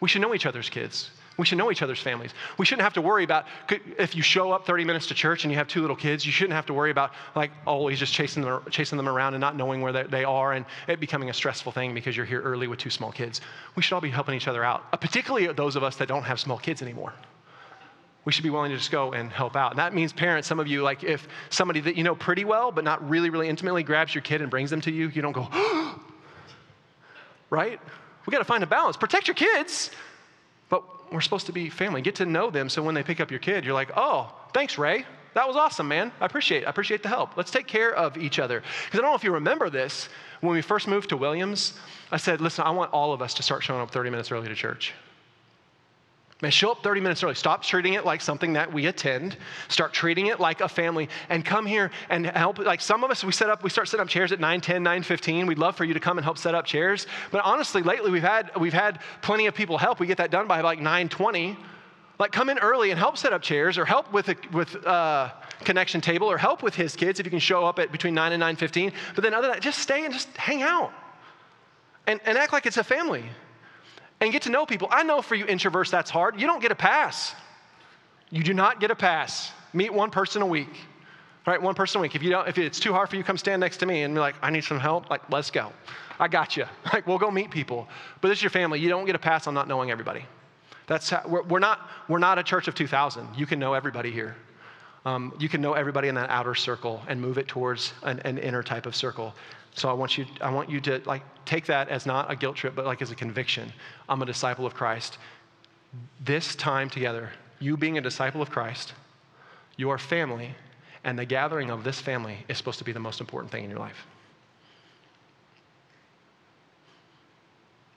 We 0.00 0.08
should 0.08 0.20
know 0.20 0.34
each 0.34 0.46
other's 0.46 0.68
kids. 0.68 1.10
We 1.36 1.44
should 1.46 1.58
know 1.58 1.70
each 1.72 1.82
other's 1.82 2.00
families. 2.00 2.32
We 2.58 2.64
shouldn't 2.64 2.84
have 2.84 2.92
to 2.94 3.02
worry 3.02 3.24
about 3.24 3.46
if 3.98 4.14
you 4.14 4.22
show 4.22 4.52
up 4.52 4.66
30 4.66 4.84
minutes 4.84 5.06
to 5.08 5.14
church 5.14 5.44
and 5.44 5.50
you 5.50 5.58
have 5.58 5.66
two 5.66 5.80
little 5.80 5.96
kids, 5.96 6.24
you 6.24 6.30
shouldn't 6.30 6.54
have 6.54 6.66
to 6.66 6.74
worry 6.74 6.92
about, 6.92 7.12
like, 7.34 7.50
always 7.66 7.98
just 7.98 8.12
chasing 8.12 8.44
them, 8.44 8.62
chasing 8.70 8.96
them 8.96 9.08
around 9.08 9.34
and 9.34 9.40
not 9.40 9.56
knowing 9.56 9.80
where 9.80 10.04
they 10.04 10.24
are 10.24 10.52
and 10.52 10.64
it 10.86 11.00
becoming 11.00 11.30
a 11.30 11.34
stressful 11.34 11.72
thing 11.72 11.92
because 11.92 12.16
you're 12.16 12.26
here 12.26 12.40
early 12.40 12.68
with 12.68 12.78
two 12.78 12.90
small 12.90 13.10
kids. 13.10 13.40
We 13.74 13.82
should 13.82 13.94
all 13.94 14.00
be 14.00 14.10
helping 14.10 14.34
each 14.34 14.46
other 14.46 14.62
out, 14.62 14.84
uh, 14.92 14.96
particularly 14.96 15.52
those 15.52 15.74
of 15.74 15.82
us 15.82 15.96
that 15.96 16.06
don't 16.06 16.22
have 16.22 16.38
small 16.38 16.58
kids 16.58 16.82
anymore. 16.82 17.14
We 18.24 18.32
should 18.32 18.44
be 18.44 18.50
willing 18.50 18.70
to 18.70 18.76
just 18.76 18.90
go 18.90 19.12
and 19.12 19.30
help 19.30 19.54
out. 19.54 19.72
And 19.72 19.78
that 19.78 19.94
means 19.94 20.12
parents, 20.12 20.48
some 20.48 20.58
of 20.58 20.66
you, 20.66 20.82
like 20.82 21.04
if 21.04 21.28
somebody 21.50 21.80
that 21.80 21.96
you 21.96 22.02
know 22.02 22.14
pretty 22.14 22.44
well, 22.44 22.72
but 22.72 22.84
not 22.84 23.06
really, 23.08 23.30
really 23.30 23.48
intimately, 23.48 23.82
grabs 23.82 24.14
your 24.14 24.22
kid 24.22 24.40
and 24.40 24.50
brings 24.50 24.70
them 24.70 24.80
to 24.82 24.90
you, 24.90 25.08
you 25.08 25.20
don't 25.20 25.32
go, 25.32 25.48
right? 27.50 27.78
We 28.26 28.30
got 28.30 28.38
to 28.38 28.44
find 28.44 28.62
a 28.62 28.66
balance. 28.66 28.96
Protect 28.96 29.26
your 29.26 29.34
kids, 29.34 29.90
but 30.70 31.12
we're 31.12 31.20
supposed 31.20 31.46
to 31.46 31.52
be 31.52 31.68
family. 31.68 32.00
Get 32.00 32.14
to 32.16 32.26
know 32.26 32.50
them 32.50 32.68
so 32.68 32.82
when 32.82 32.94
they 32.94 33.02
pick 33.02 33.20
up 33.20 33.30
your 33.30 33.40
kid, 33.40 33.64
you're 33.64 33.74
like, 33.74 33.90
oh, 33.96 34.34
thanks, 34.54 34.78
Ray. 34.78 35.04
That 35.34 35.48
was 35.48 35.56
awesome, 35.56 35.88
man. 35.88 36.12
I 36.20 36.26
appreciate 36.26 36.62
it. 36.62 36.66
I 36.66 36.70
appreciate 36.70 37.02
the 37.02 37.08
help. 37.08 37.36
Let's 37.36 37.50
take 37.50 37.66
care 37.66 37.92
of 37.92 38.16
each 38.16 38.38
other. 38.38 38.62
Because 38.84 39.00
I 39.00 39.02
don't 39.02 39.10
know 39.10 39.16
if 39.16 39.24
you 39.24 39.32
remember 39.32 39.68
this. 39.68 40.08
When 40.40 40.52
we 40.54 40.62
first 40.62 40.86
moved 40.86 41.08
to 41.08 41.16
Williams, 41.16 41.74
I 42.12 42.18
said, 42.18 42.40
listen, 42.40 42.64
I 42.64 42.70
want 42.70 42.92
all 42.92 43.12
of 43.12 43.20
us 43.20 43.34
to 43.34 43.42
start 43.42 43.62
showing 43.62 43.80
up 43.80 43.90
30 43.90 44.10
minutes 44.10 44.30
early 44.30 44.48
to 44.48 44.54
church. 44.54 44.92
Man, 46.44 46.50
show 46.50 46.70
up 46.70 46.82
30 46.82 47.00
minutes 47.00 47.22
early. 47.22 47.34
Stop 47.34 47.62
treating 47.62 47.94
it 47.94 48.04
like 48.04 48.20
something 48.20 48.52
that 48.52 48.70
we 48.70 48.84
attend. 48.84 49.38
Start 49.68 49.94
treating 49.94 50.26
it 50.26 50.38
like 50.38 50.60
a 50.60 50.68
family 50.68 51.08
and 51.30 51.42
come 51.42 51.64
here 51.64 51.90
and 52.10 52.26
help. 52.26 52.58
Like 52.58 52.82
some 52.82 53.02
of 53.02 53.10
us, 53.10 53.24
we 53.24 53.32
set 53.32 53.48
up, 53.48 53.62
we 53.64 53.70
start 53.70 53.88
setting 53.88 54.02
up 54.02 54.10
chairs 54.10 54.30
at 54.30 54.40
9, 54.40 54.60
10, 54.60 54.82
9, 54.82 55.02
15. 55.04 55.46
We'd 55.46 55.56
love 55.56 55.74
for 55.74 55.84
you 55.84 55.94
to 55.94 56.00
come 56.00 56.18
and 56.18 56.24
help 56.24 56.36
set 56.36 56.54
up 56.54 56.66
chairs. 56.66 57.06
But 57.30 57.42
honestly, 57.46 57.80
lately 57.80 58.10
we've 58.10 58.22
had, 58.22 58.50
we've 58.60 58.74
had 58.74 58.98
plenty 59.22 59.46
of 59.46 59.54
people 59.54 59.78
help. 59.78 60.00
We 60.00 60.06
get 60.06 60.18
that 60.18 60.30
done 60.30 60.46
by 60.46 60.60
like 60.60 60.80
9, 60.80 61.08
20. 61.08 61.56
Like 62.18 62.30
come 62.30 62.50
in 62.50 62.58
early 62.58 62.90
and 62.90 62.98
help 62.98 63.16
set 63.16 63.32
up 63.32 63.40
chairs 63.40 63.78
or 63.78 63.86
help 63.86 64.12
with, 64.12 64.28
a, 64.28 64.36
with 64.52 64.86
uh, 64.86 65.32
connection 65.60 66.02
table 66.02 66.30
or 66.30 66.36
help 66.36 66.62
with 66.62 66.74
his 66.74 66.94
kids 66.94 67.20
if 67.20 67.24
you 67.24 67.30
can 67.30 67.38
show 67.38 67.64
up 67.64 67.78
at 67.78 67.90
between 67.90 68.12
9 68.12 68.32
and 68.32 68.42
9.15. 68.42 68.92
But 69.14 69.24
then 69.24 69.32
other 69.32 69.46
than 69.46 69.56
that, 69.56 69.62
just 69.62 69.78
stay 69.78 70.04
and 70.04 70.12
just 70.12 70.28
hang 70.36 70.60
out 70.60 70.92
and, 72.06 72.20
and 72.26 72.36
act 72.36 72.52
like 72.52 72.66
it's 72.66 72.76
a 72.76 72.84
family 72.84 73.24
and 74.24 74.32
get 74.32 74.42
to 74.42 74.50
know 74.50 74.66
people. 74.66 74.88
I 74.90 75.02
know 75.02 75.22
for 75.22 75.34
you 75.34 75.44
introverts 75.44 75.90
that's 75.90 76.10
hard. 76.10 76.40
You 76.40 76.46
don't 76.46 76.60
get 76.60 76.72
a 76.72 76.76
pass. 76.76 77.34
You 78.30 78.42
do 78.42 78.54
not 78.54 78.80
get 78.80 78.90
a 78.90 78.94
pass. 78.96 79.52
Meet 79.72 79.92
one 79.92 80.10
person 80.10 80.42
a 80.42 80.46
week. 80.46 80.80
Right, 81.46 81.60
one 81.60 81.74
person 81.74 81.98
a 81.98 82.02
week. 82.02 82.14
If 82.14 82.22
you 82.22 82.30
don't, 82.30 82.48
if 82.48 82.56
it's 82.56 82.80
too 82.80 82.92
hard 82.92 83.10
for 83.10 83.16
you, 83.16 83.22
come 83.22 83.36
stand 83.36 83.60
next 83.60 83.76
to 83.78 83.86
me 83.86 84.02
and 84.02 84.14
be 84.14 84.20
like, 84.20 84.34
I 84.40 84.50
need 84.50 84.64
some 84.64 84.80
help. 84.80 85.10
Like, 85.10 85.28
let's 85.30 85.50
go. 85.50 85.72
I 86.18 86.26
got 86.26 86.56
you. 86.56 86.64
Like, 86.92 87.06
we'll 87.06 87.18
go 87.18 87.30
meet 87.30 87.50
people. 87.50 87.86
But 88.20 88.28
this 88.28 88.38
is 88.38 88.42
your 88.42 88.50
family. 88.50 88.80
You 88.80 88.88
don't 88.88 89.04
get 89.04 89.14
a 89.14 89.18
pass 89.18 89.46
on 89.46 89.52
not 89.52 89.68
knowing 89.68 89.90
everybody. 89.90 90.24
That's 90.86 91.10
how, 91.10 91.22
we're, 91.26 91.42
we're 91.42 91.58
not 91.58 91.90
we're 92.08 92.18
not 92.18 92.38
a 92.38 92.42
church 92.42 92.68
of 92.68 92.74
2,000. 92.74 93.28
You 93.36 93.46
can 93.46 93.58
know 93.58 93.74
everybody 93.74 94.10
here. 94.10 94.36
Um, 95.04 95.34
you 95.38 95.48
can 95.48 95.60
know 95.60 95.74
everybody 95.74 96.08
in 96.08 96.14
that 96.14 96.30
outer 96.30 96.54
circle 96.54 97.02
and 97.08 97.20
move 97.20 97.36
it 97.36 97.46
towards 97.46 97.92
an, 98.02 98.20
an 98.20 98.38
inner 98.38 98.62
type 98.62 98.86
of 98.86 98.96
circle. 98.96 99.34
So 99.74 99.90
I 99.90 99.92
want 99.92 100.16
you, 100.16 100.24
I 100.40 100.50
want 100.50 100.70
you 100.70 100.80
to 100.82 101.02
like 101.04 101.22
take 101.44 101.66
that 101.66 101.88
as 101.88 102.06
not 102.06 102.30
a 102.30 102.36
guilt 102.36 102.56
trip, 102.56 102.74
but 102.74 102.86
like 102.86 103.02
as 103.02 103.10
a 103.10 103.14
conviction. 103.14 103.72
I'm 104.08 104.22
a 104.22 104.26
disciple 104.26 104.64
of 104.64 104.74
Christ. 104.74 105.18
This 106.24 106.54
time 106.56 106.88
together, 106.88 107.30
you 107.60 107.76
being 107.76 107.98
a 107.98 108.00
disciple 108.00 108.40
of 108.40 108.50
Christ, 108.50 108.94
your 109.76 109.98
family, 109.98 110.54
and 111.04 111.18
the 111.18 111.24
gathering 111.24 111.70
of 111.70 111.84
this 111.84 112.00
family 112.00 112.38
is 112.48 112.56
supposed 112.56 112.78
to 112.78 112.84
be 112.84 112.92
the 112.92 113.00
most 113.00 113.20
important 113.20 113.52
thing 113.52 113.64
in 113.64 113.70
your 113.70 113.78
life. 113.78 114.06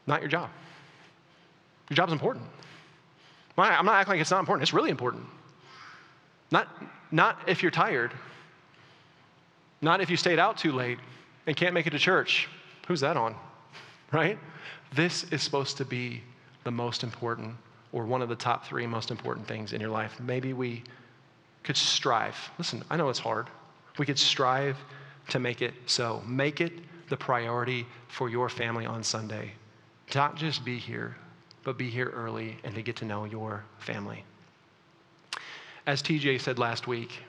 Not 0.08 0.22
your 0.22 0.30
job. 0.30 0.50
Your 1.90 1.96
job's 1.96 2.14
important. 2.14 2.46
I'm 3.58 3.86
not 3.86 3.96
acting 3.96 4.14
like 4.14 4.22
it's 4.22 4.32
not 4.32 4.40
important. 4.40 4.64
It's 4.64 4.74
really 4.74 4.92
important. 4.92 5.24
Not, 6.52 6.68
not 7.12 7.40
if 7.48 7.62
you're 7.62 7.72
tired, 7.72 8.12
not 9.82 10.02
if 10.02 10.10
you 10.10 10.18
stayed 10.18 10.40
out 10.40 10.58
too 10.58 10.72
late, 10.72 11.00
and 11.46 11.56
can't 11.56 11.74
make 11.74 11.88
it 11.88 11.92
to 11.92 12.00
church. 12.00 12.48
Who's 12.88 13.02
that 13.02 13.18
on? 13.18 13.36
Right? 14.10 14.40
This 14.96 15.26
is 15.32 15.42
supposed 15.42 15.76
to 15.78 15.86
be 15.86 16.24
the 16.64 16.72
most 16.72 17.04
important 17.04 17.56
or 17.92 18.06
one 18.06 18.22
of 18.22 18.30
the 18.30 18.38
top 18.38 18.66
three 18.66 18.88
most 18.88 19.12
important 19.12 19.46
things 19.46 19.74
in 19.74 19.82
your 19.82 19.90
life. 19.90 20.18
Maybe 20.22 20.54
we 20.54 20.84
could 21.64 21.76
strive. 21.76 22.36
Listen, 22.58 22.84
I 22.90 22.96
know 22.96 23.10
it's 23.10 23.20
hard. 23.20 23.48
We 23.98 24.06
could 24.06 24.18
strive 24.18 24.78
to 25.30 25.40
make 25.40 25.62
it 25.62 25.74
so. 25.88 26.22
Make 26.26 26.62
it 26.62 26.72
the 27.10 27.18
priority 27.18 27.86
for 28.08 28.30
your 28.30 28.48
family 28.48 28.86
on 28.86 29.04
Sunday. 29.04 29.52
Not 30.16 30.36
just 30.36 30.64
be 30.64 30.78
here, 30.78 31.18
but 31.64 31.78
be 31.78 31.90
here 31.90 32.10
early 32.16 32.58
and 32.64 32.74
to 32.76 32.82
get 32.82 32.96
to 32.98 33.06
know 33.06 33.26
your 33.26 33.66
family. 33.80 34.24
As 35.88 36.04
TJ 36.04 36.40
said 36.42 36.60
last 36.60 36.86
week, 36.86 37.24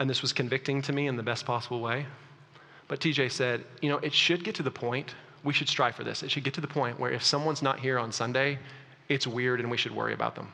and 0.00 0.10
this 0.10 0.22
was 0.22 0.32
convicting 0.32 0.82
to 0.82 0.92
me 0.92 1.06
in 1.06 1.16
the 1.16 1.22
best 1.22 1.44
possible 1.44 1.80
way. 1.80 2.06
But 2.88 3.00
TJ 3.00 3.30
said, 3.30 3.64
you 3.80 3.88
know, 3.88 3.98
it 3.98 4.12
should 4.12 4.42
get 4.42 4.54
to 4.56 4.62
the 4.62 4.70
point, 4.70 5.14
we 5.44 5.52
should 5.52 5.68
strive 5.68 5.94
for 5.94 6.02
this. 6.02 6.22
It 6.22 6.30
should 6.30 6.42
get 6.42 6.54
to 6.54 6.60
the 6.60 6.66
point 6.66 6.98
where 6.98 7.10
if 7.10 7.22
someone's 7.22 7.62
not 7.62 7.78
here 7.78 7.98
on 7.98 8.10
Sunday, 8.10 8.58
it's 9.08 9.26
weird 9.26 9.60
and 9.60 9.70
we 9.70 9.76
should 9.76 9.94
worry 9.94 10.12
about 10.12 10.34
them. 10.34 10.48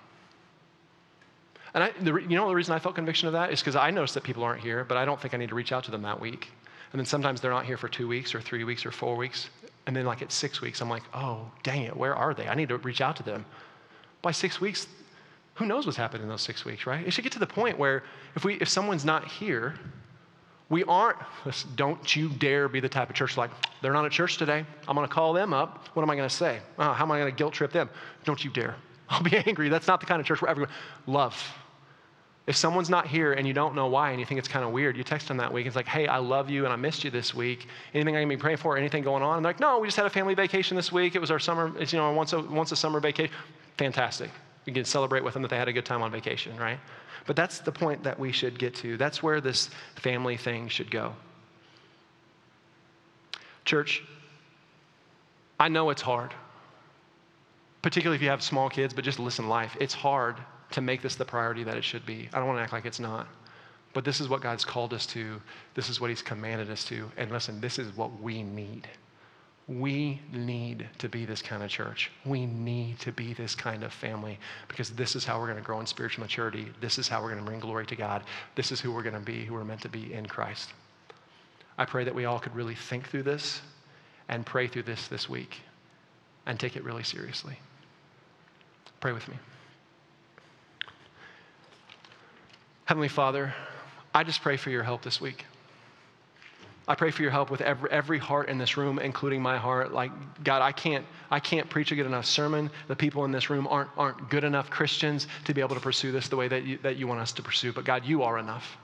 And 1.75 1.85
I, 1.85 1.93
the, 2.01 2.13
you 2.15 2.37
know 2.37 2.49
the 2.49 2.55
reason 2.55 2.75
I 2.75 2.79
felt 2.79 2.95
conviction 2.95 3.27
of 3.29 3.33
that 3.33 3.51
is 3.51 3.61
because 3.61 3.77
I 3.77 3.91
noticed 3.91 4.15
that 4.15 4.23
people 4.23 4.45
aren't 4.45 4.61
here, 4.61 4.85
but 4.85 4.99
I 4.99 5.05
don't 5.05 5.21
think 5.21 5.33
I 5.33 5.39
need 5.39 5.49
to 5.49 5.55
reach 5.55 5.73
out 5.73 5.85
to 5.85 5.91
them 5.91 6.03
that 6.03 6.21
week. 6.21 6.51
And 6.93 6.99
then 6.99 7.07
sometimes 7.07 7.41
they're 7.41 7.51
not 7.51 7.65
here 7.65 7.79
for 7.79 7.89
two 7.89 8.07
weeks 8.07 8.35
or 8.35 8.41
three 8.41 8.65
weeks 8.65 8.85
or 8.85 8.91
four 8.91 9.17
weeks. 9.17 9.49
And 9.87 9.97
then, 9.97 10.05
like, 10.05 10.21
at 10.21 10.31
six 10.31 10.61
weeks, 10.61 10.83
I'm 10.83 10.91
like, 10.91 11.03
oh, 11.15 11.51
dang 11.63 11.83
it, 11.83 11.97
where 11.97 12.15
are 12.15 12.35
they? 12.35 12.47
I 12.47 12.55
need 12.55 12.69
to 12.69 12.77
reach 12.77 13.01
out 13.01 13.17
to 13.17 13.23
them. 13.23 13.47
By 14.21 14.31
six 14.31 14.61
weeks, 14.61 14.87
who 15.55 15.67
knows 15.67 15.87
what's 15.87 15.99
happened 15.99 16.23
in 16.23 16.29
those 16.29 16.43
six 16.43 16.65
weeks, 16.65 16.87
right? 16.87 17.07
It 17.07 17.13
should 17.13 17.25
get 17.25 17.33
to 17.35 17.39
the 17.39 17.47
point 17.47 17.79
where 17.79 18.05
if, 18.35 18.45
we, 18.45 18.55
if 18.55 18.69
someone's 18.69 19.05
not 19.05 19.29
here, 19.29 19.75
we 20.71 20.85
aren't, 20.85 21.19
don't 21.77 22.17
you 22.17 22.31
dare 22.31 22.67
be 22.69 22.81
the 22.81 22.89
type 22.89 23.11
of 23.11 23.15
church 23.15 23.37
like, 23.37 23.51
they're 23.83 23.93
not 23.93 24.07
at 24.07 24.13
church 24.13 24.39
today. 24.39 24.65
I'm 24.89 24.97
going 24.97 25.07
to 25.07 25.13
call 25.13 25.35
them 25.35 25.53
up. 25.53 25.89
What 25.93 26.03
am 26.03 26.09
I 26.09 26.17
going 26.17 26.29
to 26.29 26.35
say? 26.35 26.61
Oh, 26.79 26.93
how 26.93 27.05
am 27.05 27.13
I 27.13 27.19
going 27.19 27.31
to 27.31 27.37
guilt 27.37 27.53
trip 27.53 27.73
them? 27.73 27.91
Don't 28.25 28.43
you 28.43 28.51
dare. 28.51 28.77
I'll 29.11 29.23
be 29.23 29.37
angry. 29.37 29.69
That's 29.69 29.87
not 29.87 30.01
the 30.01 30.07
kind 30.07 30.21
of 30.21 30.27
church 30.27 30.41
where 30.41 30.51
everyone, 30.51 30.73
love. 31.07 31.37
If 32.47 32.57
someone's 32.57 32.89
not 32.89 33.07
here 33.07 33.35
and 33.35 33.47
you 33.47 33.53
don't 33.53 33.75
know 33.75 33.87
why 33.87 34.11
and 34.11 34.19
you 34.19 34.25
think 34.25 34.39
it's 34.39 34.49
kind 34.49 34.65
of 34.65 34.73
weird, 34.73 34.97
you 34.97 35.05
text 35.05 35.29
them 35.29 35.37
that 35.37 35.53
week. 35.53 35.67
It's 35.67 35.77
like, 35.77 35.87
hey, 35.87 36.07
I 36.09 36.17
love 36.17 36.49
you 36.49 36.65
and 36.65 36.73
I 36.73 36.77
missed 36.77 37.05
you 37.05 37.11
this 37.11 37.35
week. 37.35 37.69
Anything 37.93 38.17
I 38.17 38.21
can 38.21 38.29
be 38.29 38.39
praying 38.39 38.57
for? 38.57 38.77
Anything 38.79 39.05
going 39.05 39.23
on? 39.23 39.37
And 39.37 39.45
they're 39.45 39.51
like, 39.53 39.61
no, 39.61 39.79
we 39.79 39.87
just 39.87 39.97
had 39.97 40.07
a 40.07 40.11
family 40.11 40.35
vacation 40.35 40.75
this 40.75 40.91
week. 40.91 41.15
It 41.15 41.21
was 41.21 41.31
our 41.31 41.39
summer, 41.39 41.71
it's, 41.79 41.93
you 41.93 41.99
know, 41.99 42.11
once 42.13 42.33
a, 42.33 42.41
once 42.41 42.73
a 42.73 42.77
summer 42.77 42.99
vacation. 42.99 43.33
Fantastic. 43.77 44.31
We 44.67 44.73
can 44.73 44.85
celebrate 44.85 45.25
with 45.25 45.35
them 45.35 45.43
that 45.43 45.49
they 45.49 45.57
had 45.57 45.69
a 45.69 45.73
good 45.73 45.87
time 45.87 46.03
on 46.03 46.11
vacation, 46.11 46.57
right? 46.57 46.79
But 47.27 47.37
that's 47.37 47.59
the 47.61 47.73
point 47.73 48.03
that 48.05 48.19
we 48.19 48.33
should 48.33 48.59
get 48.59 48.75
to. 48.77 48.97
That's 48.97 49.23
where 49.23 49.41
this 49.41 49.71
family 49.97 50.37
thing 50.37 50.69
should 50.69 50.91
go. 50.91 51.15
Church, 53.65 54.03
I 55.59 55.69
know 55.69 55.91
it's 55.91 56.03
hard, 56.03 56.35
particularly 57.81 58.17
if 58.17 58.23
you 58.23 58.29
have 58.29 58.43
small 58.43 58.69
kids, 58.69 58.93
but 58.93 59.05
just 59.05 59.19
listen, 59.19 59.49
life. 59.49 59.77
It's 59.81 59.95
hard 59.95 60.37
to 60.73 60.81
make 60.81 61.03
this 61.03 61.15
the 61.15 61.25
priority 61.25 61.65
that 61.65 61.77
it 61.77 61.85
should 61.85 62.05
be. 62.05 62.29
I 62.33 62.39
don't 62.39 62.49
want 62.49 62.59
to 62.59 62.63
act 62.63 62.73
like 62.73 62.87
it's 62.87 63.01
not. 63.01 63.29
But 63.95 64.05
this 64.05 64.21
is 64.21 64.29
what 64.29 64.41
God's 64.41 64.65
called 64.65 64.95
us 64.95 65.07
to. 65.07 65.41
This 65.75 65.91
is 65.91 66.01
what 66.01 66.11
He's 66.11 66.23
commanded 66.23 66.71
us 66.71 66.85
to. 66.87 67.11
And 67.17 67.31
listen, 67.31 67.61
this 67.61 67.79
is 67.79 67.95
what 67.97 68.21
we 68.21 68.43
need. 68.43 68.89
We 69.79 70.21
need 70.33 70.89
to 70.99 71.09
be 71.09 71.25
this 71.25 71.41
kind 71.41 71.63
of 71.63 71.71
church. 71.71 72.11
We 72.25 72.47
need 72.47 72.99
to 73.01 73.13
be 73.13 73.33
this 73.33 73.55
kind 73.55 73.85
of 73.85 73.93
family 73.93 74.39
because 74.69 74.91
this 74.91 75.15
is 75.15 75.25
how 75.25 75.39
we're 75.39 75.47
going 75.47 75.59
to 75.59 75.65
grow 75.65 75.81
in 75.81 75.87
spiritual 75.87 76.23
maturity. 76.23 76.67
This 76.81 76.99
is 76.99 77.09
how 77.09 77.23
we're 77.23 77.31
going 77.31 77.41
to 77.41 77.47
bring 77.47 77.61
glory 77.61 77.87
to 77.87 77.97
God. 77.97 78.25
This 78.55 78.73
is 78.73 78.81
who 78.81 78.93
we're 78.93 79.03
going 79.03 79.15
to 79.15 79.21
be, 79.21 79.45
who 79.45 79.55
we're 79.55 79.65
meant 79.65 79.83
to 79.83 79.89
be 79.89 80.13
in 80.13 80.27
Christ. 80.27 80.71
I 81.79 81.85
pray 81.85 82.05
that 82.05 82.15
we 82.15 82.25
all 82.25 82.39
could 82.39 82.55
really 82.55 82.75
think 82.75 83.09
through 83.09 83.23
this 83.23 83.63
and 84.29 84.45
pray 84.45 84.67
through 84.67 84.83
this 84.83 85.09
this 85.09 85.29
week 85.29 85.61
and 86.47 86.59
take 86.59 86.77
it 86.77 86.85
really 86.85 87.05
seriously. 87.05 87.59
Pray 89.01 89.13
with 89.13 89.27
me. 89.29 89.37
Heavenly 92.85 93.09
Father, 93.09 93.55
I 94.15 94.25
just 94.25 94.43
pray 94.43 94.57
for 94.57 94.71
your 94.71 94.83
help 94.83 95.03
this 95.03 95.21
week. 95.21 95.47
I 96.89 96.97
pray 96.97 97.13
for 97.13 97.23
your 97.23 97.31
help 97.31 97.51
with 97.51 97.61
every, 97.61 97.91
every 97.91 98.19
heart 98.19 98.49
in 98.49 98.59
this 98.59 98.77
room, 98.77 98.99
including 98.99 99.41
my 99.41 99.57
heart. 99.57 99.93
Like, 99.93 100.11
God, 100.43 100.63
I 100.63 100.73
can't, 100.73 101.07
I 101.31 101.39
can't 101.39 101.71
preach 101.71 101.93
a 101.93 101.95
good 101.95 102.07
enough 102.07 102.27
sermon. 102.27 102.71
The 102.89 102.97
people 102.97 103.25
in 103.25 103.31
this 103.31 103.51
room 103.51 103.69
aren't, 103.69 103.91
aren't 103.97 104.29
good 104.31 104.43
enough 104.43 104.69
Christians 104.69 105.29
to 105.45 105.55
be 105.55 105.61
able 105.61 105.77
to 105.77 105.81
pursue 105.81 106.11
this 106.11 106.29
the 106.29 106.37
way 106.37 106.49
that 106.49 106.65
you, 106.65 106.79
that 106.79 106.97
you 106.97 107.07
want 107.07 107.21
us 107.21 107.33
to 107.33 107.43
pursue. 107.43 107.73
But 107.73 107.85
God, 107.85 108.05
you 108.05 108.25
are 108.25 108.39
enough. 108.39 108.77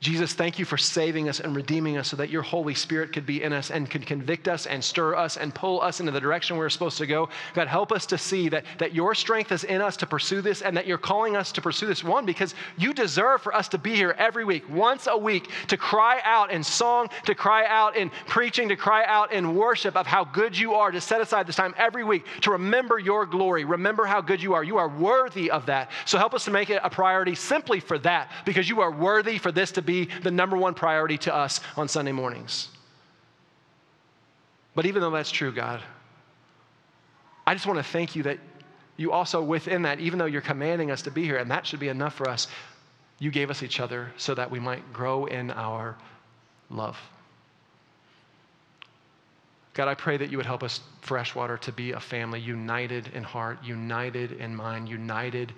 Jesus, 0.00 0.32
thank 0.32 0.58
you 0.58 0.64
for 0.64 0.78
saving 0.78 1.28
us 1.28 1.40
and 1.40 1.54
redeeming 1.54 1.98
us 1.98 2.08
so 2.08 2.16
that 2.16 2.30
your 2.30 2.40
Holy 2.40 2.72
Spirit 2.72 3.12
could 3.12 3.26
be 3.26 3.42
in 3.42 3.52
us 3.52 3.70
and 3.70 3.90
could 3.90 4.06
convict 4.06 4.48
us 4.48 4.64
and 4.64 4.82
stir 4.82 5.14
us 5.14 5.36
and 5.36 5.54
pull 5.54 5.78
us 5.82 6.00
into 6.00 6.10
the 6.10 6.20
direction 6.20 6.56
we're 6.56 6.70
supposed 6.70 6.96
to 6.96 7.06
go. 7.06 7.28
God, 7.52 7.68
help 7.68 7.92
us 7.92 8.06
to 8.06 8.16
see 8.16 8.48
that, 8.48 8.64
that 8.78 8.94
your 8.94 9.14
strength 9.14 9.52
is 9.52 9.64
in 9.64 9.82
us 9.82 9.98
to 9.98 10.06
pursue 10.06 10.40
this 10.40 10.62
and 10.62 10.74
that 10.74 10.86
you're 10.86 10.96
calling 10.96 11.36
us 11.36 11.52
to 11.52 11.60
pursue 11.60 11.86
this. 11.86 12.02
One, 12.02 12.24
because 12.24 12.54
you 12.78 12.94
deserve 12.94 13.42
for 13.42 13.54
us 13.54 13.68
to 13.68 13.78
be 13.78 13.94
here 13.94 14.14
every 14.16 14.42
week, 14.42 14.66
once 14.70 15.06
a 15.06 15.18
week, 15.18 15.50
to 15.66 15.76
cry 15.76 16.22
out 16.24 16.50
in 16.50 16.64
song, 16.64 17.10
to 17.26 17.34
cry 17.34 17.66
out 17.66 17.94
in 17.94 18.08
preaching, 18.26 18.70
to 18.70 18.76
cry 18.76 19.04
out 19.04 19.34
in 19.34 19.54
worship 19.54 19.96
of 19.96 20.06
how 20.06 20.24
good 20.24 20.56
you 20.56 20.72
are, 20.72 20.90
to 20.90 21.00
set 21.02 21.20
aside 21.20 21.46
this 21.46 21.56
time 21.56 21.74
every 21.76 22.04
week 22.04 22.24
to 22.40 22.52
remember 22.52 22.98
your 22.98 23.26
glory, 23.26 23.66
remember 23.66 24.06
how 24.06 24.22
good 24.22 24.42
you 24.42 24.54
are. 24.54 24.64
You 24.64 24.78
are 24.78 24.88
worthy 24.88 25.50
of 25.50 25.66
that. 25.66 25.90
So 26.06 26.16
help 26.16 26.32
us 26.32 26.46
to 26.46 26.50
make 26.50 26.70
it 26.70 26.80
a 26.82 26.88
priority 26.88 27.34
simply 27.34 27.80
for 27.80 27.98
that, 27.98 28.30
because 28.46 28.66
you 28.66 28.80
are 28.80 28.90
worthy 28.90 29.36
for 29.36 29.52
this 29.52 29.70
to 29.72 29.82
be 29.82 29.89
be 29.90 30.08
the 30.22 30.30
number 30.30 30.56
one 30.56 30.74
priority 30.74 31.18
to 31.18 31.34
us 31.34 31.60
on 31.76 31.88
Sunday 31.88 32.12
mornings. 32.12 32.68
But 34.74 34.86
even 34.86 35.02
though 35.02 35.10
that's 35.10 35.32
true, 35.32 35.52
God, 35.52 35.82
I 37.44 37.54
just 37.54 37.66
want 37.66 37.78
to 37.78 37.82
thank 37.82 38.14
you 38.14 38.22
that 38.24 38.38
you 38.96 39.10
also, 39.10 39.42
within 39.42 39.82
that, 39.82 39.98
even 39.98 40.18
though 40.18 40.26
you're 40.26 40.42
commanding 40.42 40.90
us 40.90 41.02
to 41.02 41.10
be 41.10 41.24
here, 41.24 41.38
and 41.38 41.50
that 41.50 41.66
should 41.66 41.80
be 41.80 41.88
enough 41.88 42.14
for 42.14 42.28
us, 42.28 42.46
you 43.18 43.30
gave 43.30 43.50
us 43.50 43.62
each 43.62 43.80
other 43.80 44.12
so 44.16 44.34
that 44.34 44.50
we 44.50 44.60
might 44.60 44.92
grow 44.92 45.24
in 45.24 45.50
our 45.50 45.96
love. 46.68 46.98
God, 49.74 49.88
I 49.88 49.94
pray 49.94 50.16
that 50.18 50.30
you 50.30 50.36
would 50.36 50.46
help 50.46 50.62
us, 50.62 50.80
Freshwater, 51.00 51.56
to 51.58 51.72
be 51.72 51.92
a 51.92 52.00
family 52.00 52.40
united 52.40 53.08
in 53.08 53.22
heart, 53.22 53.58
united 53.64 54.32
in 54.32 54.54
mind, 54.54 54.88
united 54.88 55.52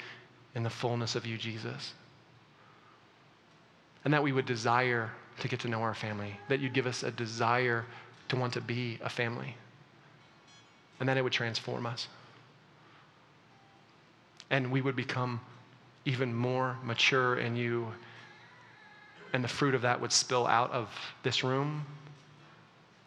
in 0.55 0.63
the 0.63 0.71
fullness 0.71 1.17
of 1.17 1.27
you, 1.27 1.37
Jesus 1.37 1.93
and 4.05 4.13
that 4.13 4.23
we 4.23 4.33
would 4.33 4.47
desire 4.47 5.11
to 5.41 5.49
get 5.49 5.61
to 5.61 5.69
know 5.69 5.81
our 5.83 5.95
family, 5.95 6.39
that 6.49 6.61
you'd 6.61 6.73
give 6.73 6.87
us 6.87 7.03
a 7.03 7.11
desire 7.11 7.85
to 8.29 8.37
want 8.37 8.53
to 8.53 8.61
be 8.61 8.99
a 9.03 9.09
family, 9.09 9.57
and 11.01 11.09
that 11.09 11.17
it 11.17 11.23
would 11.23 11.33
transform 11.33 11.87
us. 11.87 12.09
And 14.51 14.71
we 14.71 14.81
would 14.81 14.97
become 14.97 15.41
even 16.05 16.35
more 16.35 16.77
mature 16.83 17.39
in 17.39 17.57
you, 17.57 17.89
and 19.33 19.43
the 19.43 19.49
fruit 19.49 19.75
of 19.75 19.83
that 19.83 20.01
would 20.01 20.13
spill 20.13 20.47
out 20.47 20.71
of 20.73 20.89
this 21.23 21.43
room, 21.43 21.85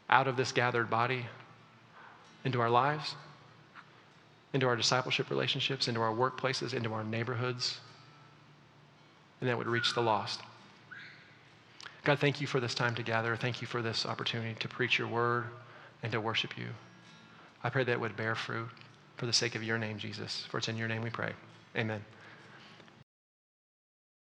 out 0.10 0.28
of 0.28 0.38
this 0.38 0.52
gathered 0.52 0.89
body, 0.89 1.26
into 2.46 2.62
our 2.62 2.70
lives, 2.70 3.16
into 4.54 4.68
our 4.68 4.76
discipleship 4.76 5.30
relationships, 5.30 5.88
into 5.88 6.00
our 6.00 6.14
workplaces, 6.14 6.74
into 6.74 6.93
our 6.93 7.04
neighborhoods, 7.04 7.80
and 9.41 9.50
that 9.50 9.58
would 9.58 9.68
reach 9.68 9.93
the 9.93 10.02
lost. 10.02 10.41
God, 12.06 12.20
thank 12.20 12.39
you 12.39 12.45
for 12.45 12.60
this 12.60 12.76
time 12.76 12.93
together. 12.93 13.36
Thank 13.36 13.62
you 13.62 13.68
for 13.68 13.82
this 13.82 14.06
opportunity 14.06 14.56
to 14.60 14.68
preach 14.68 14.99
your 14.99 15.08
word 15.08 15.45
and 16.03 16.12
to 16.12 16.22
worship 16.22 16.56
you. 16.56 16.68
I 17.64 17.70
pray 17.72 17.84
that 17.84 17.91
it 17.91 17.99
would 17.99 18.16
bear 18.16 18.36
fruit 18.36 18.70
for 19.18 19.26
the 19.26 19.34
sake 19.34 19.56
of 19.56 19.64
your 19.64 19.80
name, 19.80 19.97
Jesus. 19.97 20.45
For 20.49 20.60
it's 20.60 20.68
in 20.68 20.78
your 20.78 20.88
name 20.88 21.01
we 21.01 21.10
pray. 21.10 21.34
Amen. 21.76 22.06